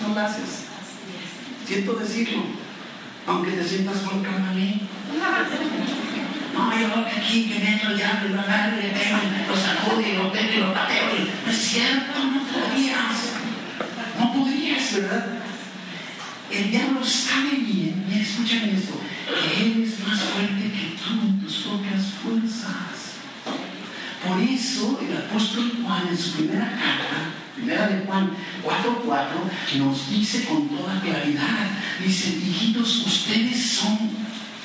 no 0.00 0.14
lo 0.14 0.20
haces. 0.20 0.64
Siento 1.66 1.94
decirlo, 1.94 2.42
aunque 3.26 3.52
te 3.52 3.64
sientas 3.64 3.98
con 3.98 4.22
mí. 4.54 4.88
No, 6.52 6.78
yo 6.78 7.04
que 7.08 7.20
aquí, 7.20 7.44
que 7.48 7.58
meto 7.58 7.88
el 7.88 7.96
diablo 7.96 8.28
y 8.28 8.32
lo 8.32 8.40
agarro 8.40 8.76
y 8.78 8.82
le 8.82 9.46
lo 9.48 9.56
sacudo 9.56 10.00
y 10.00 10.12
lo 10.12 10.32
pego 10.32 10.66
lo 10.66 10.74
pateo. 10.74 11.08
No 11.46 11.52
es 11.52 11.58
cierto, 11.58 12.18
no 12.24 12.42
podrías. 12.44 13.32
No 14.18 14.32
podrías, 14.32 14.92
¿verdad? 14.94 15.26
El 16.50 16.70
diablo 16.70 17.02
sabe 17.04 17.56
bien, 17.56 18.04
y 18.10 18.20
escúchame 18.20 18.74
esto, 18.74 19.00
que 19.26 19.62
él 19.62 19.84
es 19.84 20.06
más 20.06 20.20
fuerte 20.20 20.70
que 20.70 20.96
tú 21.00 21.20
en 21.22 21.40
tus 21.40 21.54
propias 21.62 22.04
fuerzas. 22.22 22.92
Por 24.26 24.38
eso 24.38 25.00
el 25.02 25.16
apóstol 25.16 25.72
Juan 25.82 26.08
en 26.08 26.18
su 26.18 26.32
primera 26.32 26.70
carta, 26.70 27.32
primera 27.56 27.88
de 27.88 28.04
Juan 28.04 28.30
4.4, 28.62 29.78
nos 29.78 30.10
dice 30.10 30.44
con 30.44 30.68
toda 30.68 31.00
claridad, 31.00 31.70
dice, 32.04 32.38
hijitos, 32.38 33.06
ustedes 33.06 33.70
son 33.70 34.10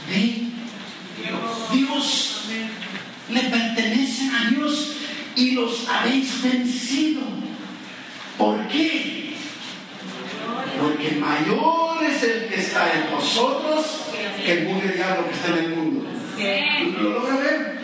de 0.10 0.48
Dios 1.72 2.46
le 3.30 3.42
pertenecen 3.42 4.32
a 4.36 4.50
Dios 4.50 4.96
y 5.36 5.52
los 5.52 5.88
habéis 5.90 6.42
vencido. 6.42 7.22
¿Por 8.38 8.68
qué? 8.68 9.36
Porque 10.80 11.12
mayor 11.20 12.04
es 12.04 12.24
el 12.24 12.48
que 12.48 12.56
está 12.56 12.92
en 12.94 13.12
vosotros 13.12 13.86
que 14.46 14.52
el 14.52 14.68
mugre 14.68 14.94
diablo 14.94 15.28
que 15.28 15.34
está 15.34 15.48
en 15.50 15.58
el 15.58 15.76
mundo. 15.76 16.06
¿Lo 17.02 17.10
logra 17.10 17.38
ver? 17.38 17.80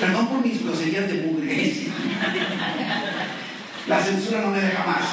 Perdón 0.00 0.28
por 0.28 0.44
mis 0.44 0.64
groserías 0.64 1.08
de 1.08 1.14
mugre. 1.22 1.72
La 3.86 4.02
censura 4.02 4.42
no 4.42 4.50
me 4.50 4.60
deja 4.60 4.84
más. 4.84 5.04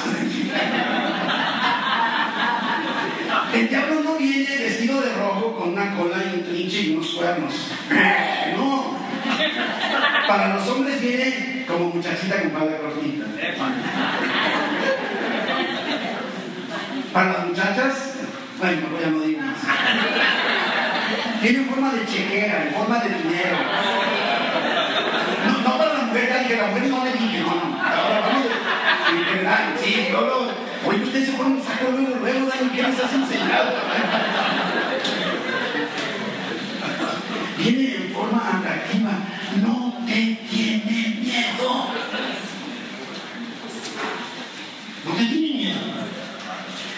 El 3.54 3.68
diablo 3.68 4.00
no 4.02 4.16
viene 4.16 4.46
de 4.46 5.14
rojo 5.14 5.56
con 5.56 5.70
una 5.70 5.96
cola 5.96 6.22
y 6.22 6.38
un 6.38 6.44
trinche 6.44 6.80
y 6.82 6.90
unos 6.90 7.15
No. 8.56 8.96
Para 10.28 10.54
los 10.54 10.68
hombres 10.68 11.00
viene 11.00 11.64
como 11.66 11.90
muchachita 11.90 12.40
con 12.40 12.52
falda 12.52 12.78
cortita. 12.78 13.26
Para 17.12 17.32
las 17.32 17.46
muchachas, 17.46 18.14
bueno, 18.58 18.86
ya 19.00 19.10
no 19.10 19.20
digo 19.20 19.40
más. 19.42 19.56
Tiene 21.40 21.64
forma 21.64 21.92
de 21.92 22.06
chequera, 22.06 22.62
en 22.62 22.74
forma 22.74 22.98
de 23.00 23.08
dinero. 23.08 23.56
No, 25.46 25.68
no 25.68 25.78
para 25.78 25.94
la 25.94 26.02
mujer, 26.02 26.46
que 26.46 26.56
la 26.56 26.66
mujer 26.66 26.86
no 26.88 27.04
le 27.04 27.12
dije, 27.12 27.40
no, 27.40 27.54
no. 27.54 27.82
Ahora 27.82 28.20
vamos 28.20 28.44
de, 28.44 29.84
sí, 29.84 30.08
yo 30.10 30.20
lo 30.20 30.66
Oye, 30.88 31.02
usted 31.02 31.26
se 31.26 31.32
pone 31.32 31.50
un 31.50 31.62
saco 31.62 31.90
luego, 31.90 32.16
luego, 32.20 32.50
¿qué 32.72 32.82
les 32.82 33.00
has 33.00 33.12
enseñado? 33.12 33.72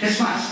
Es 0.00 0.20
más, 0.20 0.42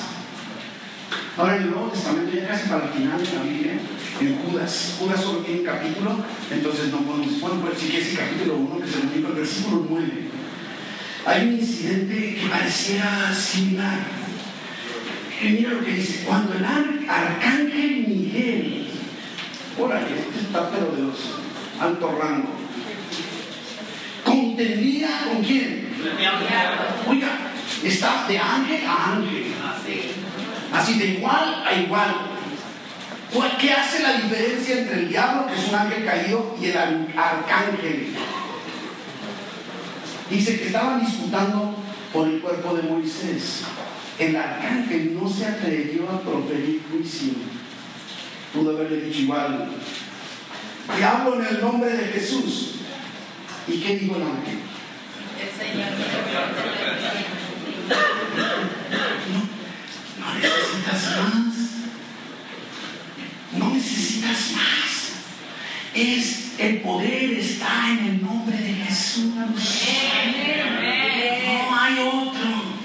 ahora 1.36 1.57
en 1.57 1.62
el 1.62 1.70
Nuevo 1.70 1.88
Testamento, 1.88 2.36
ya 2.36 2.49
casi 2.49 2.68
para 2.68 2.84
el 2.84 2.90
final 2.90 3.18
de 3.18 3.32
la 3.32 3.42
Biblia, 3.42 3.72
en 4.20 4.38
Judas, 4.38 4.97
Judas 4.99 5.22
solo 5.22 5.38
tiene 5.40 5.61
un 5.61 5.66
capítulo, 5.66 6.16
entonces 6.51 6.88
no 6.90 6.99
podemos, 6.99 7.40
bueno, 7.40 7.61
pues 7.61 7.78
sí 7.78 7.88
que 7.88 8.01
es 8.01 8.11
el 8.11 8.18
capítulo 8.18 8.57
1, 8.57 8.78
que 8.78 8.84
es 8.88 8.94
el 8.97 9.07
único, 9.12 9.28
el 9.28 9.34
versículo 9.34 9.86
9 9.88 10.26
hay 11.26 11.49
un 11.49 11.55
incidente 11.55 12.36
que 12.40 12.49
pareciera 12.49 13.34
similar. 13.34 13.99
Y 15.42 15.49
mira 15.49 15.70
lo 15.70 15.84
que 15.84 15.92
dice, 15.92 16.24
cuando 16.24 16.55
el 16.55 16.64
arcángel 16.64 18.07
Miguel, 18.07 18.88
órale, 19.78 20.07
este 20.07 20.40
está 20.40 20.70
pero 20.70 20.92
de 20.92 21.03
los 21.03 21.16
alto 21.80 22.18
rango, 22.18 22.49
contendía 24.24 25.09
con 25.24 25.42
quién? 25.42 25.88
Oiga, 27.09 27.28
está 27.84 28.26
de 28.28 28.38
ángel 28.38 28.86
a 28.86 29.12
ángel. 29.12 29.54
Así 30.72 30.98
de 30.98 31.06
igual 31.06 31.64
a 31.66 31.74
igual. 31.74 32.14
¿Qué 33.60 33.72
hace 33.72 34.02
la 34.02 34.14
diferencia 34.14 34.78
entre 34.78 35.00
el 35.00 35.08
diablo, 35.08 35.46
que 35.46 35.54
es 35.54 35.68
un 35.68 35.74
ángel 35.74 36.04
caído, 36.04 36.56
y 36.60 36.66
el 36.66 36.76
arcángel? 36.76 38.14
Dice 40.30 40.58
que 40.58 40.66
estaban 40.66 41.04
disputando 41.04 41.74
por 42.12 42.28
el 42.28 42.40
cuerpo 42.40 42.74
de 42.74 42.82
Moisés. 42.82 43.62
El 44.18 44.36
arcángel 44.36 45.18
no 45.20 45.28
se 45.28 45.46
atrevió 45.46 46.08
a 46.10 46.20
proferir 46.20 46.82
juicio. 46.90 47.32
Pudo 48.54 48.70
haberle 48.70 49.02
dicho 49.02 49.20
igual, 49.20 49.68
te 50.94 51.04
hablo 51.04 51.40
en 51.40 51.46
el 51.46 51.60
nombre 51.60 51.90
de 51.90 52.06
Jesús. 52.06 52.76
¿Y 53.68 53.80
qué 53.80 53.96
dijo 53.96 54.16
el 54.16 54.22
ángel? 54.22 54.58
El 55.40 55.50
Señor. 55.58 55.88
No, 60.18 60.34
necesitas 60.34 61.03
más. 61.18 61.55
No 63.53 63.70
necesitas 63.70 64.53
más, 64.53 65.12
es 65.95 66.47
el 66.59 66.80
poder 66.80 67.32
está 67.34 67.91
en 67.91 67.99
el 68.07 68.22
nombre 68.22 68.57
de 68.57 68.72
Jesús. 68.74 69.34
No 69.34 69.43
hay 71.80 71.99
otro. 71.99 72.76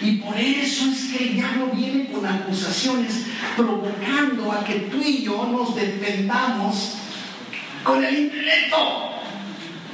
Y 0.00 0.12
por 0.18 0.38
eso 0.38 0.90
es 0.90 1.12
que 1.12 1.24
el 1.24 1.34
diablo 1.34 1.70
viene 1.74 2.06
con 2.06 2.24
acusaciones, 2.24 3.24
provocando 3.56 4.52
a 4.52 4.64
que 4.64 4.74
tú 4.90 5.02
y 5.02 5.24
yo 5.24 5.48
nos 5.50 5.74
defendamos 5.74 6.94
con 7.82 8.04
el 8.04 8.18
intelecto. 8.18 9.17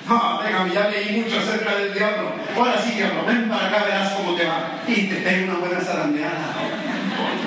Ah, 0.07 0.43
déjame, 0.45 0.75
ya 0.75 0.89
leí 0.89 1.21
mucho 1.21 1.39
acerca 1.39 1.77
del 1.77 1.95
diablo. 1.95 2.33
Ahora 2.55 2.83
sí, 2.83 2.91
diablo, 2.95 3.25
ven 3.27 3.49
para 3.49 3.69
acá, 3.69 3.85
verás 3.85 4.13
cómo 4.13 4.35
te 4.35 4.45
va. 4.45 4.83
Y 4.87 5.07
te 5.07 5.17
tengo 5.17 5.53
una 5.53 5.61
buena 5.61 5.81
zarandeada. 5.81 6.53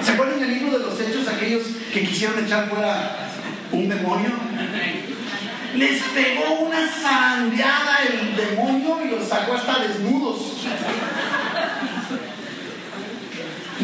¿Se 0.03 0.11
acuerdan 0.11 0.39
del 0.39 0.53
libro 0.53 0.79
de 0.79 0.85
los 0.85 0.99
hechos 0.99 1.27
aquellos 1.27 1.63
que 1.93 2.01
quisieron 2.01 2.43
echar 2.43 2.67
fuera 2.67 3.15
un 3.71 3.87
demonio? 3.87 4.31
Les 5.75 6.01
pegó 6.01 6.61
una 6.61 6.87
zarandeada 6.87 7.97
el 8.09 8.35
demonio 8.35 9.05
y 9.05 9.09
los 9.09 9.27
sacó 9.27 9.53
hasta 9.53 9.79
desnudos. 9.79 10.06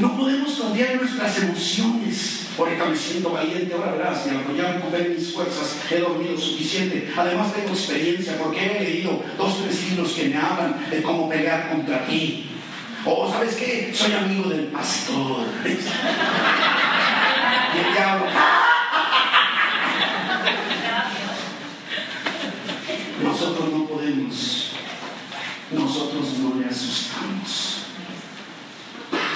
No 0.04 0.18
podemos 0.18 0.60
en 0.60 0.98
nuestras 0.98 1.38
emociones. 1.38 2.48
Ahorita 2.58 2.86
me 2.88 2.98
siento 2.98 3.30
valiente, 3.30 3.74
ahora 3.74 3.94
verás, 3.94 4.26
mi 4.26 4.58
ya 4.58 4.74
ver 4.92 5.12
mis 5.12 5.32
fuerzas, 5.32 5.78
he 5.90 6.00
dormido 6.00 6.38
suficiente. 6.38 7.10
Además 7.16 7.54
tengo 7.54 7.70
experiencia 7.70 8.38
porque 8.38 8.66
he 8.66 8.84
leído 8.84 9.24
dos, 9.38 9.64
tres 9.64 9.82
libros 9.90 10.12
que 10.12 10.26
me 10.28 10.36
hablan 10.36 10.90
de 10.90 11.02
cómo 11.02 11.30
pelear 11.30 11.72
contra 11.72 12.06
ti. 12.06 12.50
O, 13.06 13.32
¿sabes 13.32 13.56
qué? 13.56 13.94
Soy 13.96 14.12
amigo 14.12 14.50
del 14.50 14.66
pastor. 14.66 15.46
y 15.66 15.70
el 17.80 17.94
diablo, 17.94 18.26
Nosotros 23.24 23.70
no 23.72 23.86
podemos, 23.86 24.72
nosotros 25.72 26.40
no 26.40 26.60
le 26.60 26.66
asustamos. 26.66 27.63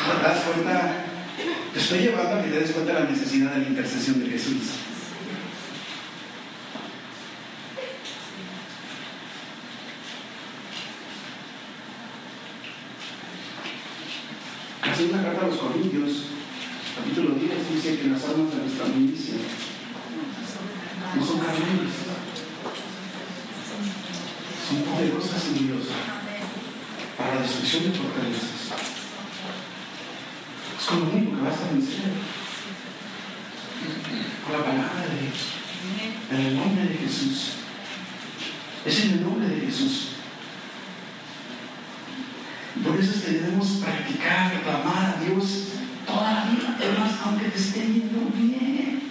¿Te? 0.07 1.73
Te 1.73 1.79
estoy 1.79 1.99
llevando 1.99 2.35
a 2.35 2.43
que 2.43 2.49
te 2.49 2.59
des 2.59 2.71
cuenta 2.71 2.93
de 2.93 2.99
la 3.01 3.09
necesidad 3.09 3.51
de 3.51 3.61
la 3.61 3.67
intercesión 3.67 4.23
de 4.23 4.29
Jesús. 4.29 4.87
La 14.85 14.95
segunda 14.95 15.23
carta 15.23 15.45
a 15.45 15.47
los 15.49 15.57
Corintios, 15.57 16.23
capítulo 16.95 17.35
10, 17.35 17.51
dice 17.75 17.99
que 17.99 18.07
las 18.07 18.23
armas 18.23 18.51
de 18.51 18.61
nuestra 18.61 18.85
milicia 18.87 19.35
no 21.15 21.25
son 21.25 21.39
carnales, 21.39 21.93
son 24.67 24.81
poderosas 24.83 25.45
en 25.47 25.67
Dios 25.67 25.83
para 27.17 27.35
la 27.35 27.41
destrucción 27.41 27.83
de 27.83 27.91
fortalezas. 27.91 28.57
Es 30.79 30.85
con 30.85 30.99
lo 30.99 31.09
único 31.09 31.35
que 31.35 31.41
vas 31.41 31.59
a 31.59 31.73
vencer. 31.73 32.11
Con 34.45 34.53
la 34.53 34.65
palabra 34.65 35.01
de 35.09 35.21
Dios. 35.21 35.39
En 36.31 36.45
el 36.45 36.55
nombre 36.55 36.83
de 36.85 36.95
Jesús. 36.95 37.53
Es 38.85 39.03
en 39.03 39.11
el 39.11 39.23
nombre 39.23 39.47
de 39.47 39.65
Jesús. 39.65 40.09
Por 42.83 42.99
eso 42.99 43.11
es 43.11 43.21
que 43.23 43.31
debemos 43.31 43.67
practicar, 43.83 44.53
reclamar 44.53 45.15
a 45.15 45.23
Dios 45.23 45.69
toda 46.05 46.31
la 46.31 46.45
vida, 46.45 46.77
además, 46.77 47.11
aunque 47.25 47.49
te 47.49 47.57
esté 47.57 47.79
yendo 47.81 48.31
bien. 48.33 49.01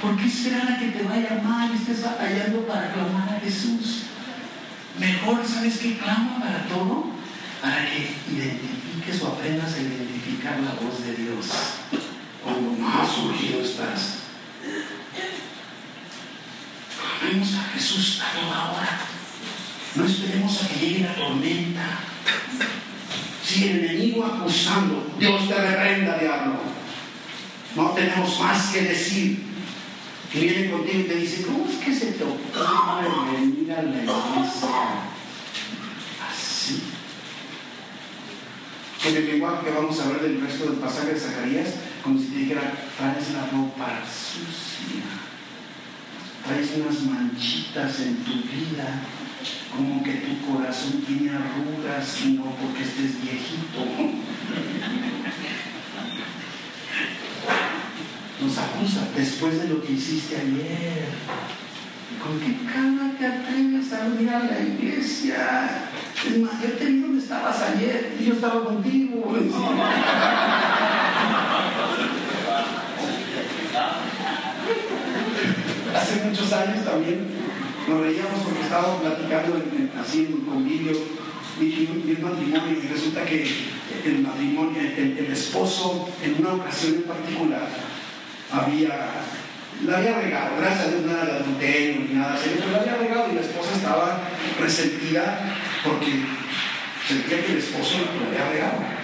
¿Por 0.00 0.16
qué 0.16 0.26
esperar 0.26 0.72
a 0.72 0.78
que 0.78 0.88
te 0.88 1.02
vaya 1.02 1.42
mal 1.42 1.74
y 1.74 1.75
estés 1.86 2.02
batallando 2.02 2.66
para 2.66 2.92
clamar 2.92 3.36
a 3.36 3.40
Jesús? 3.40 4.02
Mejor, 4.98 5.46
¿sabes 5.46 5.78
qué 5.78 5.96
clama 5.96 6.40
para 6.40 6.66
todo? 6.66 7.12
Para 7.62 7.86
que 7.86 8.16
identifiques 8.32 9.22
o 9.22 9.28
aprendas 9.28 9.74
a 9.74 9.80
identificar 9.80 10.58
la 10.58 10.72
voz 10.72 11.04
de 11.04 11.14
Dios 11.14 11.46
cuando 12.42 12.70
más 12.72 13.08
surgido 13.08 13.60
estás. 13.60 14.18
Clamemos 17.20 17.54
a 17.54 17.62
Jesús 17.74 18.20
a 18.20 18.40
toda 18.40 18.72
hora. 18.72 18.98
No 19.94 20.04
esperemos 20.04 20.62
a 20.62 20.68
que 20.68 20.80
llegue 20.80 21.04
la 21.04 21.14
tormenta. 21.14 21.98
Si 23.44 23.68
el 23.68 23.84
enemigo 23.84 24.24
acusando, 24.24 25.14
Dios 25.20 25.48
te 25.48 25.54
reprenda, 25.54 26.18
diablo. 26.18 26.56
No 27.76 27.90
tenemos 27.90 28.40
más 28.40 28.66
que 28.70 28.82
decir. 28.82 29.55
Que 30.36 30.42
viene 30.42 30.70
contigo 30.70 31.00
y 31.00 31.04
te 31.04 31.14
dice, 31.14 31.46
¿cómo 31.46 31.64
es 31.64 31.76
que 31.76 31.94
se 31.94 32.12
te 32.12 32.22
ocurre 32.22 33.08
venir 33.32 33.72
a 33.72 33.80
la 33.80 34.02
iglesia? 34.02 34.68
Así. 36.30 36.82
En 39.06 39.16
el 39.16 39.26
lenguaje 39.28 39.64
que 39.64 39.70
vamos 39.72 39.98
a 39.98 40.08
ver 40.08 40.20
del 40.20 40.42
resto 40.42 40.66
del 40.66 40.74
pasaje 40.74 41.14
de 41.14 41.20
Zacarías, 41.20 41.68
como 42.04 42.20
si 42.20 42.26
te 42.26 42.38
dijera, 42.40 42.70
traes 42.98 43.30
la 43.30 43.46
ropa 43.46 44.02
sucia, 44.04 45.04
traes 46.44 46.70
unas 46.76 47.00
manchitas 47.04 48.00
en 48.00 48.16
tu 48.16 48.34
vida, 48.34 49.04
como 49.74 50.02
que 50.02 50.12
tu 50.16 50.52
corazón 50.52 51.00
tiene 51.06 51.30
arrugas 51.30 52.26
no 52.26 52.44
porque 52.56 52.82
estés 52.82 53.22
viejito. 53.22 54.05
Nos 58.56 58.64
acusa 58.64 59.04
después 59.14 59.60
de 59.60 59.68
lo 59.68 59.82
que 59.82 59.92
hiciste 59.92 60.34
ayer. 60.34 61.04
¿Con 62.22 62.40
qué 62.40 62.56
cara 62.64 63.12
te 63.18 63.26
atreves 63.26 63.92
a 63.92 64.08
venir 64.08 64.30
a 64.30 64.44
la 64.44 64.58
iglesia? 64.60 65.90
Es 66.26 66.38
más, 66.38 66.62
yo 66.62 66.70
te 66.70 66.86
vi 66.86 67.00
donde 67.00 67.22
estabas 67.22 67.60
ayer 67.60 68.16
y 68.18 68.24
yo 68.24 68.32
estaba 68.32 68.64
contigo. 68.64 69.30
Hace 75.94 76.24
muchos 76.24 76.50
años 76.54 76.82
también 76.82 77.26
nos 77.86 78.00
reíamos 78.00 78.40
porque 78.42 78.62
estábamos 78.62 79.02
platicando 79.02 79.56
en, 79.56 79.92
así 80.00 80.24
en 80.24 80.32
un 80.32 80.40
convivio 80.46 80.92
y 81.60 81.88
un 81.90 82.22
matrimonio 82.22 82.82
y 82.82 82.86
resulta 82.86 83.22
que 83.26 83.50
el 84.02 84.20
matrimonio, 84.20 84.80
el, 84.80 85.18
el, 85.18 85.30
esposo 85.30 86.08
en 86.22 86.36
una 86.40 86.54
ocasión 86.54 86.94
en 86.94 87.02
particular 87.02 87.95
había, 88.52 89.10
la 89.84 89.98
había 89.98 90.18
regado, 90.18 90.56
gracias 90.58 90.86
a 90.86 90.90
Dios 90.90 91.02
nada 91.02 91.24
de 91.24 91.32
adulterio 91.32 92.00
ni 92.00 92.14
nada 92.14 92.38
serio, 92.38 92.58
pero 92.60 92.72
la 92.72 92.78
había 92.78 92.96
regado 92.96 93.32
y 93.32 93.34
la 93.34 93.40
esposa 93.40 93.74
estaba 93.74 94.20
resentida 94.60 95.40
porque 95.84 96.24
sentía 97.06 97.44
que 97.44 97.52
el 97.52 97.58
esposo 97.58 97.98
lo 97.98 98.26
había 98.28 98.52
regado. 98.52 98.96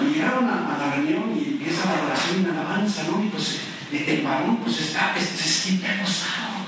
Y 0.00 0.14
llegaron 0.14 0.48
a, 0.48 0.78
la 0.78 0.94
reunión 0.94 1.36
y 1.36 1.52
empieza 1.52 1.84
la 1.84 2.06
oración 2.06 2.40
y 2.40 2.46
la 2.46 2.60
alabanza, 2.60 3.02
¿no? 3.10 3.22
Y 3.22 3.28
pues 3.28 3.60
el 3.92 4.22
varón 4.22 4.56
pues 4.58 4.80
está, 4.80 5.14
se 5.18 5.48
siente 5.48 5.86
acosado. 5.86 6.62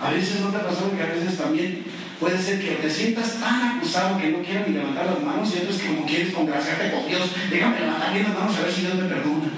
A 0.00 0.10
veces 0.10 0.40
no 0.40 0.48
te 0.48 0.58
ha 0.58 0.66
pasado 0.66 0.96
que 0.96 1.02
a 1.02 1.06
veces 1.06 1.36
también 1.36 1.84
puede 2.20 2.40
ser 2.40 2.60
que 2.60 2.76
te 2.76 2.90
sientas 2.90 3.40
tan 3.40 3.76
acusado 3.76 4.18
que 4.18 4.28
no 4.28 4.42
quieras 4.42 4.68
ni 4.68 4.74
levantar 4.74 5.06
las 5.06 5.22
manos 5.22 5.50
y 5.54 5.58
entonces 5.58 5.84
como 5.84 6.06
quieres 6.06 6.32
congraciarte 6.32 6.92
con 6.92 7.06
Dios, 7.06 7.30
déjame 7.50 7.80
levantar 7.80 8.12
bien 8.12 8.24
las 8.24 8.34
manos 8.34 8.56
a 8.56 8.62
ver 8.62 8.72
si 8.72 8.80
Dios 8.82 8.94
me 8.94 9.08
perdona. 9.08 9.48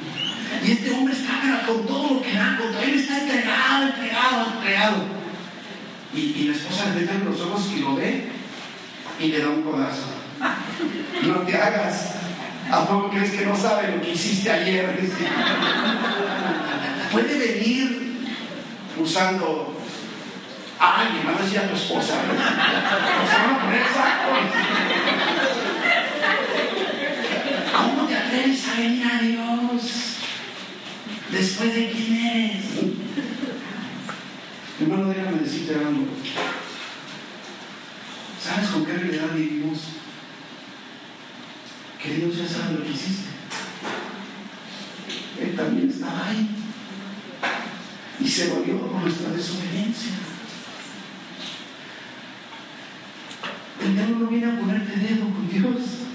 Y 0.64 0.72
este 0.72 0.90
hombre 0.90 1.14
está 1.14 1.64
con 1.66 1.86
todo 1.86 2.14
lo 2.14 2.22
que 2.22 2.32
da, 2.32 2.56
contra 2.60 2.82
él 2.82 2.94
está 2.98 3.18
entregado, 3.20 3.86
entregado, 3.88 4.46
entregado. 4.54 4.96
Y, 6.14 6.20
y 6.20 6.44
la 6.48 6.56
esposa 6.56 6.86
le 6.94 7.00
mete 7.00 7.24
los 7.24 7.40
ojos 7.40 7.70
y 7.74 7.80
lo 7.80 7.96
ve 7.96 8.24
y 9.20 9.28
le 9.28 9.40
da 9.40 9.48
un 9.48 9.62
codazo. 9.62 10.06
No 11.22 11.34
te 11.40 11.56
hagas. 11.56 12.12
¿A 12.70 12.84
poco 12.84 13.10
crees 13.10 13.30
que 13.30 13.46
no 13.46 13.56
sabe 13.56 13.96
lo 13.96 14.02
que 14.02 14.10
hiciste 14.12 14.50
ayer? 14.50 14.98
Puede 17.12 17.38
venir 17.38 18.26
usando 18.98 19.72
a 20.78 21.00
alguien, 21.02 21.26
van 21.26 21.36
a 21.36 21.42
decir 21.42 21.58
a 21.60 21.68
tu 21.68 21.76
esposa. 21.76 22.14
Van 22.26 23.54
a 23.54 23.60
poner. 23.62 23.82
¿Cómo 27.76 28.08
te 28.08 28.16
atreves 28.16 28.68
a 28.68 28.80
venir 28.80 29.06
a 29.06 29.18
Dios? 29.22 29.45
Después 31.30 31.74
de 31.74 31.90
quién 31.90 32.14
eres. 32.14 32.64
Hermano, 34.80 35.08
déjame 35.08 35.38
decirte 35.38 35.74
algo. 35.74 36.06
¿Sabes 38.42 38.68
con 38.68 38.86
qué 38.86 38.92
realidad 38.92 39.34
vivimos? 39.34 39.78
Que 42.00 42.14
Dios 42.14 42.36
ya 42.36 42.46
sabe 42.46 42.78
lo 42.78 42.84
que 42.84 42.90
hiciste. 42.90 43.24
Él 45.40 45.56
también 45.56 45.90
estaba 45.90 46.28
ahí. 46.28 46.48
Y 48.20 48.28
se 48.28 48.48
volvió 48.48 48.80
por 48.80 49.00
nuestra 49.00 49.30
desobediencia. 49.30 50.12
El 53.82 53.94
diablo 53.94 54.18
no 54.18 54.26
viene 54.28 54.46
a 54.46 54.60
ponerte 54.60 54.96
dedo 54.96 55.24
con 55.24 55.48
Dios. 55.48 56.05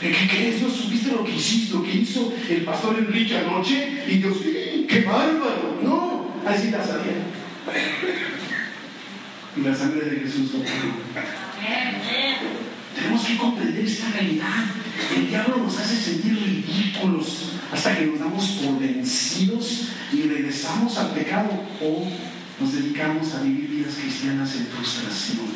¿De 0.00 0.10
qué 0.10 0.14
¿Qué 0.14 0.28
crees? 0.28 0.60
Dios, 0.60 0.72
supiste 0.72 1.10
lo 1.10 1.24
que 1.24 1.34
hiciste, 1.34 1.74
lo 1.74 1.82
que 1.82 1.92
hizo 1.92 2.32
el 2.48 2.62
pastor 2.62 2.98
Enrique 2.98 3.38
anoche. 3.38 4.04
Y 4.06 4.18
Dios, 4.18 4.36
¡qué 4.42 5.04
bárbaro! 5.06 5.80
No, 5.82 6.34
así 6.46 6.70
la 6.70 6.84
sabía. 6.84 7.24
Y 9.56 9.60
la 9.62 9.74
sangre 9.74 10.04
de 10.10 10.20
Jesús 10.20 10.52
lo 10.52 10.60
Tenemos 12.94 13.24
que 13.24 13.36
comprender 13.38 13.84
esta 13.86 14.10
realidad. 14.10 14.64
El 15.16 15.28
diablo 15.28 15.56
nos 15.58 15.78
hace 15.78 15.96
sentir 15.96 16.38
ridículos 16.38 17.52
hasta 17.72 17.96
que 17.96 18.06
nos 18.06 18.20
damos 18.20 18.44
por 18.62 18.78
vencidos 18.78 19.88
y 20.12 20.22
regresamos 20.22 20.96
al 20.98 21.10
pecado 21.12 21.50
o 21.82 22.06
nos 22.60 22.72
dedicamos 22.72 23.34
a 23.34 23.42
vivir 23.42 23.68
vidas 23.68 23.94
cristianas 23.94 24.54
en 24.56 24.66
frustración. 24.66 25.46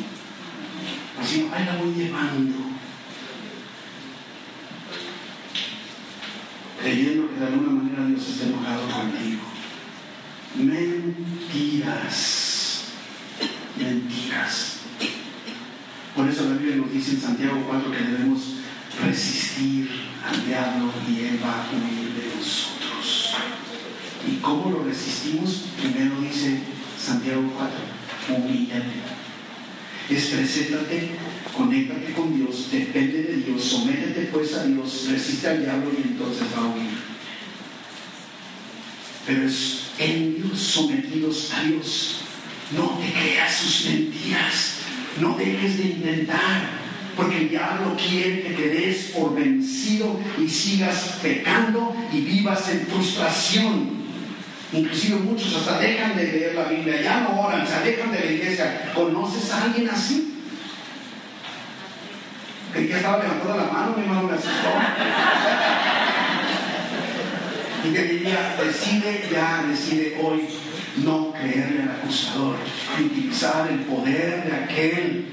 Así, 1.19 1.47
ahí 1.53 1.65
la 1.65 1.75
voy 1.75 1.93
llevando. 1.93 2.80
Creyendo 6.81 7.29
que 7.29 7.39
de 7.39 7.45
alguna 7.45 7.83
manera 7.83 8.05
Dios 8.05 8.27
está 8.27 8.45
enojado 8.47 8.87
contigo. 8.89 9.41
Mentiras. 10.55 12.15
Mentiras. 13.77 14.77
Por 16.15 16.27
eso 16.27 16.49
la 16.49 16.55
Biblia 16.55 16.77
nos 16.77 16.91
dice 16.91 17.11
en 17.11 17.21
Santiago 17.21 17.63
4 17.67 17.91
que 17.91 17.97
debemos 17.97 18.55
resistir 19.03 19.89
al 20.27 20.45
diablo 20.45 20.91
y 21.07 21.19
él 21.19 21.39
va 21.43 21.63
a 21.63 21.69
huir 21.71 22.13
de 22.15 22.35
nosotros. 22.35 23.35
¿Y 24.27 24.37
cómo 24.37 24.71
lo 24.71 24.83
resistimos? 24.83 25.65
Primero 25.79 26.19
dice 26.19 26.61
Santiago 26.99 27.43
4, 28.27 28.37
humíllate. 28.37 29.01
Expreséntate, 30.11 31.11
conéctate 31.55 32.11
con 32.11 32.35
Dios, 32.35 32.69
depende 32.69 33.23
de 33.23 33.37
Dios, 33.37 33.63
sométete 33.63 34.29
pues 34.33 34.53
a 34.55 34.65
Dios, 34.65 35.07
resiste 35.09 35.47
al 35.47 35.63
diablo 35.63 35.89
y 35.97 36.01
entonces 36.01 36.47
va 36.53 36.63
a 36.63 36.75
huir. 36.75 36.89
Pero 39.25 39.47
es 39.47 39.83
en 39.99 40.35
Dios, 40.35 40.59
sometidos 40.59 41.53
a 41.53 41.63
Dios. 41.63 42.17
No 42.75 42.99
te 42.99 43.09
creas 43.13 43.55
sus 43.55 43.89
mentiras, 43.89 44.79
no 45.21 45.37
dejes 45.37 45.77
de 45.77 45.83
intentar, 45.83 46.69
porque 47.15 47.37
el 47.37 47.49
diablo 47.49 47.95
quiere 47.95 48.43
que 48.43 48.49
te 48.49 48.69
des 48.69 48.97
por 49.15 49.33
vencido 49.33 50.19
y 50.37 50.49
sigas 50.49 51.19
pecando 51.21 51.95
y 52.11 52.19
vivas 52.19 52.67
en 52.69 52.85
frustración. 52.87 54.00
Inclusive 54.73 55.17
muchos 55.17 55.53
hasta 55.55 55.79
dejan 55.79 56.15
de 56.15 56.23
leer 56.23 56.55
la 56.55 56.63
Biblia, 56.63 57.01
ya 57.01 57.21
no 57.21 57.41
oran, 57.41 57.67
se 57.67 57.75
alejan 57.75 58.11
de 58.11 58.19
la 58.19 58.25
iglesia. 58.25 58.91
¿Conoces 58.93 59.51
a 59.51 59.63
alguien 59.63 59.89
así? 59.89 60.37
Que 62.73 62.87
ya 62.87 62.97
estaba 62.97 63.21
levantando 63.21 63.57
la 63.57 63.71
mano, 63.71 63.93
mi 63.97 64.03
hermano 64.03 64.23
me 64.29 64.33
asustó. 64.33 64.69
y 67.83 67.93
que 67.93 68.03
diría, 68.03 68.55
decide 68.63 69.27
ya, 69.29 69.65
decide 69.67 70.17
hoy 70.23 70.47
no 71.03 71.33
creerle 71.33 71.83
al 71.83 71.91
acusador, 71.91 72.55
utilizar 72.97 73.67
el 73.69 73.79
poder 73.79 74.45
de 74.45 74.55
aquel 74.55 75.25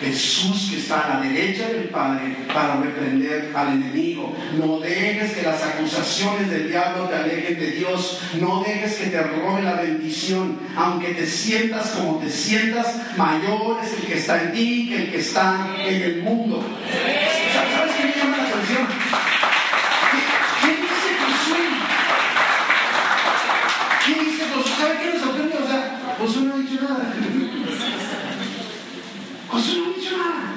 Jesús 0.00 0.68
que 0.70 0.78
está 0.78 1.00
a 1.00 1.14
la 1.14 1.20
derecha 1.20 1.68
del 1.68 1.88
Padre 1.88 2.36
para 2.52 2.76
reprender 2.76 3.52
al 3.54 3.74
enemigo. 3.74 4.34
No 4.58 4.80
dejes 4.80 5.32
que 5.32 5.42
las 5.42 5.62
acusaciones 5.62 6.50
del 6.50 6.68
diablo 6.68 7.04
te 7.08 7.16
alejen 7.16 7.58
de 7.58 7.70
Dios. 7.72 8.20
No 8.40 8.64
dejes 8.66 8.94
que 8.94 9.06
te 9.06 9.22
robe 9.22 9.62
la 9.62 9.74
bendición. 9.74 10.58
Aunque 10.76 11.08
te 11.14 11.26
sientas 11.26 11.90
como 11.90 12.18
te 12.18 12.30
sientas, 12.30 12.96
mayor 13.16 13.78
es 13.84 13.92
el 13.92 14.06
que 14.06 14.18
está 14.18 14.42
en 14.42 14.52
ti 14.52 14.88
que 14.88 14.96
el 14.96 15.10
que 15.10 15.18
está 15.18 15.68
en 15.78 16.02
el 16.02 16.22
mundo. 16.22 16.64
¿Sabes 17.52 17.94
qué 17.96 18.04
me 18.04 18.12
llama 18.16 18.36
la 18.38 18.42
atención? 18.44 18.86
¿Qué 20.62 20.68
dice 20.76 21.10
Josué? 21.20 21.62
¿Qué 24.06 24.24
dice 24.24 24.44
Josué? 24.54 24.72
¿Sabe 24.78 24.98
qué 24.98 25.12
nos 25.12 25.22
sorprende? 25.22 25.56
O 25.56 25.66
sea, 25.66 26.00
Josué 26.18 26.42
no 26.42 26.54
ha 26.54 26.58
dicho 26.58 26.82
nada. 26.82 27.14
Josué 29.48 29.74
no 29.78 29.84
ha 29.84 29.96
dicho 29.96 30.16
nada. 30.16 30.54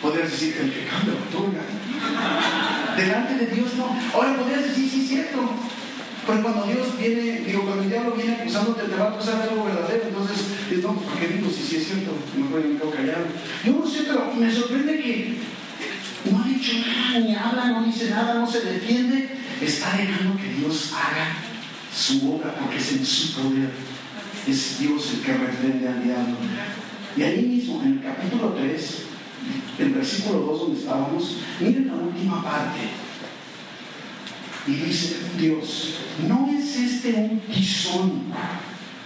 Podrías 0.00 0.32
decir, 0.46 0.62
el 0.62 0.72
que 0.72 0.86
cambia 0.86 1.14
otorga. 1.14 1.62
Delante 2.96 3.34
de 3.34 3.46
Dios 3.54 3.74
no. 3.76 3.96
Ahora 4.14 4.36
podrías 4.36 4.62
decir, 4.62 4.88
sí, 4.88 5.02
es 5.02 5.08
cierto. 5.08 5.50
Pero 6.26 6.42
cuando 6.42 6.64
Dios 6.64 6.98
viene, 6.98 7.40
digo, 7.40 7.62
cuando 7.64 7.82
el 7.82 7.90
diablo 7.90 8.12
viene 8.12 8.34
acusándote, 8.34 8.84
te 8.84 8.96
va 8.96 9.06
a 9.06 9.08
acusar 9.10 9.36
de 9.42 9.50
algo 9.50 9.64
verdadero. 9.64 10.08
Entonces, 10.08 10.36
no, 10.82 10.94
¿por 10.94 11.18
qué 11.18 11.28
digo 11.28 11.50
si 11.50 11.62
sí 11.62 11.76
es 11.76 11.86
cierto? 11.86 12.12
Mejor 12.36 12.62
yo 12.62 12.68
me 12.70 12.78
quedo 12.78 12.90
callado. 12.90 13.26
Yo 13.64 13.72
no 13.72 13.86
sé, 13.86 14.04
pero 14.06 14.32
me 14.34 14.52
sorprende 14.52 15.00
que 15.00 15.38
no 16.30 16.42
ha 16.42 16.48
dicho 16.48 16.72
nada, 16.86 17.20
ni 17.20 17.34
habla, 17.34 17.66
no 17.72 17.84
dice 17.84 18.10
nada, 18.10 18.34
no 18.34 18.50
se 18.50 18.60
defiende. 18.60 19.28
Está 19.60 19.96
dejando 19.96 20.36
que 20.40 20.54
Dios 20.54 20.92
haga 20.92 21.36
su 21.94 22.32
obra 22.32 22.54
porque 22.58 22.78
es 22.78 22.92
en 22.92 23.04
su 23.04 23.34
poder. 23.34 23.70
Es 24.48 24.78
Dios 24.78 25.12
el 25.14 25.20
que 25.20 25.32
reprende 25.32 25.88
al 25.88 26.02
diablo. 26.02 26.36
Y 27.16 27.22
ahí 27.22 27.42
mismo, 27.42 27.82
en 27.82 27.92
el 27.92 28.02
capítulo 28.02 28.54
3, 28.54 29.03
el 29.78 29.90
versículo 29.90 30.40
2 30.40 30.60
donde 30.60 30.80
estábamos, 30.80 31.36
miren 31.60 31.88
la 31.88 31.94
última 31.94 32.42
parte. 32.42 32.80
Y 34.66 34.72
dice 34.72 35.16
Dios, 35.38 35.98
¿no 36.26 36.48
es 36.56 36.76
este 36.76 37.14
un 37.14 37.40
tizón 37.40 38.32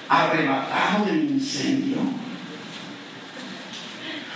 arrebatado 0.09 1.07
del 1.07 1.31
incendio? 1.31 1.97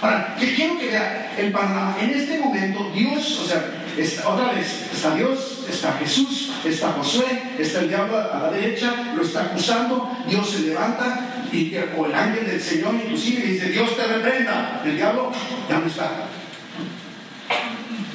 Ahora, 0.00 0.34
que 0.38 0.52
quiero 0.52 0.78
que 0.80 0.88
vea 0.88 1.32
el 1.38 1.52
panorama. 1.52 1.96
En 2.00 2.10
este 2.10 2.38
momento, 2.40 2.90
Dios, 2.92 3.38
o 3.38 3.46
sea, 3.46 3.84
otra 4.26 4.52
vez, 4.52 4.88
está 4.92 5.14
Dios, 5.14 5.64
está 5.68 5.92
Jesús, 5.92 6.50
está 6.64 6.88
Josué, 6.92 7.54
está 7.56 7.80
el 7.80 7.88
diablo 7.88 8.18
a 8.18 8.38
la 8.38 8.50
derecha, 8.50 9.12
lo 9.14 9.22
está 9.22 9.42
acusando, 9.44 10.10
Dios 10.28 10.50
se 10.50 10.60
levanta, 10.62 11.31
y, 11.52 11.76
o 11.96 12.06
el 12.06 12.14
ángel 12.14 12.46
del 12.46 12.60
Señor 12.60 12.94
inclusive 12.94 13.46
dice, 13.46 13.68
Dios 13.68 13.94
te 13.96 14.06
reprenda. 14.06 14.82
El 14.84 14.96
diablo 14.96 15.30
ya 15.68 15.78
no 15.78 15.86
está. 15.86 16.28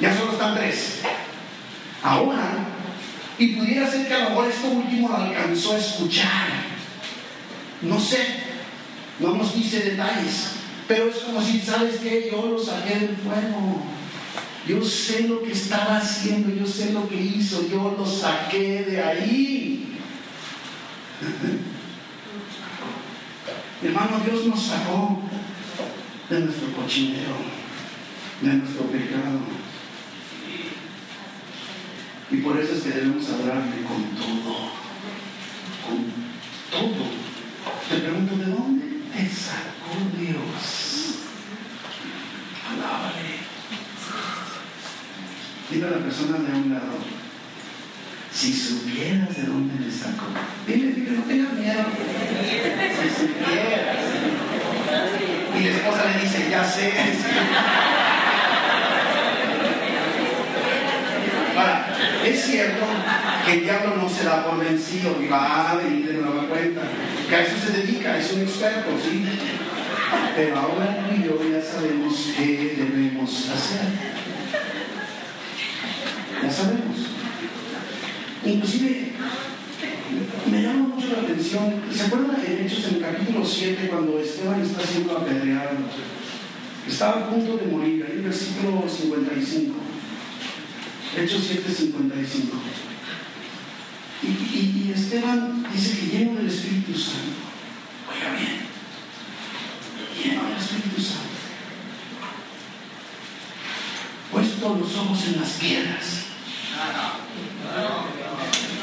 Ya 0.00 0.16
solo 0.16 0.32
están 0.32 0.56
tres. 0.56 1.00
Ahora, 2.02 2.66
y 3.38 3.48
pudiera 3.48 3.90
ser 3.90 4.08
que 4.08 4.14
a 4.14 4.24
lo 4.24 4.30
mejor 4.30 4.48
esto 4.48 4.68
último 4.68 5.08
lo 5.08 5.16
alcanzó 5.16 5.74
a 5.74 5.78
escuchar. 5.78 6.48
No 7.82 8.00
sé, 8.00 8.18
no 9.20 9.34
nos 9.34 9.54
dice 9.54 9.80
detalles, 9.80 10.50
pero 10.88 11.08
es 11.08 11.16
como 11.18 11.40
si, 11.40 11.60
¿sabes 11.60 11.96
qué? 12.02 12.28
Yo 12.30 12.46
lo 12.46 12.58
saqué 12.58 12.94
del 12.94 13.16
fuego. 13.16 13.82
Yo 14.66 14.84
sé 14.84 15.28
lo 15.28 15.42
que 15.42 15.52
estaba 15.52 15.98
haciendo, 15.98 16.54
yo 16.54 16.66
sé 16.66 16.92
lo 16.92 17.08
que 17.08 17.16
hizo, 17.16 17.68
yo 17.70 17.94
lo 17.96 18.04
saqué 18.04 18.84
de 18.84 19.02
ahí. 19.02 19.98
Hermano, 23.80 24.20
Dios 24.24 24.46
nos 24.46 24.60
sacó 24.60 25.20
de 26.28 26.40
nuestro 26.40 26.72
cochinero, 26.72 27.36
de 28.42 28.54
nuestro 28.54 28.86
pecado. 28.86 29.38
Y 32.30 32.36
por 32.38 32.58
eso 32.58 32.74
es 32.74 32.82
que 32.82 32.90
debemos 32.90 33.28
adorarle 33.28 33.82
con 33.82 34.02
todo, 34.16 34.70
con 35.86 36.04
todo. 36.72 37.06
Te 37.88 37.98
pregunto, 37.98 38.36
¿de 38.36 38.46
dónde 38.46 38.86
te 39.14 39.28
sacó 39.28 39.94
Dios? 40.18 41.18
Alábale. 42.68 43.38
Dile 45.70 45.86
a 45.86 45.90
la 45.90 45.98
persona 45.98 46.38
de 46.38 46.52
un 46.52 46.74
lado, 46.74 46.98
si 48.32 48.52
supieras 48.52 49.36
de 49.36 49.42
dónde 49.42 49.84
me 49.84 49.90
sacó, 49.90 50.26
dile, 50.66 50.92
dile, 50.92 51.10
no 51.10 51.22
tengas 51.22 51.52
miedo. 51.54 51.84
Si 53.00 53.08
supieras. 53.20 53.96
Y 55.58 55.64
la 55.64 55.70
esposa 55.70 56.04
le 56.14 56.22
dice, 56.22 56.48
ya 56.50 56.64
sé. 56.64 56.92
Ahora, 61.56 61.96
es 62.24 62.44
cierto 62.44 62.84
que 63.44 63.52
el 63.54 63.60
diablo 63.62 63.96
no 63.96 64.08
se 64.08 64.24
da 64.24 64.44
por 64.44 64.58
vencido 64.58 65.20
y 65.20 65.26
va 65.26 65.72
a 65.72 65.74
venir 65.76 66.06
de 66.06 66.14
nueva 66.14 66.46
cuenta. 66.46 66.82
Que 67.28 67.34
a 67.34 67.42
eso 67.42 67.56
se 67.66 67.72
dedica, 67.72 68.16
es 68.16 68.32
un 68.32 68.42
experto, 68.42 68.90
¿sí? 69.02 69.24
Pero 70.36 70.56
ahora 70.56 71.04
tú 71.08 71.14
y 71.16 71.24
yo 71.24 71.38
ya 71.50 71.60
sabemos 71.60 72.30
qué 72.36 72.76
debemos 72.78 73.48
hacer. 73.50 74.18
Ya 76.42 76.50
sabemos. 76.50 76.96
Inclusive, 78.44 79.12
me 80.50 80.62
llama 80.62 80.88
mucho 80.94 81.08
la 81.08 81.22
atención, 81.22 81.82
¿se 81.92 82.04
acuerdan 82.04 82.36
en 82.44 82.64
Hechos 82.64 82.86
en 82.88 82.94
el 82.96 83.00
capítulo 83.00 83.44
7 83.44 83.88
cuando 83.88 84.18
Esteban 84.18 84.60
está 84.62 84.86
siendo 84.86 85.18
apedreado? 85.18 85.76
Estaba 86.88 87.26
a 87.26 87.30
punto 87.30 87.56
de 87.58 87.66
morir, 87.66 88.06
ahí 88.06 88.18
el 88.18 88.22
versículo 88.22 88.84
55. 88.88 89.74
Hechos 91.16 91.44
7, 91.48 91.70
55. 91.70 92.56
Y, 94.22 94.26
y, 94.26 94.86
y 94.88 94.92
Esteban 94.94 95.66
dice 95.72 95.98
que 95.98 96.06
lleno 96.18 96.38
del 96.38 96.48
Espíritu 96.48 96.98
Santo. 96.98 97.38
Oiga 98.10 98.36
bien, 98.36 98.58
lleno 100.16 100.48
del 100.48 100.58
Espíritu 100.58 100.97
Puesto 104.74 105.00
ojos 105.00 105.24
en 105.26 105.40
las 105.40 105.50
piedras. 105.52 106.24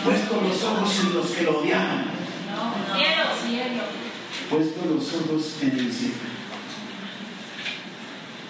Puesto 0.03 0.41
los 0.41 0.63
ojos 0.63 0.99
en 0.99 1.13
los 1.13 1.27
que 1.27 1.43
lo 1.43 1.59
odiaban. 1.59 2.05
Puesto 4.49 4.85
los 4.85 5.13
ojos 5.13 5.55
en 5.61 5.79
el 5.79 5.93
cielo. 5.93 6.15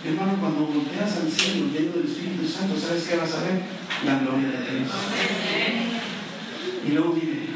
Hermano, 0.06 0.38
cuando 0.40 0.68
volteas 0.68 1.18
al 1.18 1.32
cielo 1.32 1.68
lleno 1.74 1.92
del 1.94 2.06
Espíritu 2.06 2.48
Santo, 2.48 2.80
¿sabes 2.80 3.04
qué 3.04 3.16
vas 3.18 3.34
a 3.34 3.42
ver? 3.42 3.62
La 4.06 4.20
gloria 4.20 4.48
de 4.48 4.80
Dios. 4.80 4.92
Y 6.88 6.92
luego 6.92 7.14
viene 7.14 7.48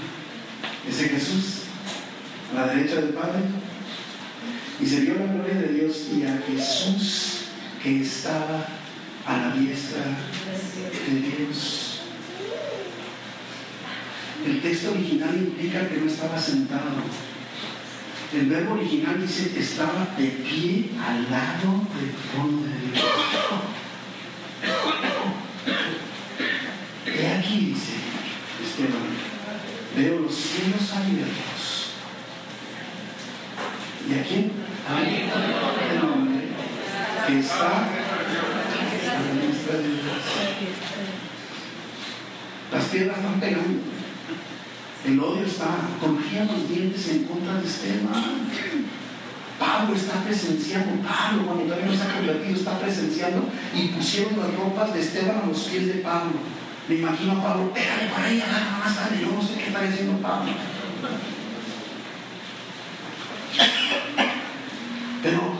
ese 0.89 1.09
Jesús 1.09 1.59
a 2.51 2.55
la 2.55 2.73
derecha 2.73 2.95
del 2.95 3.13
Padre. 3.13 3.43
Y 4.81 4.85
se 4.85 5.01
vio 5.01 5.15
la 5.15 5.33
gloria 5.33 5.55
de 5.55 5.73
Dios 5.73 6.07
y 6.13 6.23
a 6.23 6.41
Jesús 6.47 7.43
que 7.83 8.01
estaba 8.01 8.78
a 9.25 9.37
la 9.37 9.51
diestra 9.55 10.01
de 11.07 11.19
Dios. 11.19 12.01
El 14.45 14.61
texto 14.61 14.91
original 14.91 15.35
implica 15.35 15.87
que 15.87 15.97
no 15.97 16.07
estaba 16.09 16.39
sentado. 16.39 17.03
El 18.33 18.45
verbo 18.45 18.75
original 18.75 19.19
dice 19.21 19.51
que 19.51 19.59
estaba 19.59 20.07
de 20.17 20.27
pie 20.27 20.91
al 21.03 21.29
lado 21.31 21.81
del 21.95 22.11
trono 22.31 22.61
de 22.63 22.91
Dios. 22.91 23.03
He 27.07 27.27
aquí, 27.27 27.73
dice 27.73 27.95
Esteban, 28.63 29.09
veo 29.97 30.19
los 30.21 30.35
cielos 30.35 30.93
abiertos. 30.93 31.89
¿Y 34.07 34.13
a 34.13 34.23
quién? 34.23 34.51
El 35.91 36.01
hombre 36.03 36.45
que 37.27 37.39
está 37.39 37.67
a 37.67 37.81
la 37.81 38.73
diestra 38.87 39.21
de 39.21 39.47
Dios. 39.47 39.58
Las 42.71 42.85
piedras 42.85 43.17
están 43.17 43.39
pegando. 43.39 43.81
El 45.05 45.19
odio 45.19 45.45
está, 45.45 45.77
crujía 46.01 46.45
los 46.45 46.67
dientes 46.67 47.07
en 47.09 47.23
contra 47.25 47.61
de 47.61 47.67
Esteban. 47.67 48.49
Pablo 49.59 49.95
está 49.95 50.23
presenciando, 50.23 51.07
Pablo 51.07 51.45
cuando 51.45 51.65
todavía 51.65 51.85
no 51.85 51.95
se 51.95 52.03
ha 52.03 52.15
convertido 52.15 52.55
está 52.55 52.79
presenciando 52.79 53.49
y 53.75 53.89
pusieron 53.89 54.39
las 54.39 54.53
ropas 54.55 54.93
de 54.93 55.01
Esteban 55.01 55.41
a 55.43 55.47
los 55.47 55.59
pies 55.59 55.87
de 55.87 55.93
Pablo. 55.95 56.31
Me 56.87 56.95
imagino 56.95 57.33
a 57.33 57.43
Pablo, 57.43 57.73
pégale 57.73 58.09
para 58.09 58.25
agarra 58.25 58.79
más 58.83 58.95
tarde, 58.95 59.21
no 59.21 59.41
sé 59.41 59.55
qué 59.55 59.67
está 59.67 59.81
diciendo 59.83 60.19
Pablo. 60.21 60.51
Pero 65.21 65.53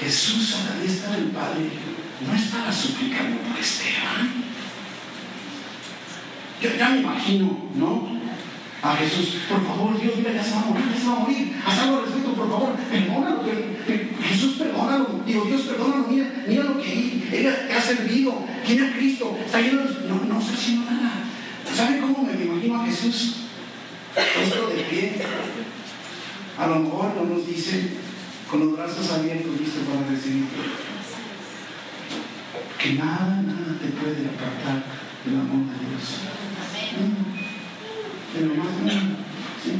Jesús 0.00 0.56
a 0.56 0.74
la 0.74 0.82
diestra 0.82 1.12
del 1.12 1.26
Padre 1.26 1.70
no 2.26 2.34
estaba 2.34 2.72
suplicando 2.72 3.36
por 3.42 3.58
Esteban. 3.58 4.44
Yo 6.60 6.76
ya 6.76 6.88
me 6.90 7.00
imagino, 7.00 7.58
¿no? 7.76 8.20
a 8.82 8.96
Jesús, 8.96 9.40
por 9.48 9.62
favor, 9.66 10.00
Dios, 10.00 10.16
mira, 10.16 10.32
ya 10.32 10.42
se 10.42 10.52
va 10.52 10.62
a 10.62 10.64
morir, 10.64 10.84
ya 10.92 11.00
se 11.00 11.06
va 11.06 11.12
a 11.12 11.20
morir, 11.20 11.52
haz 11.66 11.78
algo 11.80 11.96
al 11.98 12.02
respecto, 12.04 12.32
por 12.32 12.48
favor, 12.48 12.76
perdónalo, 12.90 13.42
Jesús, 14.22 14.54
perdónalo, 14.56 15.20
digo, 15.26 15.44
Dios, 15.44 15.60
perdónalo, 15.62 16.06
mira, 16.08 16.44
mira 16.48 16.64
lo 16.64 16.80
que 16.80 16.92
él 16.92 17.28
te 17.30 17.74
ha 17.74 17.82
servido, 17.82 18.42
tiene 18.64 18.88
a 18.88 18.92
Cristo, 18.92 19.36
está 19.44 19.60
lleno 19.60 19.82
de... 19.82 20.08
No, 20.08 20.24
no 20.24 20.40
está 20.40 20.54
haciendo 20.54 20.90
nada. 20.90 21.12
¿Sabe 21.74 22.00
cómo 22.00 22.24
me, 22.24 22.42
imagino 22.42 22.80
a 22.80 22.86
Jesús? 22.86 23.36
Esto 24.16 24.68
de 24.68 24.82
pie. 24.84 25.12
A 26.58 26.66
lo 26.66 26.76
mejor 26.80 27.14
no 27.16 27.36
nos 27.36 27.46
dice 27.46 27.90
con 28.50 28.60
los 28.60 28.76
brazos 28.76 29.10
abiertos, 29.12 29.60
listo 29.60 29.80
para 29.80 30.10
recibir. 30.10 30.44
Que 32.80 32.94
nada, 32.94 33.42
nada 33.46 33.76
te 33.78 33.88
puede 33.88 34.26
apartar 34.26 34.82
del 35.26 35.34
amor 35.34 35.66
de 35.66 35.86
Dios 35.86 36.40
de 38.34 38.46
lo 38.46 38.54
más 38.54 38.72
mínimo. 38.82 39.16
¿sí? 39.62 39.72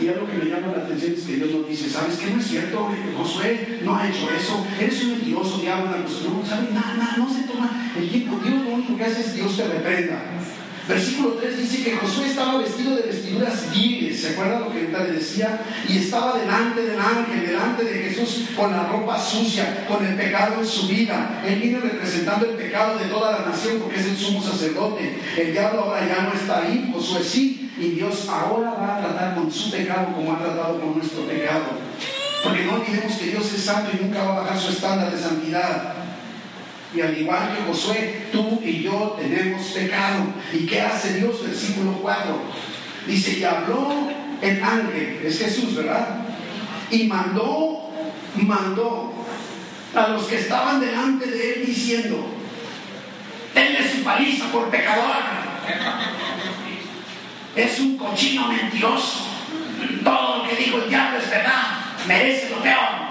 Y 0.00 0.08
algo 0.08 0.26
que 0.28 0.34
me 0.34 0.44
llama 0.44 0.68
la 0.76 0.84
atención 0.84 1.14
es 1.14 1.24
que 1.24 1.36
Dios 1.36 1.50
nos 1.50 1.68
dice, 1.68 1.90
¿sabes 1.90 2.18
qué? 2.18 2.30
No 2.30 2.40
es 2.40 2.46
cierto, 2.46 2.88
Josué 3.16 3.80
no 3.82 3.96
ha 3.96 4.08
hecho 4.08 4.30
eso, 4.30 4.64
eres 4.78 5.02
un 5.02 5.10
mentiroso, 5.10 5.58
diablo, 5.58 5.90
no, 5.98 6.46
¿sabes? 6.46 6.70
Nada, 6.70 6.94
nada, 6.94 7.16
no 7.16 7.28
se 7.28 7.42
toma 7.42 7.92
el 7.96 8.08
tiempo. 8.08 8.38
Dios 8.44 8.62
lo 8.62 8.74
único 8.74 8.96
que 8.96 9.04
hace 9.04 9.22
es 9.22 9.34
Dios 9.34 9.56
te 9.56 9.66
reprenda. 9.66 10.22
Versículo 10.88 11.34
3 11.34 11.58
dice 11.58 11.84
que 11.84 11.96
Josué 11.96 12.28
estaba 12.28 12.58
vestido 12.58 12.96
de 12.96 13.02
vestiduras 13.02 13.70
viles, 13.70 14.22
¿se 14.22 14.30
acuerdan 14.30 14.60
lo 14.62 14.72
que 14.72 14.78
ahorita 14.78 15.04
le 15.04 15.12
decía? 15.12 15.60
Y 15.86 15.98
estaba 15.98 16.38
delante 16.38 16.80
del 16.80 16.98
ángel, 16.98 17.46
delante 17.46 17.84
de 17.84 18.04
Jesús, 18.04 18.48
con 18.56 18.72
la 18.72 18.84
ropa 18.84 19.20
sucia, 19.20 19.86
con 19.86 20.04
el 20.06 20.14
pecado 20.14 20.62
en 20.62 20.66
su 20.66 20.88
vida. 20.88 21.42
Él 21.46 21.60
vino 21.60 21.80
representando 21.80 22.46
el 22.46 22.56
pecado 22.56 22.98
de 22.98 23.04
toda 23.04 23.32
la 23.32 23.50
nación 23.50 23.80
porque 23.80 24.00
es 24.00 24.06
el 24.06 24.16
sumo 24.16 24.42
sacerdote. 24.42 25.18
El 25.36 25.52
diablo 25.52 25.82
ahora 25.82 26.06
ya 26.08 26.22
no 26.22 26.32
está 26.32 26.62
ahí, 26.62 26.90
Josué 26.90 27.22
sí, 27.22 27.70
y 27.78 27.90
Dios 27.90 28.26
ahora 28.26 28.70
va 28.70 28.96
a 28.96 29.00
tratar 29.00 29.34
con 29.34 29.52
su 29.52 29.70
pecado 29.70 30.14
como 30.14 30.32
ha 30.32 30.38
tratado 30.38 30.80
con 30.80 30.96
nuestro 30.96 31.24
pecado. 31.24 31.66
Porque 32.42 32.64
no 32.64 32.74
olvidemos 32.74 33.12
que 33.12 33.26
Dios 33.26 33.52
es 33.52 33.62
santo 33.62 33.90
y 33.92 34.04
nunca 34.04 34.22
va 34.22 34.38
a 34.38 34.40
bajar 34.40 34.58
su 34.58 34.70
estándar 34.70 35.12
de 35.12 35.20
santidad. 35.20 36.07
Y 36.94 37.00
al 37.02 37.18
igual 37.18 37.54
que 37.54 37.62
Josué, 37.64 38.26
tú 38.32 38.60
y 38.64 38.82
yo 38.82 39.16
tenemos 39.20 39.62
pecado. 39.66 40.24
¿Y 40.52 40.66
qué 40.66 40.80
hace 40.80 41.14
Dios? 41.14 41.42
Versículo 41.42 41.92
4. 42.00 42.40
Dice, 43.06 43.38
y 43.38 43.44
habló 43.44 44.08
el 44.40 44.62
ángel, 44.62 45.20
es 45.24 45.38
Jesús, 45.38 45.74
¿verdad? 45.76 46.20
Y 46.90 47.04
mandó, 47.04 47.90
mandó 48.36 49.12
a 49.94 50.08
los 50.08 50.24
que 50.24 50.36
estaban 50.36 50.80
delante 50.80 51.26
de 51.26 51.54
él 51.54 51.66
diciendo, 51.66 52.26
denle 53.54 53.90
su 53.90 54.02
paliza 54.02 54.46
por 54.50 54.70
pecador. 54.70 55.16
Es 57.54 57.78
un 57.80 57.98
cochino 57.98 58.48
mentiroso. 58.48 59.26
Todo 60.04 60.38
lo 60.38 60.48
que 60.48 60.56
dijo 60.56 60.78
el 60.78 60.88
diablo 60.88 61.18
es 61.18 61.28
verdad. 61.28 61.62
Merece 62.06 62.50
lo 62.50 62.62
peor. 62.62 63.08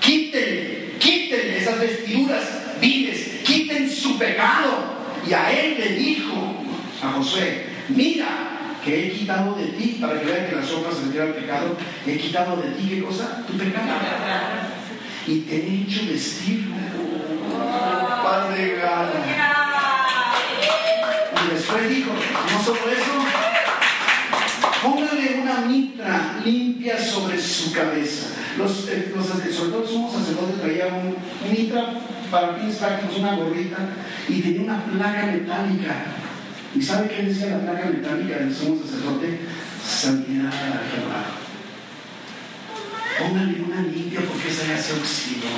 Quítele 0.00 0.77
quiten 1.08 1.54
esas 1.54 1.80
vestiduras 1.80 2.44
viles, 2.80 3.40
quiten 3.44 3.90
su 3.90 4.18
pecado. 4.18 4.98
Y 5.26 5.32
a 5.32 5.50
él 5.50 5.76
le 5.78 5.96
dijo, 5.96 6.54
a 7.02 7.12
José, 7.12 7.66
mira 7.88 8.78
que 8.84 9.06
he 9.06 9.12
quitado 9.12 9.54
de 9.54 9.66
ti, 9.68 9.98
para 10.00 10.20
que 10.20 10.26
vean 10.26 10.48
que 10.48 10.56
las 10.56 10.66
sopas 10.66 10.96
se 10.96 11.04
refiere 11.04 11.28
al 11.28 11.34
pecado, 11.34 11.76
he 12.06 12.16
quitado 12.16 12.56
de 12.56 12.70
ti, 12.70 12.88
¿qué 12.88 13.02
cosa? 13.02 13.44
Tu 13.46 13.56
pecado. 13.56 13.88
Y 15.26 15.40
te 15.40 15.56
he 15.56 15.82
hecho 15.82 16.06
vestir. 16.06 16.68
Padre, 18.22 18.78
Y 21.34 21.54
después 21.54 21.88
dijo, 21.88 22.12
no 22.12 22.64
solo 22.64 22.80
eso, 22.92 23.24
póngale 24.82 25.40
una 25.42 25.60
mitra 25.62 26.40
limpia 26.44 27.02
sobre 27.02 27.40
su 27.40 27.72
cabeza 27.72 28.38
los, 28.58 28.88
eh, 28.88 29.12
los 29.14 29.26
sobre 29.26 29.70
todo 29.70 29.82
traía 29.82 30.27
un, 31.48 31.56
mitra 31.56 31.94
para 32.30 32.54
fines 32.54 32.76
prácticos, 32.76 33.18
una 33.18 33.36
gorrita, 33.36 33.76
y 34.28 34.40
tenía 34.40 34.62
una 34.62 34.84
placa 34.84 35.26
metálica. 35.26 36.04
¿Y 36.74 36.82
sabe 36.82 37.08
qué 37.08 37.22
decía 37.22 37.58
la 37.58 37.72
placa 37.72 37.86
metálica 37.86 38.38
del 38.38 38.54
sumo 38.54 38.80
sacerdote? 38.82 39.40
Santidad 39.84 40.48
a 40.48 40.82
Jehová. 40.90 41.38
Póngale 43.18 43.62
una 43.62 43.82
limpia 43.82 44.20
porque 44.20 44.48
esa 44.48 44.66
ya 44.66 44.78
se 44.80 44.92
oxidó. 44.92 45.48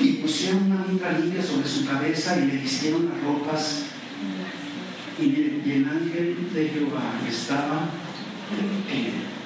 Y 0.00 0.12
pusieron 0.14 0.72
una 0.72 0.84
mitra 0.86 1.18
limpia 1.18 1.42
sobre 1.42 1.68
su 1.68 1.84
cabeza 1.84 2.38
y 2.38 2.46
le 2.46 2.56
vistieron 2.56 3.10
las 3.10 3.22
ropas. 3.22 3.82
Y, 5.20 5.60
el 5.70 5.86
ángel 5.86 6.48
de 6.54 6.68
Jehová 6.68 7.20
estaba 7.28 7.90
en 8.90 9.39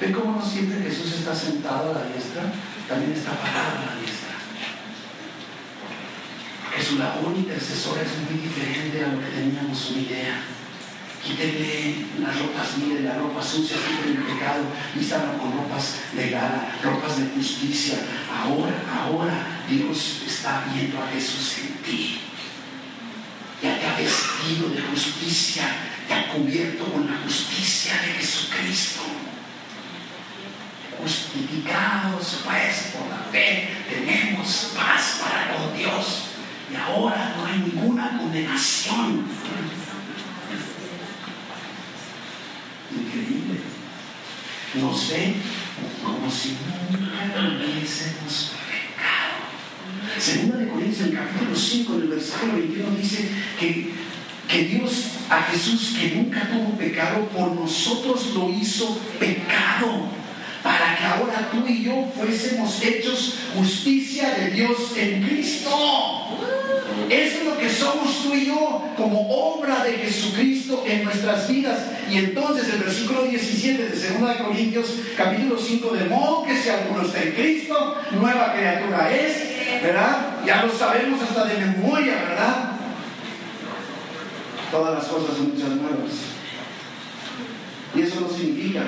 ¿Ven 0.00 0.12
cómo 0.12 0.38
no 0.38 0.44
siempre 0.44 0.80
Jesús 0.80 1.12
está 1.12 1.34
sentado 1.34 1.90
a 1.90 1.98
la 1.98 2.06
diestra? 2.06 2.42
También 2.88 3.12
está 3.12 3.32
parado 3.32 3.82
a 3.82 3.86
la 3.86 4.00
diestra. 4.00 4.38
Que 6.74 6.82
su 6.82 6.98
labor 6.98 7.34
intercesora 7.36 8.02
es 8.02 8.30
muy 8.30 8.40
diferente 8.40 9.04
a 9.04 9.08
lo 9.08 9.18
que 9.18 9.34
teníamos 9.34 9.90
una 9.90 10.00
idea. 10.02 10.40
Quítenle 11.24 12.06
las 12.20 12.38
ropas, 12.38 12.78
miren 12.78 13.04
las 13.04 13.18
ropas 13.18 13.44
sucias, 13.44 13.80
quítenle 13.80 14.20
el 14.20 14.24
pecado, 14.24 14.62
vístanlo 14.94 15.36
con 15.36 15.52
ropas 15.52 15.96
de 16.14 16.30
gala, 16.30 16.78
ropas 16.80 17.18
de 17.18 17.26
justicia. 17.34 17.98
Ahora, 18.32 18.72
ahora 19.02 19.64
Dios 19.68 20.22
está 20.24 20.64
viendo 20.72 21.02
a 21.02 21.08
Jesús 21.08 21.58
en 21.58 21.74
ti. 21.82 22.20
Ya 23.60 23.80
te 23.80 23.84
ha 23.84 23.96
vestido 23.98 24.68
de 24.68 24.80
justicia, 24.80 25.64
te 26.06 26.14
ha 26.14 26.32
cubierto 26.32 26.84
con 26.84 27.04
la 27.04 27.18
justicia 27.24 27.94
de 28.00 28.12
Jesucristo 28.12 29.17
justificados 30.98 32.40
pues 32.44 32.92
por 32.92 33.08
la 33.08 33.24
fe, 33.30 33.68
tenemos 33.88 34.72
paz 34.76 35.20
para 35.22 35.54
con 35.56 35.76
Dios 35.76 36.24
y 36.70 36.76
ahora 36.76 37.34
no 37.36 37.46
hay 37.46 37.58
ninguna 37.60 38.18
condenación. 38.18 39.24
Increíble. 42.90 43.60
nos 44.74 45.08
ve 45.10 45.34
como 46.02 46.30
si 46.30 46.56
nunca 46.66 47.38
hubiésemos 47.38 48.52
pecado. 48.66 50.18
Segunda 50.18 50.56
de 50.58 50.68
Corintios, 50.68 51.08
en 51.08 51.14
capítulo 51.14 51.54
5, 51.54 51.94
en 51.94 52.00
el 52.00 52.08
versículo 52.08 52.52
21, 52.54 52.90
dice 52.96 53.30
que, 53.60 53.92
que 54.48 54.64
Dios 54.64 55.10
a 55.30 55.42
Jesús, 55.42 55.94
que 55.98 56.16
nunca 56.16 56.48
tuvo 56.48 56.76
pecado, 56.76 57.28
por 57.28 57.52
nosotros 57.52 58.34
lo 58.34 58.50
hizo 58.50 58.98
pecado 59.18 60.18
para 60.62 60.96
que 60.96 61.04
ahora 61.04 61.50
tú 61.50 61.64
y 61.66 61.84
yo 61.84 62.10
fuésemos 62.16 62.82
hechos 62.82 63.34
justicia 63.54 64.30
de 64.30 64.50
Dios 64.50 64.96
en 64.96 65.22
Cristo. 65.22 65.70
Eso 67.08 67.38
es 67.38 67.44
lo 67.44 67.56
que 67.56 67.70
somos 67.70 68.22
tú 68.22 68.34
y 68.34 68.46
yo 68.46 68.82
como 68.96 69.30
obra 69.30 69.84
de 69.84 69.92
Jesucristo 69.92 70.84
en 70.86 71.04
nuestras 71.04 71.48
vidas. 71.48 71.78
Y 72.10 72.18
entonces 72.18 72.68
el 72.72 72.80
versículo 72.80 73.24
17 73.24 73.82
de 73.82 74.18
2 74.18 74.28
de 74.28 74.44
Corintios 74.44 74.86
capítulo 75.16 75.58
5, 75.58 75.94
de 75.94 76.04
modo 76.04 76.44
que 76.44 76.56
si 76.56 76.68
alguno 76.68 77.02
está 77.02 77.22
en 77.22 77.32
Cristo, 77.32 77.96
nueva 78.12 78.52
criatura 78.52 79.14
es, 79.14 79.82
¿verdad? 79.82 80.44
Ya 80.44 80.64
lo 80.64 80.76
sabemos 80.76 81.22
hasta 81.22 81.44
de 81.44 81.66
memoria, 81.66 82.14
¿verdad? 82.14 82.72
Todas 84.70 84.94
las 84.94 85.04
cosas 85.06 85.36
son 85.36 85.54
muchas 85.54 85.70
nuevas. 85.70 86.12
Y 87.94 88.02
eso 88.02 88.20
no 88.20 88.28
significa 88.28 88.82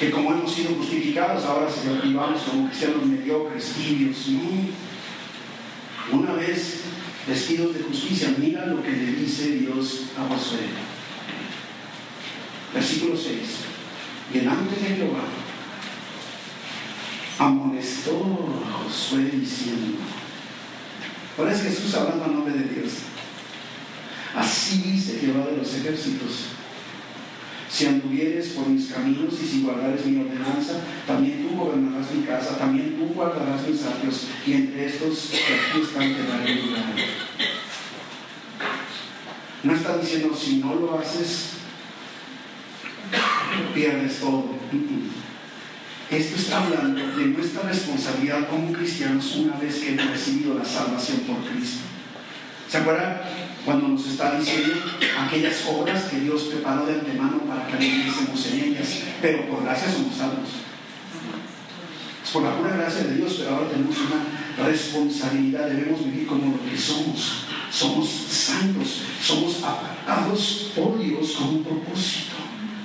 que 0.00 0.10
como 0.10 0.32
hemos 0.32 0.50
sido 0.50 0.76
justificados, 0.76 1.44
ahora 1.44 1.70
se 1.70 1.92
vivamos 2.06 2.40
como 2.44 2.68
cristianos 2.68 3.04
mediocres, 3.04 3.74
tibios. 3.74 4.28
No. 4.28 4.40
Una 6.18 6.32
vez 6.32 6.80
vestidos 7.28 7.74
de 7.74 7.82
justicia, 7.82 8.34
mira 8.38 8.64
lo 8.64 8.82
que 8.82 8.92
le 8.92 9.12
dice 9.12 9.58
Dios 9.58 10.06
a 10.18 10.26
Josué. 10.26 10.60
Versículo 12.72 13.14
6. 13.14 13.28
Delante 14.32 14.74
de 14.76 14.96
Jehová 14.96 15.24
amonestó 17.38 18.64
a 18.66 18.84
Josué 18.84 19.30
diciendo, 19.34 19.98
ahora 21.36 21.52
es 21.52 21.62
Jesús 21.62 21.94
hablando 21.94 22.24
a 22.24 22.28
nombre 22.28 22.54
de 22.54 22.74
Dios. 22.74 22.92
Así 24.34 24.78
dice 24.78 25.18
Jehová 25.20 25.44
de 25.50 25.58
los 25.58 25.74
ejércitos 25.74 26.59
si 27.70 27.86
anduvieres 27.86 28.48
por 28.48 28.68
mis 28.68 28.88
caminos 28.88 29.34
y 29.40 29.46
si 29.46 29.62
guardares 29.62 30.04
mi 30.04 30.20
ordenanza, 30.20 30.80
también 31.06 31.46
tú 31.46 31.56
gobernarás 31.56 32.10
mi 32.12 32.22
casa, 32.24 32.58
también 32.58 32.96
tú 32.98 33.14
guardarás 33.14 33.66
mis 33.66 33.82
atrios, 33.84 34.26
y 34.44 34.52
entre 34.52 34.86
estos 34.86 35.30
que 35.30 35.54
aquí 35.54 35.80
están 35.82 36.14
te 36.14 36.22
daré 36.24 36.54
lugar. 36.56 36.84
No 39.62 39.74
está 39.74 39.98
diciendo, 39.98 40.34
si 40.34 40.56
no 40.56 40.74
lo 40.74 40.98
haces, 40.98 41.50
pierdes 43.74 44.18
todo. 44.18 44.58
Esto 46.10 46.36
está 46.36 46.64
hablando 46.64 47.16
de 47.16 47.26
nuestra 47.26 47.62
responsabilidad 47.62 48.48
como 48.48 48.72
cristianos 48.72 49.36
una 49.36 49.56
vez 49.56 49.76
que 49.76 49.92
hemos 49.92 50.10
recibido 50.10 50.58
la 50.58 50.64
salvación 50.64 51.20
por 51.20 51.36
Cristo. 51.48 51.89
¿Se 52.70 52.78
acuerdan? 52.78 53.20
cuando 53.64 53.88
nos 53.88 54.06
está 54.06 54.38
diciendo 54.38 54.74
aquellas 55.18 55.66
obras 55.66 56.04
que 56.04 56.20
Dios 56.20 56.42
preparó 56.44 56.86
de 56.86 56.94
antemano 56.94 57.38
para 57.40 57.66
que 57.66 57.76
viviésemos 57.76 58.46
en 58.46 58.64
ellas, 58.64 59.00
pero 59.20 59.46
por 59.48 59.64
gracia 59.64 59.92
somos 59.92 60.16
salvos. 60.16 60.48
Es 62.24 62.30
por 62.30 62.42
la 62.42 62.56
pura 62.56 62.76
gracia 62.76 63.04
de 63.04 63.16
Dios, 63.16 63.36
pero 63.38 63.56
ahora 63.56 63.70
tenemos 63.70 63.96
una 63.98 64.66
responsabilidad, 64.66 65.68
debemos 65.68 66.04
vivir 66.04 66.26
como 66.26 66.56
lo 66.56 66.70
que 66.70 66.76
somos. 66.76 67.44
Somos 67.70 68.08
santos, 68.08 69.02
somos 69.22 69.62
apartados 69.62 70.72
por 70.74 70.98
Dios 70.98 71.32
con 71.32 71.48
un 71.48 71.64
propósito. 71.64 72.36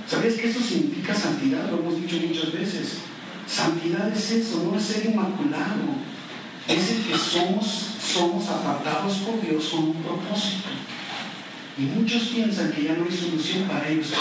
¿Sabías 0.08 0.36
que 0.36 0.50
eso 0.50 0.60
significa 0.60 1.16
santidad? 1.16 1.72
Lo 1.72 1.80
hemos 1.80 2.02
dicho 2.02 2.18
muchas 2.28 2.52
veces. 2.52 2.98
Santidad 3.48 4.12
es 4.12 4.32
eso, 4.32 4.70
no 4.70 4.78
es 4.78 4.84
ser 4.84 5.06
inmaculado. 5.06 6.15
Es 6.68 6.92
el 6.92 7.04
que 7.04 7.18
somos 7.18 7.86
somos 8.16 8.48
apartados 8.48 9.18
por 9.18 9.42
Dios 9.42 9.66
con 9.66 9.90
un 9.90 9.96
propósito. 9.96 10.70
Y 11.78 11.82
muchos 11.82 12.24
piensan 12.30 12.72
que 12.72 12.84
ya 12.84 12.94
no 12.94 13.06
hay 13.06 13.12
solución 13.12 13.64
para 13.64 13.90
ellos. 13.90 14.14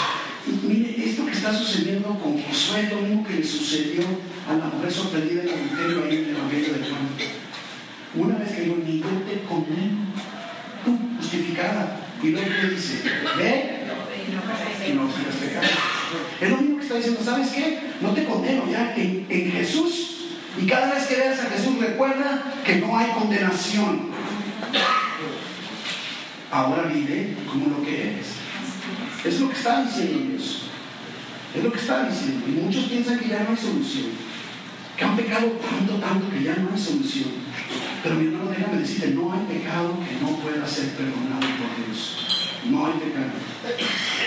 Mire, 0.63 1.09
esto 1.09 1.25
que 1.25 1.31
está 1.31 1.53
sucediendo 1.53 2.09
con 2.09 2.41
Josué 2.41 2.89
lo 2.91 3.01
mismo 3.01 3.25
que 3.25 3.35
le 3.35 3.43
sucedió 3.43 4.03
a 4.49 4.53
la 4.53 4.65
mujer 4.65 4.91
sorprendida 4.91 5.43
en 5.43 5.47
el 5.47 5.55
Evangelio 5.55 6.03
ahí 6.03 6.17
en 6.17 6.23
el 6.25 6.35
Evangelio 6.35 6.73
de 6.73 6.79
Juan. 6.79 7.07
Una 8.15 8.37
vez 8.37 8.51
que 8.51 8.61
dijo, 8.61 8.77
ni 8.85 8.99
yo 8.99 9.07
te 9.07 9.43
condeno, 9.47 9.97
justificada. 11.17 11.99
Y 12.21 12.27
luego 12.31 12.49
le 12.49 12.69
dice, 12.69 13.01
ve 13.37 13.85
y 14.87 14.93
no 14.93 15.07
sigas. 15.07 15.65
Es 16.41 16.49
lo 16.49 16.57
mismo 16.57 16.77
que 16.77 16.83
está 16.83 16.95
diciendo, 16.95 17.21
¿sabes 17.23 17.49
qué? 17.49 17.79
No 18.01 18.11
te 18.11 18.25
condeno 18.25 18.69
ya 18.69 18.93
en 18.95 19.51
Jesús 19.51 20.14
y 20.57 20.65
cada 20.67 20.93
vez 20.93 21.05
que 21.07 21.15
veas 21.15 21.39
a 21.39 21.49
Jesús, 21.49 21.79
recuerda 21.79 22.43
que 22.65 22.77
no 22.77 22.97
hay 22.97 23.11
condenación. 23.11 24.09
Ahora 26.51 26.83
vive 26.83 27.35
como 27.49 27.67
lo 27.77 27.83
que 27.83 28.11
eres. 28.11 28.27
Es 29.25 29.39
lo 29.41 29.49
que 29.49 29.55
está 29.55 29.83
diciendo 29.83 30.19
Dios. 30.29 30.69
Es 31.53 31.63
lo 31.63 31.71
que 31.71 31.79
está 31.79 32.07
diciendo. 32.07 32.45
Y 32.47 32.51
muchos 32.51 32.85
piensan 32.85 33.19
que 33.19 33.27
ya 33.27 33.43
no 33.43 33.49
hay 33.49 33.57
solución. 33.57 34.11
Que 34.95 35.03
han 35.03 35.17
pecado 35.17 35.47
tanto, 35.59 35.95
tanto 35.95 36.29
que 36.29 36.43
ya 36.43 36.55
no 36.55 36.69
hay 36.73 36.79
solución. 36.79 37.31
Pero 38.01 38.15
mi 38.15 38.27
hermano, 38.27 38.51
déjame 38.51 38.77
decirte, 38.77 39.07
no 39.09 39.33
hay 39.33 39.57
pecado 39.57 39.99
que 40.07 40.23
no 40.23 40.37
pueda 40.37 40.65
ser 40.65 40.91
perdonado 40.91 41.41
por 41.41 41.85
Dios. 41.85 42.61
No 42.69 42.85
hay 42.85 42.93
pecado. 42.93 43.31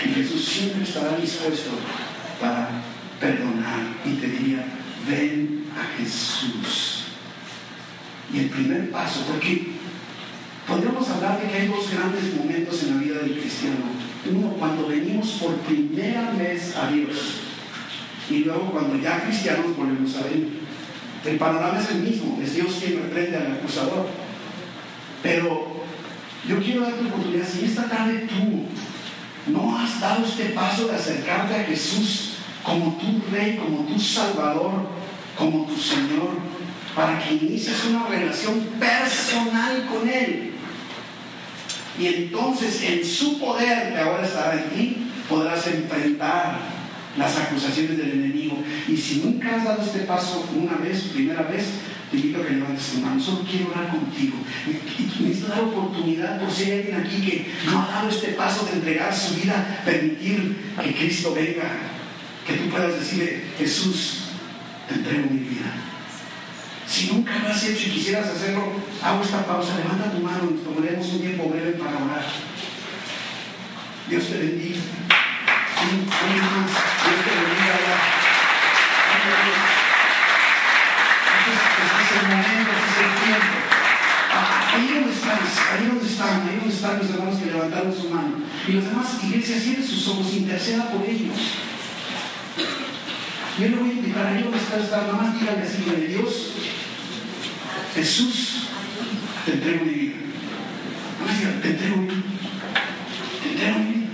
Y 0.05 0.09
Jesús 0.09 0.45
siempre 0.45 0.83
estará 0.83 1.17
dispuesto 1.17 1.71
para 2.39 2.69
perdonar. 3.19 3.79
Y 4.05 4.13
te 4.13 4.27
diría, 4.27 4.65
ven 5.09 5.65
a 5.75 5.97
Jesús. 5.97 7.05
Y 8.31 8.39
el 8.39 8.49
primer 8.49 8.91
paso, 8.91 9.25
porque 9.27 9.69
podríamos 10.67 11.09
hablar 11.09 11.41
de 11.41 11.47
que 11.47 11.57
hay 11.57 11.67
dos 11.67 11.91
grandes 11.91 12.35
momentos 12.35 12.83
en 12.83 12.95
la 12.95 13.01
vida 13.01 13.19
del 13.21 13.39
cristiano. 13.39 13.85
Uno, 14.29 14.49
cuando 14.59 14.87
venimos 14.87 15.27
por 15.41 15.55
primera 15.61 16.31
vez 16.31 16.75
a 16.75 16.91
Dios. 16.91 17.41
Y 18.29 18.43
luego 18.43 18.71
cuando 18.71 18.97
ya 18.97 19.23
cristianos 19.23 19.75
volvemos 19.75 20.15
a 20.15 20.23
venir. 20.23 20.59
El 21.25 21.37
panorama 21.37 21.79
es 21.79 21.89
el 21.89 22.01
mismo, 22.01 22.39
es 22.41 22.53
Dios 22.53 22.77
quien 22.79 23.01
reprende 23.01 23.37
al 23.37 23.53
acusador. 23.53 24.07
Pero 25.23 25.83
yo 26.47 26.59
quiero 26.59 26.81
darte 26.81 27.05
oportunidad, 27.05 27.47
si 27.47 27.65
esta 27.65 27.89
tarde 27.89 28.27
tú 28.29 29.51
no 29.51 29.77
has 29.77 29.99
dado 29.99 30.23
este 30.23 30.45
paso 30.49 30.87
de 30.87 30.95
acercarte 30.95 31.55
a 31.55 31.63
Jesús 31.63 32.35
como 32.63 32.97
tu 32.97 33.21
rey, 33.31 33.57
como 33.57 33.85
tu 33.85 33.99
salvador, 33.99 34.98
como 35.39 35.65
tu 35.65 35.77
Señor, 35.77 36.37
para 36.93 37.17
que 37.17 37.35
inicies 37.35 37.85
una 37.89 38.07
relación 38.07 38.59
personal 38.77 39.87
con 39.87 40.07
Él. 40.07 40.51
Y 41.97 42.07
entonces 42.07 42.83
en 42.83 43.05
su 43.05 43.39
poder, 43.39 43.93
que 43.93 43.99
ahora 43.99 44.25
estará 44.25 44.61
en 44.61 44.69
ti, 44.69 45.07
podrás 45.29 45.65
enfrentar 45.67 46.59
las 47.17 47.37
acusaciones 47.37 47.97
del 47.97 48.11
enemigo. 48.11 48.57
Y 48.87 48.97
si 48.97 49.21
nunca 49.21 49.55
has 49.55 49.63
dado 49.63 49.81
este 49.81 49.99
paso 49.99 50.47
una 50.55 50.75
vez, 50.75 51.03
primera 51.13 51.43
vez, 51.43 51.65
te 52.11 52.17
invito 52.17 52.41
a 52.41 52.45
que 52.45 52.53
levantes 52.53 52.87
tu 52.87 52.99
mano. 52.99 53.21
Solo 53.21 53.45
quiero 53.49 53.71
orar 53.71 53.89
contigo. 53.89 54.37
Y 54.67 55.23
necesito 55.23 55.47
dar 55.49 55.61
oportunidad 55.61 56.39
por 56.39 56.51
si 56.51 56.63
hay 56.63 56.79
alguien 56.79 57.01
aquí 57.01 57.21
que 57.21 57.47
no 57.65 57.81
ha 57.81 57.87
dado 57.87 58.09
este 58.09 58.29
paso 58.29 58.65
de 58.65 58.73
entregar 58.73 59.15
su 59.15 59.35
vida, 59.35 59.81
permitir 59.85 60.57
que 60.81 60.95
Cristo 60.95 61.33
venga. 61.33 61.69
Que 62.47 62.53
tú 62.53 62.69
puedas 62.69 62.99
decirle, 62.99 63.43
Jesús, 63.57 64.28
entrego 64.95 65.29
mi 65.29 65.39
vida. 65.39 65.71
Si 66.87 67.07
nunca 67.11 67.37
lo 67.37 67.49
has 67.49 67.63
hecho 67.63 67.87
y 67.87 67.91
quisieras 67.91 68.27
hacerlo, 68.29 68.73
hago 69.03 69.23
esta 69.23 69.45
pausa, 69.45 69.77
levanta 69.77 70.11
tu 70.11 70.19
mano 70.19 70.49
y 70.49 70.63
tomaremos 70.63 71.07
un 71.13 71.21
tiempo 71.21 71.49
breve 71.49 71.73
para 71.73 71.97
orar. 71.97 72.25
Dios 74.09 74.25
te 74.27 74.37
bendiga. 74.39 74.79
Dios 74.79 76.09
te 76.09 76.25
bendiga. 76.25 77.75
Este 81.49 82.03
es 82.03 82.11
el 82.11 82.27
momento, 82.27 82.71
este 82.73 83.01
es 83.01 83.05
el 83.05 83.13
tiempo. 83.23 83.55
Ah, 84.31 84.71
ahí 84.73 84.87
donde 84.87 85.13
estás, 85.13 85.51
ahí 85.71 85.87
donde 85.87 86.07
están, 86.07 86.35
ahí 86.49 86.55
donde 86.57 86.73
están 86.73 86.97
los 86.97 87.09
hermanos 87.09 87.39
que 87.39 87.51
levantaron 87.51 87.95
su 87.95 88.09
mano. 88.09 88.33
Y 88.67 88.71
los 88.73 88.85
demás 88.85 89.23
iglesias, 89.23 89.63
cierren 89.63 89.87
sus 89.87 90.07
ojos, 90.07 90.33
interceda 90.33 90.89
por 90.89 91.05
ellos. 91.07 91.37
Yo 93.59 93.67
le 93.67 93.75
voy 93.75 93.89
a 93.89 93.93
invitar 93.93 94.25
a 94.25 94.39
ellos 94.39 94.53
a 94.53 94.77
estar, 94.77 95.01
nada 95.01 95.13
más 95.21 95.37
díganle 95.37 95.63
así, 95.63 95.83
de 95.83 96.07
Dios, 96.07 96.53
Jesús, 97.93 98.69
te 99.45 99.51
entrego 99.51 99.83
mi 99.83 99.91
vida. 99.91 100.15
Nada 101.19 101.61
te 101.61 101.69
entrego 101.71 101.97
mi 101.97 102.07
vida. 102.07 102.23
Te 103.43 103.49
entrego 103.49 103.79
mi 103.79 103.91
vida. 103.91 104.07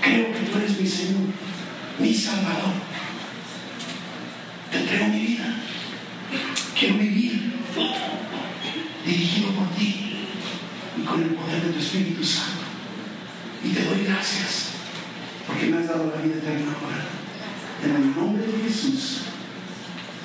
Creo 0.00 0.32
que 0.32 0.38
tú 0.38 0.58
eres 0.58 0.80
mi 0.80 0.86
Señor, 0.86 1.20
mi 1.98 2.14
Salvador. 2.14 2.74
Te 4.70 4.78
entrego 4.78 5.06
mi 5.08 5.18
vida. 5.18 5.56
Quiero 6.78 6.94
vivir 6.94 7.54
dirigido 9.04 9.50
por 9.50 9.68
ti 9.70 10.26
y 10.96 11.02
con 11.04 11.22
el 11.22 11.30
poder 11.30 11.60
de 11.60 11.72
tu 11.72 11.78
Espíritu 11.80 12.22
Santo. 12.22 12.62
Y 13.64 13.70
te 13.70 13.84
doy 13.84 14.04
gracias 14.04 14.69
dado 15.86 16.12
la 16.14 16.22
vida 16.22 16.36
eterna 16.36 16.72
ahora. 16.72 17.02
En 17.82 17.96
el 17.96 18.14
nombre 18.14 18.46
de 18.46 18.68
Jesús. 18.68 19.22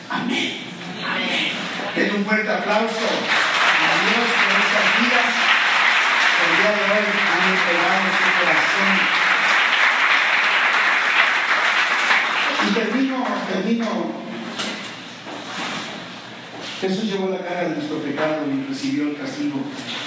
Amén. 0.09 0.61
Amén. 1.03 1.51
Den 1.95 2.15
un 2.15 2.25
fuerte 2.25 2.51
aplauso 2.51 2.85
a 2.85 3.91
Dios 4.05 4.27
por 4.35 4.51
estas 4.61 4.87
vidas 5.01 5.45
el 6.45 6.57
día 6.57 6.71
de 6.71 6.83
hoy 6.91 7.05
han 7.31 7.43
entregado 7.55 8.05
su 8.17 8.27
corazón. 8.37 8.93
Y 12.67 12.73
termino, 12.73 13.17
termino. 13.51 13.89
Jesús 16.81 17.05
llevó 17.05 17.29
la 17.29 17.39
carga 17.39 17.69
de 17.69 17.75
nuestro 17.75 17.97
pecado 17.99 18.45
y 18.51 18.67
recibió 18.67 19.09
el 19.09 19.17
castigo 19.17 19.59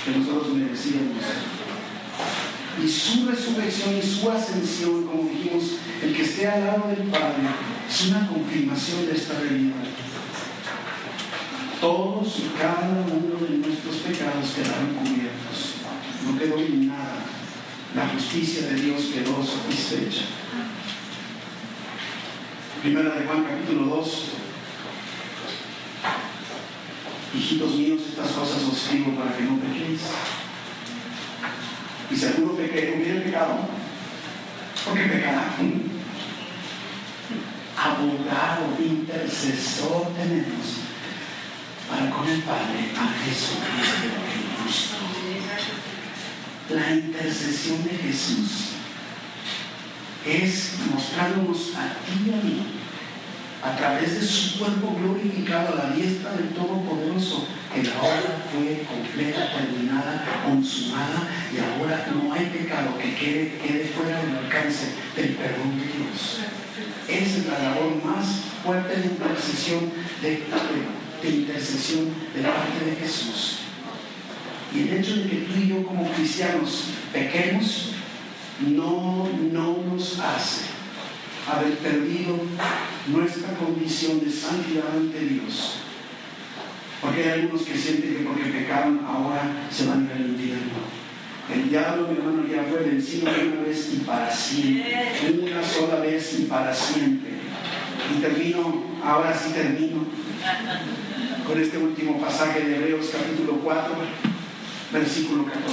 que 0.04 0.18
nosotros 0.18 0.54
merecíamos 0.54 1.16
y 2.82 2.88
su 2.88 3.26
resurrección 3.26 3.96
y 3.96 4.02
su 4.02 4.30
ascensión, 4.30 5.04
como 5.04 5.28
dijimos, 5.28 5.64
el 6.02 6.14
que 6.14 6.22
esté 6.22 6.46
al 6.46 6.64
lado 6.64 6.88
del 6.88 7.08
Padre, 7.08 7.42
es 7.88 8.06
una 8.06 8.28
confirmación 8.28 9.06
de 9.06 9.12
esta 9.12 9.40
realidad. 9.40 9.84
Todos 11.80 12.38
y 12.38 12.58
cada 12.58 13.04
uno 13.06 13.46
de 13.46 13.58
nuestros 13.58 13.96
pecados 13.96 14.50
quedaron 14.54 14.94
cubiertos. 14.94 15.74
No 16.26 16.38
quedó 16.38 16.58
en 16.58 16.88
nada. 16.88 17.24
La 17.94 18.08
justicia 18.08 18.66
de 18.66 18.74
Dios 18.74 19.02
quedó 19.14 19.44
satisfecha. 19.44 20.24
Primera 22.82 23.14
de 23.14 23.26
Juan 23.26 23.44
capítulo 23.44 23.96
2. 23.96 24.24
Hijitos 27.34 27.74
míos, 27.74 28.00
estas 28.08 28.30
cosas 28.32 28.62
os 28.62 28.76
escribo 28.76 29.14
para 29.16 29.36
que 29.36 29.44
no 29.44 29.58
pequéis. 29.58 30.00
Y 32.10 32.16
seguro 32.16 32.56
que 32.56 32.94
hubiera 32.96 33.22
pecado. 33.22 33.68
Porque 34.84 35.02
pecará. 35.04 35.54
Abogado, 37.76 38.76
intercesor 38.80 40.08
tenemos 40.16 40.78
para 41.88 42.10
con 42.10 42.28
el 42.28 42.42
Padre 42.42 42.90
a 42.96 43.24
Jesucristo. 43.24 44.18
La 46.70 46.94
intercesión 46.94 47.84
de 47.84 47.90
Jesús 47.90 48.68
es 50.26 50.74
mostrándonos 50.92 51.74
a 51.76 51.94
ti 52.04 52.26
y 52.26 52.32
a 52.32 52.36
mí 52.36 52.78
a 53.62 53.76
través 53.76 54.20
de 54.20 54.26
su 54.26 54.58
cuerpo 54.58 54.94
glorificado 54.98 55.72
a 55.72 55.86
la 55.86 55.90
diestra 55.92 56.32
del 56.32 56.50
Todopoderoso, 56.50 57.48
que 57.74 57.82
la 57.82 57.98
obra 58.00 58.44
fue 58.50 58.82
completa, 58.86 59.52
terminada, 59.52 60.42
consumada, 60.44 61.28
y 61.52 61.58
ahora 61.58 62.06
no 62.14 62.32
hay 62.32 62.46
pecado 62.46 62.96
que 62.98 63.14
quede, 63.14 63.58
quede 63.58 63.90
fuera 63.94 64.22
del 64.22 64.36
alcance 64.36 64.94
del 65.14 65.34
perdón 65.34 65.78
de 65.78 65.86
Dios. 65.86 66.40
Es 67.08 67.46
la 67.46 67.58
labor 67.58 68.04
más 68.04 68.26
fuerte 68.64 68.96
de 68.96 69.06
intercesión 69.06 69.92
de, 70.22 70.42
de 71.22 71.36
intercesión 71.36 72.06
de 72.34 72.42
parte 72.42 72.84
de 72.84 72.96
Jesús. 72.96 73.58
Y 74.74 74.80
el 74.80 74.98
hecho 74.98 75.16
de 75.16 75.28
que 75.28 75.36
tú 75.36 75.52
y 75.58 75.68
yo 75.68 75.86
como 75.86 76.10
cristianos 76.12 76.84
pequemos 77.12 77.92
no, 78.60 79.28
no 79.52 79.76
nos 79.90 80.18
hace 80.18 80.62
haber 81.50 81.78
perdido 81.78 82.38
nuestra 83.06 83.54
condición 83.54 84.20
de 84.20 84.30
santidad 84.30 84.90
ante 84.94 85.20
Dios. 85.20 85.87
Porque 87.00 87.22
hay 87.22 87.40
algunos 87.40 87.62
que 87.62 87.76
sienten 87.76 88.16
que 88.16 88.24
porque 88.24 88.44
pecaron 88.44 89.04
ahora 89.06 89.68
se 89.70 89.86
van 89.86 90.08
a 90.10 90.14
al 90.14 90.30
infierno. 90.30 90.98
El 91.52 91.70
diablo, 91.70 92.08
mi 92.08 92.18
hermano, 92.18 92.46
ya 92.46 92.64
fue 92.68 92.90
vencido 92.90 93.30
una 93.30 93.62
vez 93.62 93.90
y 93.94 93.96
para 93.98 94.30
siempre. 94.30 95.40
Una 95.40 95.62
sola 95.62 96.00
vez 96.00 96.40
y 96.40 96.42
para 96.44 96.74
siempre. 96.74 97.30
Y 98.14 98.20
termino, 98.20 98.84
ahora 99.02 99.36
sí 99.36 99.52
termino, 99.52 100.06
con 101.46 101.60
este 101.60 101.78
último 101.78 102.20
pasaje 102.20 102.60
de 102.60 102.76
Hebreos 102.76 103.10
capítulo 103.12 103.60
4, 103.64 103.94
versículo 104.92 105.44
14. 105.46 105.64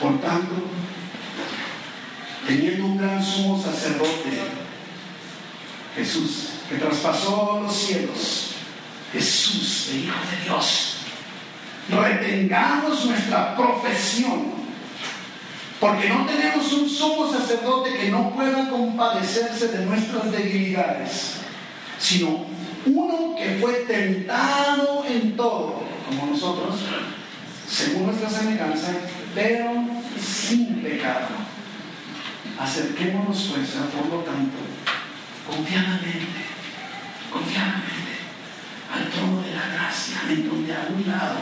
Por 0.00 0.20
tanto, 0.20 0.54
teniendo 2.46 2.86
un 2.86 2.98
gran 2.98 3.24
sumo 3.24 3.62
sacerdote, 3.62 4.30
Jesús, 5.94 6.48
que 6.68 6.76
traspasó 6.76 7.60
los 7.62 7.74
cielos, 7.74 8.51
Jesús, 9.12 9.90
el 9.92 10.04
Hijo 10.04 10.18
de 10.30 10.44
Dios, 10.44 10.96
retengamos 11.90 13.04
nuestra 13.04 13.54
profesión, 13.56 14.52
porque 15.78 16.08
no 16.08 16.24
tenemos 16.26 16.72
un 16.72 16.88
sumo 16.88 17.30
sacerdote 17.30 17.94
que 17.94 18.10
no 18.10 18.30
pueda 18.34 18.70
compadecerse 18.70 19.68
de 19.68 19.86
nuestras 19.86 20.30
debilidades, 20.30 21.34
sino 21.98 22.46
uno 22.86 23.36
que 23.36 23.58
fue 23.60 23.84
tentado 23.86 25.04
en 25.06 25.36
todo, 25.36 25.82
como 26.08 26.32
nosotros, 26.32 26.80
según 27.68 28.06
nuestra 28.06 28.30
semejanza, 28.30 28.92
pero 29.34 29.72
sin 30.20 30.82
pecado. 30.82 31.28
Acerquémonos 32.58 33.50
pues, 33.52 33.70
por 33.70 34.06
lo 34.06 34.22
tanto, 34.24 34.58
confiadamente, 35.48 36.26
confiadamente, 37.32 37.91
al 38.92 39.08
trono 39.10 39.42
de 39.42 39.54
la 39.54 39.68
gracia, 39.68 40.22
en 40.28 40.48
donde 40.48 40.74
a 40.74 40.86
un 40.90 41.08
lado 41.08 41.38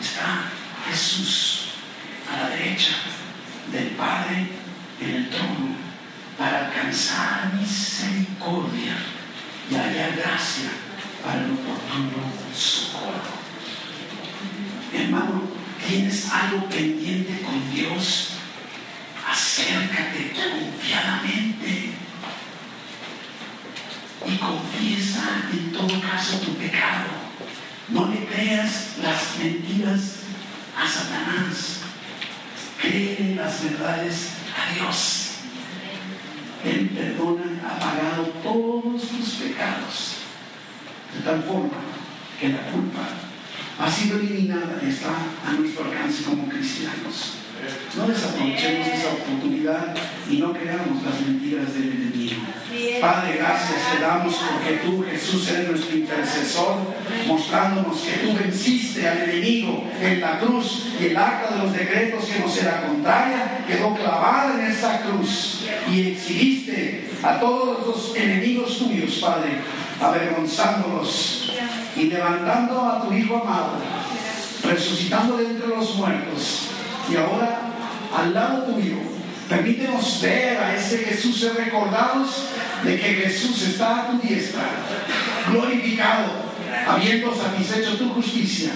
está 0.00 0.50
Jesús, 0.88 1.68
a 2.30 2.42
la 2.42 2.48
derecha 2.50 2.92
del 3.70 3.88
Padre 3.88 4.48
en 5.00 5.10
el 5.10 5.30
trono, 5.30 5.76
para 6.38 6.66
alcanzar 6.66 7.52
misericordia 7.54 8.96
y 9.70 9.74
hallar 9.74 10.16
gracia 10.16 10.70
para 11.24 11.40
el 11.40 11.52
oportuno 11.52 12.32
socorro. 12.54 13.42
hermano, 14.92 15.42
¿tienes 15.86 16.30
algo 16.30 16.68
pendiente 16.68 17.42
con 17.42 17.74
Dios? 17.74 18.32
acércate 19.32 20.32
confiadamente 20.32 21.92
y 24.26 24.36
confiesa 24.36 25.48
en 25.52 25.72
todo 25.72 26.00
caso 26.00 26.38
tu 26.38 26.54
pecado. 26.54 27.08
No 27.88 28.08
le 28.08 28.24
creas 28.26 28.96
las 29.02 29.38
mentiras 29.38 30.20
a 30.76 30.88
Satanás. 30.88 31.80
Cree 32.80 33.34
las 33.36 33.62
verdades 33.62 34.30
a 34.56 34.74
Dios. 34.74 35.30
Él 36.64 36.90
perdona, 36.90 37.60
ha 37.66 37.78
pagado 37.78 38.24
todos 38.42 39.02
tus 39.08 39.28
pecados. 39.34 40.16
De 41.14 41.20
tal 41.20 41.42
forma 41.42 41.78
que 42.40 42.48
la 42.48 42.62
culpa 42.70 43.02
ha 43.78 43.90
sido 43.90 44.18
eliminada 44.18 44.80
y 44.82 44.88
está 44.88 45.14
a 45.46 45.52
nuestro 45.52 45.84
alcance 45.84 46.22
como 46.24 46.48
cristianos. 46.48 47.41
No 47.96 48.08
desaprovechemos 48.08 48.86
esa 48.88 49.08
oportunidad 49.08 49.94
y 50.28 50.38
no 50.38 50.52
creamos 50.52 51.02
las 51.04 51.20
mentiras 51.20 51.74
del 51.74 51.92
enemigo. 51.92 52.42
Padre, 53.00 53.36
gracias 53.36 53.78
te 53.92 54.02
damos 54.02 54.34
porque 54.34 54.78
tú, 54.78 55.04
Jesús, 55.08 55.48
eres 55.50 55.70
nuestro 55.70 55.96
intercesor, 55.96 56.78
mostrándonos 57.26 58.00
que 58.00 58.26
tú 58.26 58.34
venciste 58.34 59.06
al 59.06 59.18
enemigo 59.18 59.84
en 60.00 60.20
la 60.20 60.40
cruz 60.40 60.88
y 60.98 61.06
el 61.06 61.16
acta 61.16 61.54
de 61.54 61.62
los 61.62 61.72
decretos 61.72 62.24
que 62.24 62.38
nos 62.40 62.56
era 62.56 62.86
contraria 62.86 63.64
quedó 63.66 63.94
clavada 63.94 64.54
en 64.54 64.72
esa 64.72 65.02
cruz 65.02 65.66
y 65.90 66.12
exhibiste 66.12 67.10
a 67.22 67.38
todos 67.38 67.86
los 67.86 68.16
enemigos 68.16 68.78
tuyos, 68.78 69.16
Padre, 69.16 69.58
avergonzándolos 70.00 71.52
y 71.94 72.04
levantando 72.04 72.80
a 72.80 73.06
tu 73.06 73.12
Hijo 73.12 73.36
amado, 73.36 73.74
resucitando 74.64 75.36
de 75.36 75.44
entre 75.44 75.68
los 75.68 75.94
muertos 75.96 76.71
y 77.10 77.16
ahora, 77.16 77.60
al 78.16 78.34
lado 78.34 78.62
tuyo, 78.64 78.96
permítenos 79.48 80.20
ver 80.22 80.58
a 80.58 80.76
ese 80.76 80.98
Jesús 80.98 81.40
ser 81.40 81.54
recordados 81.54 82.46
de 82.84 82.96
que 82.96 83.14
Jesús 83.14 83.62
está 83.62 84.02
a 84.02 84.06
tu 84.10 84.18
diestra, 84.26 84.62
glorificado, 85.50 86.30
habiendo 86.88 87.34
satisfecho 87.34 87.96
tu 87.96 88.08
justicia 88.14 88.70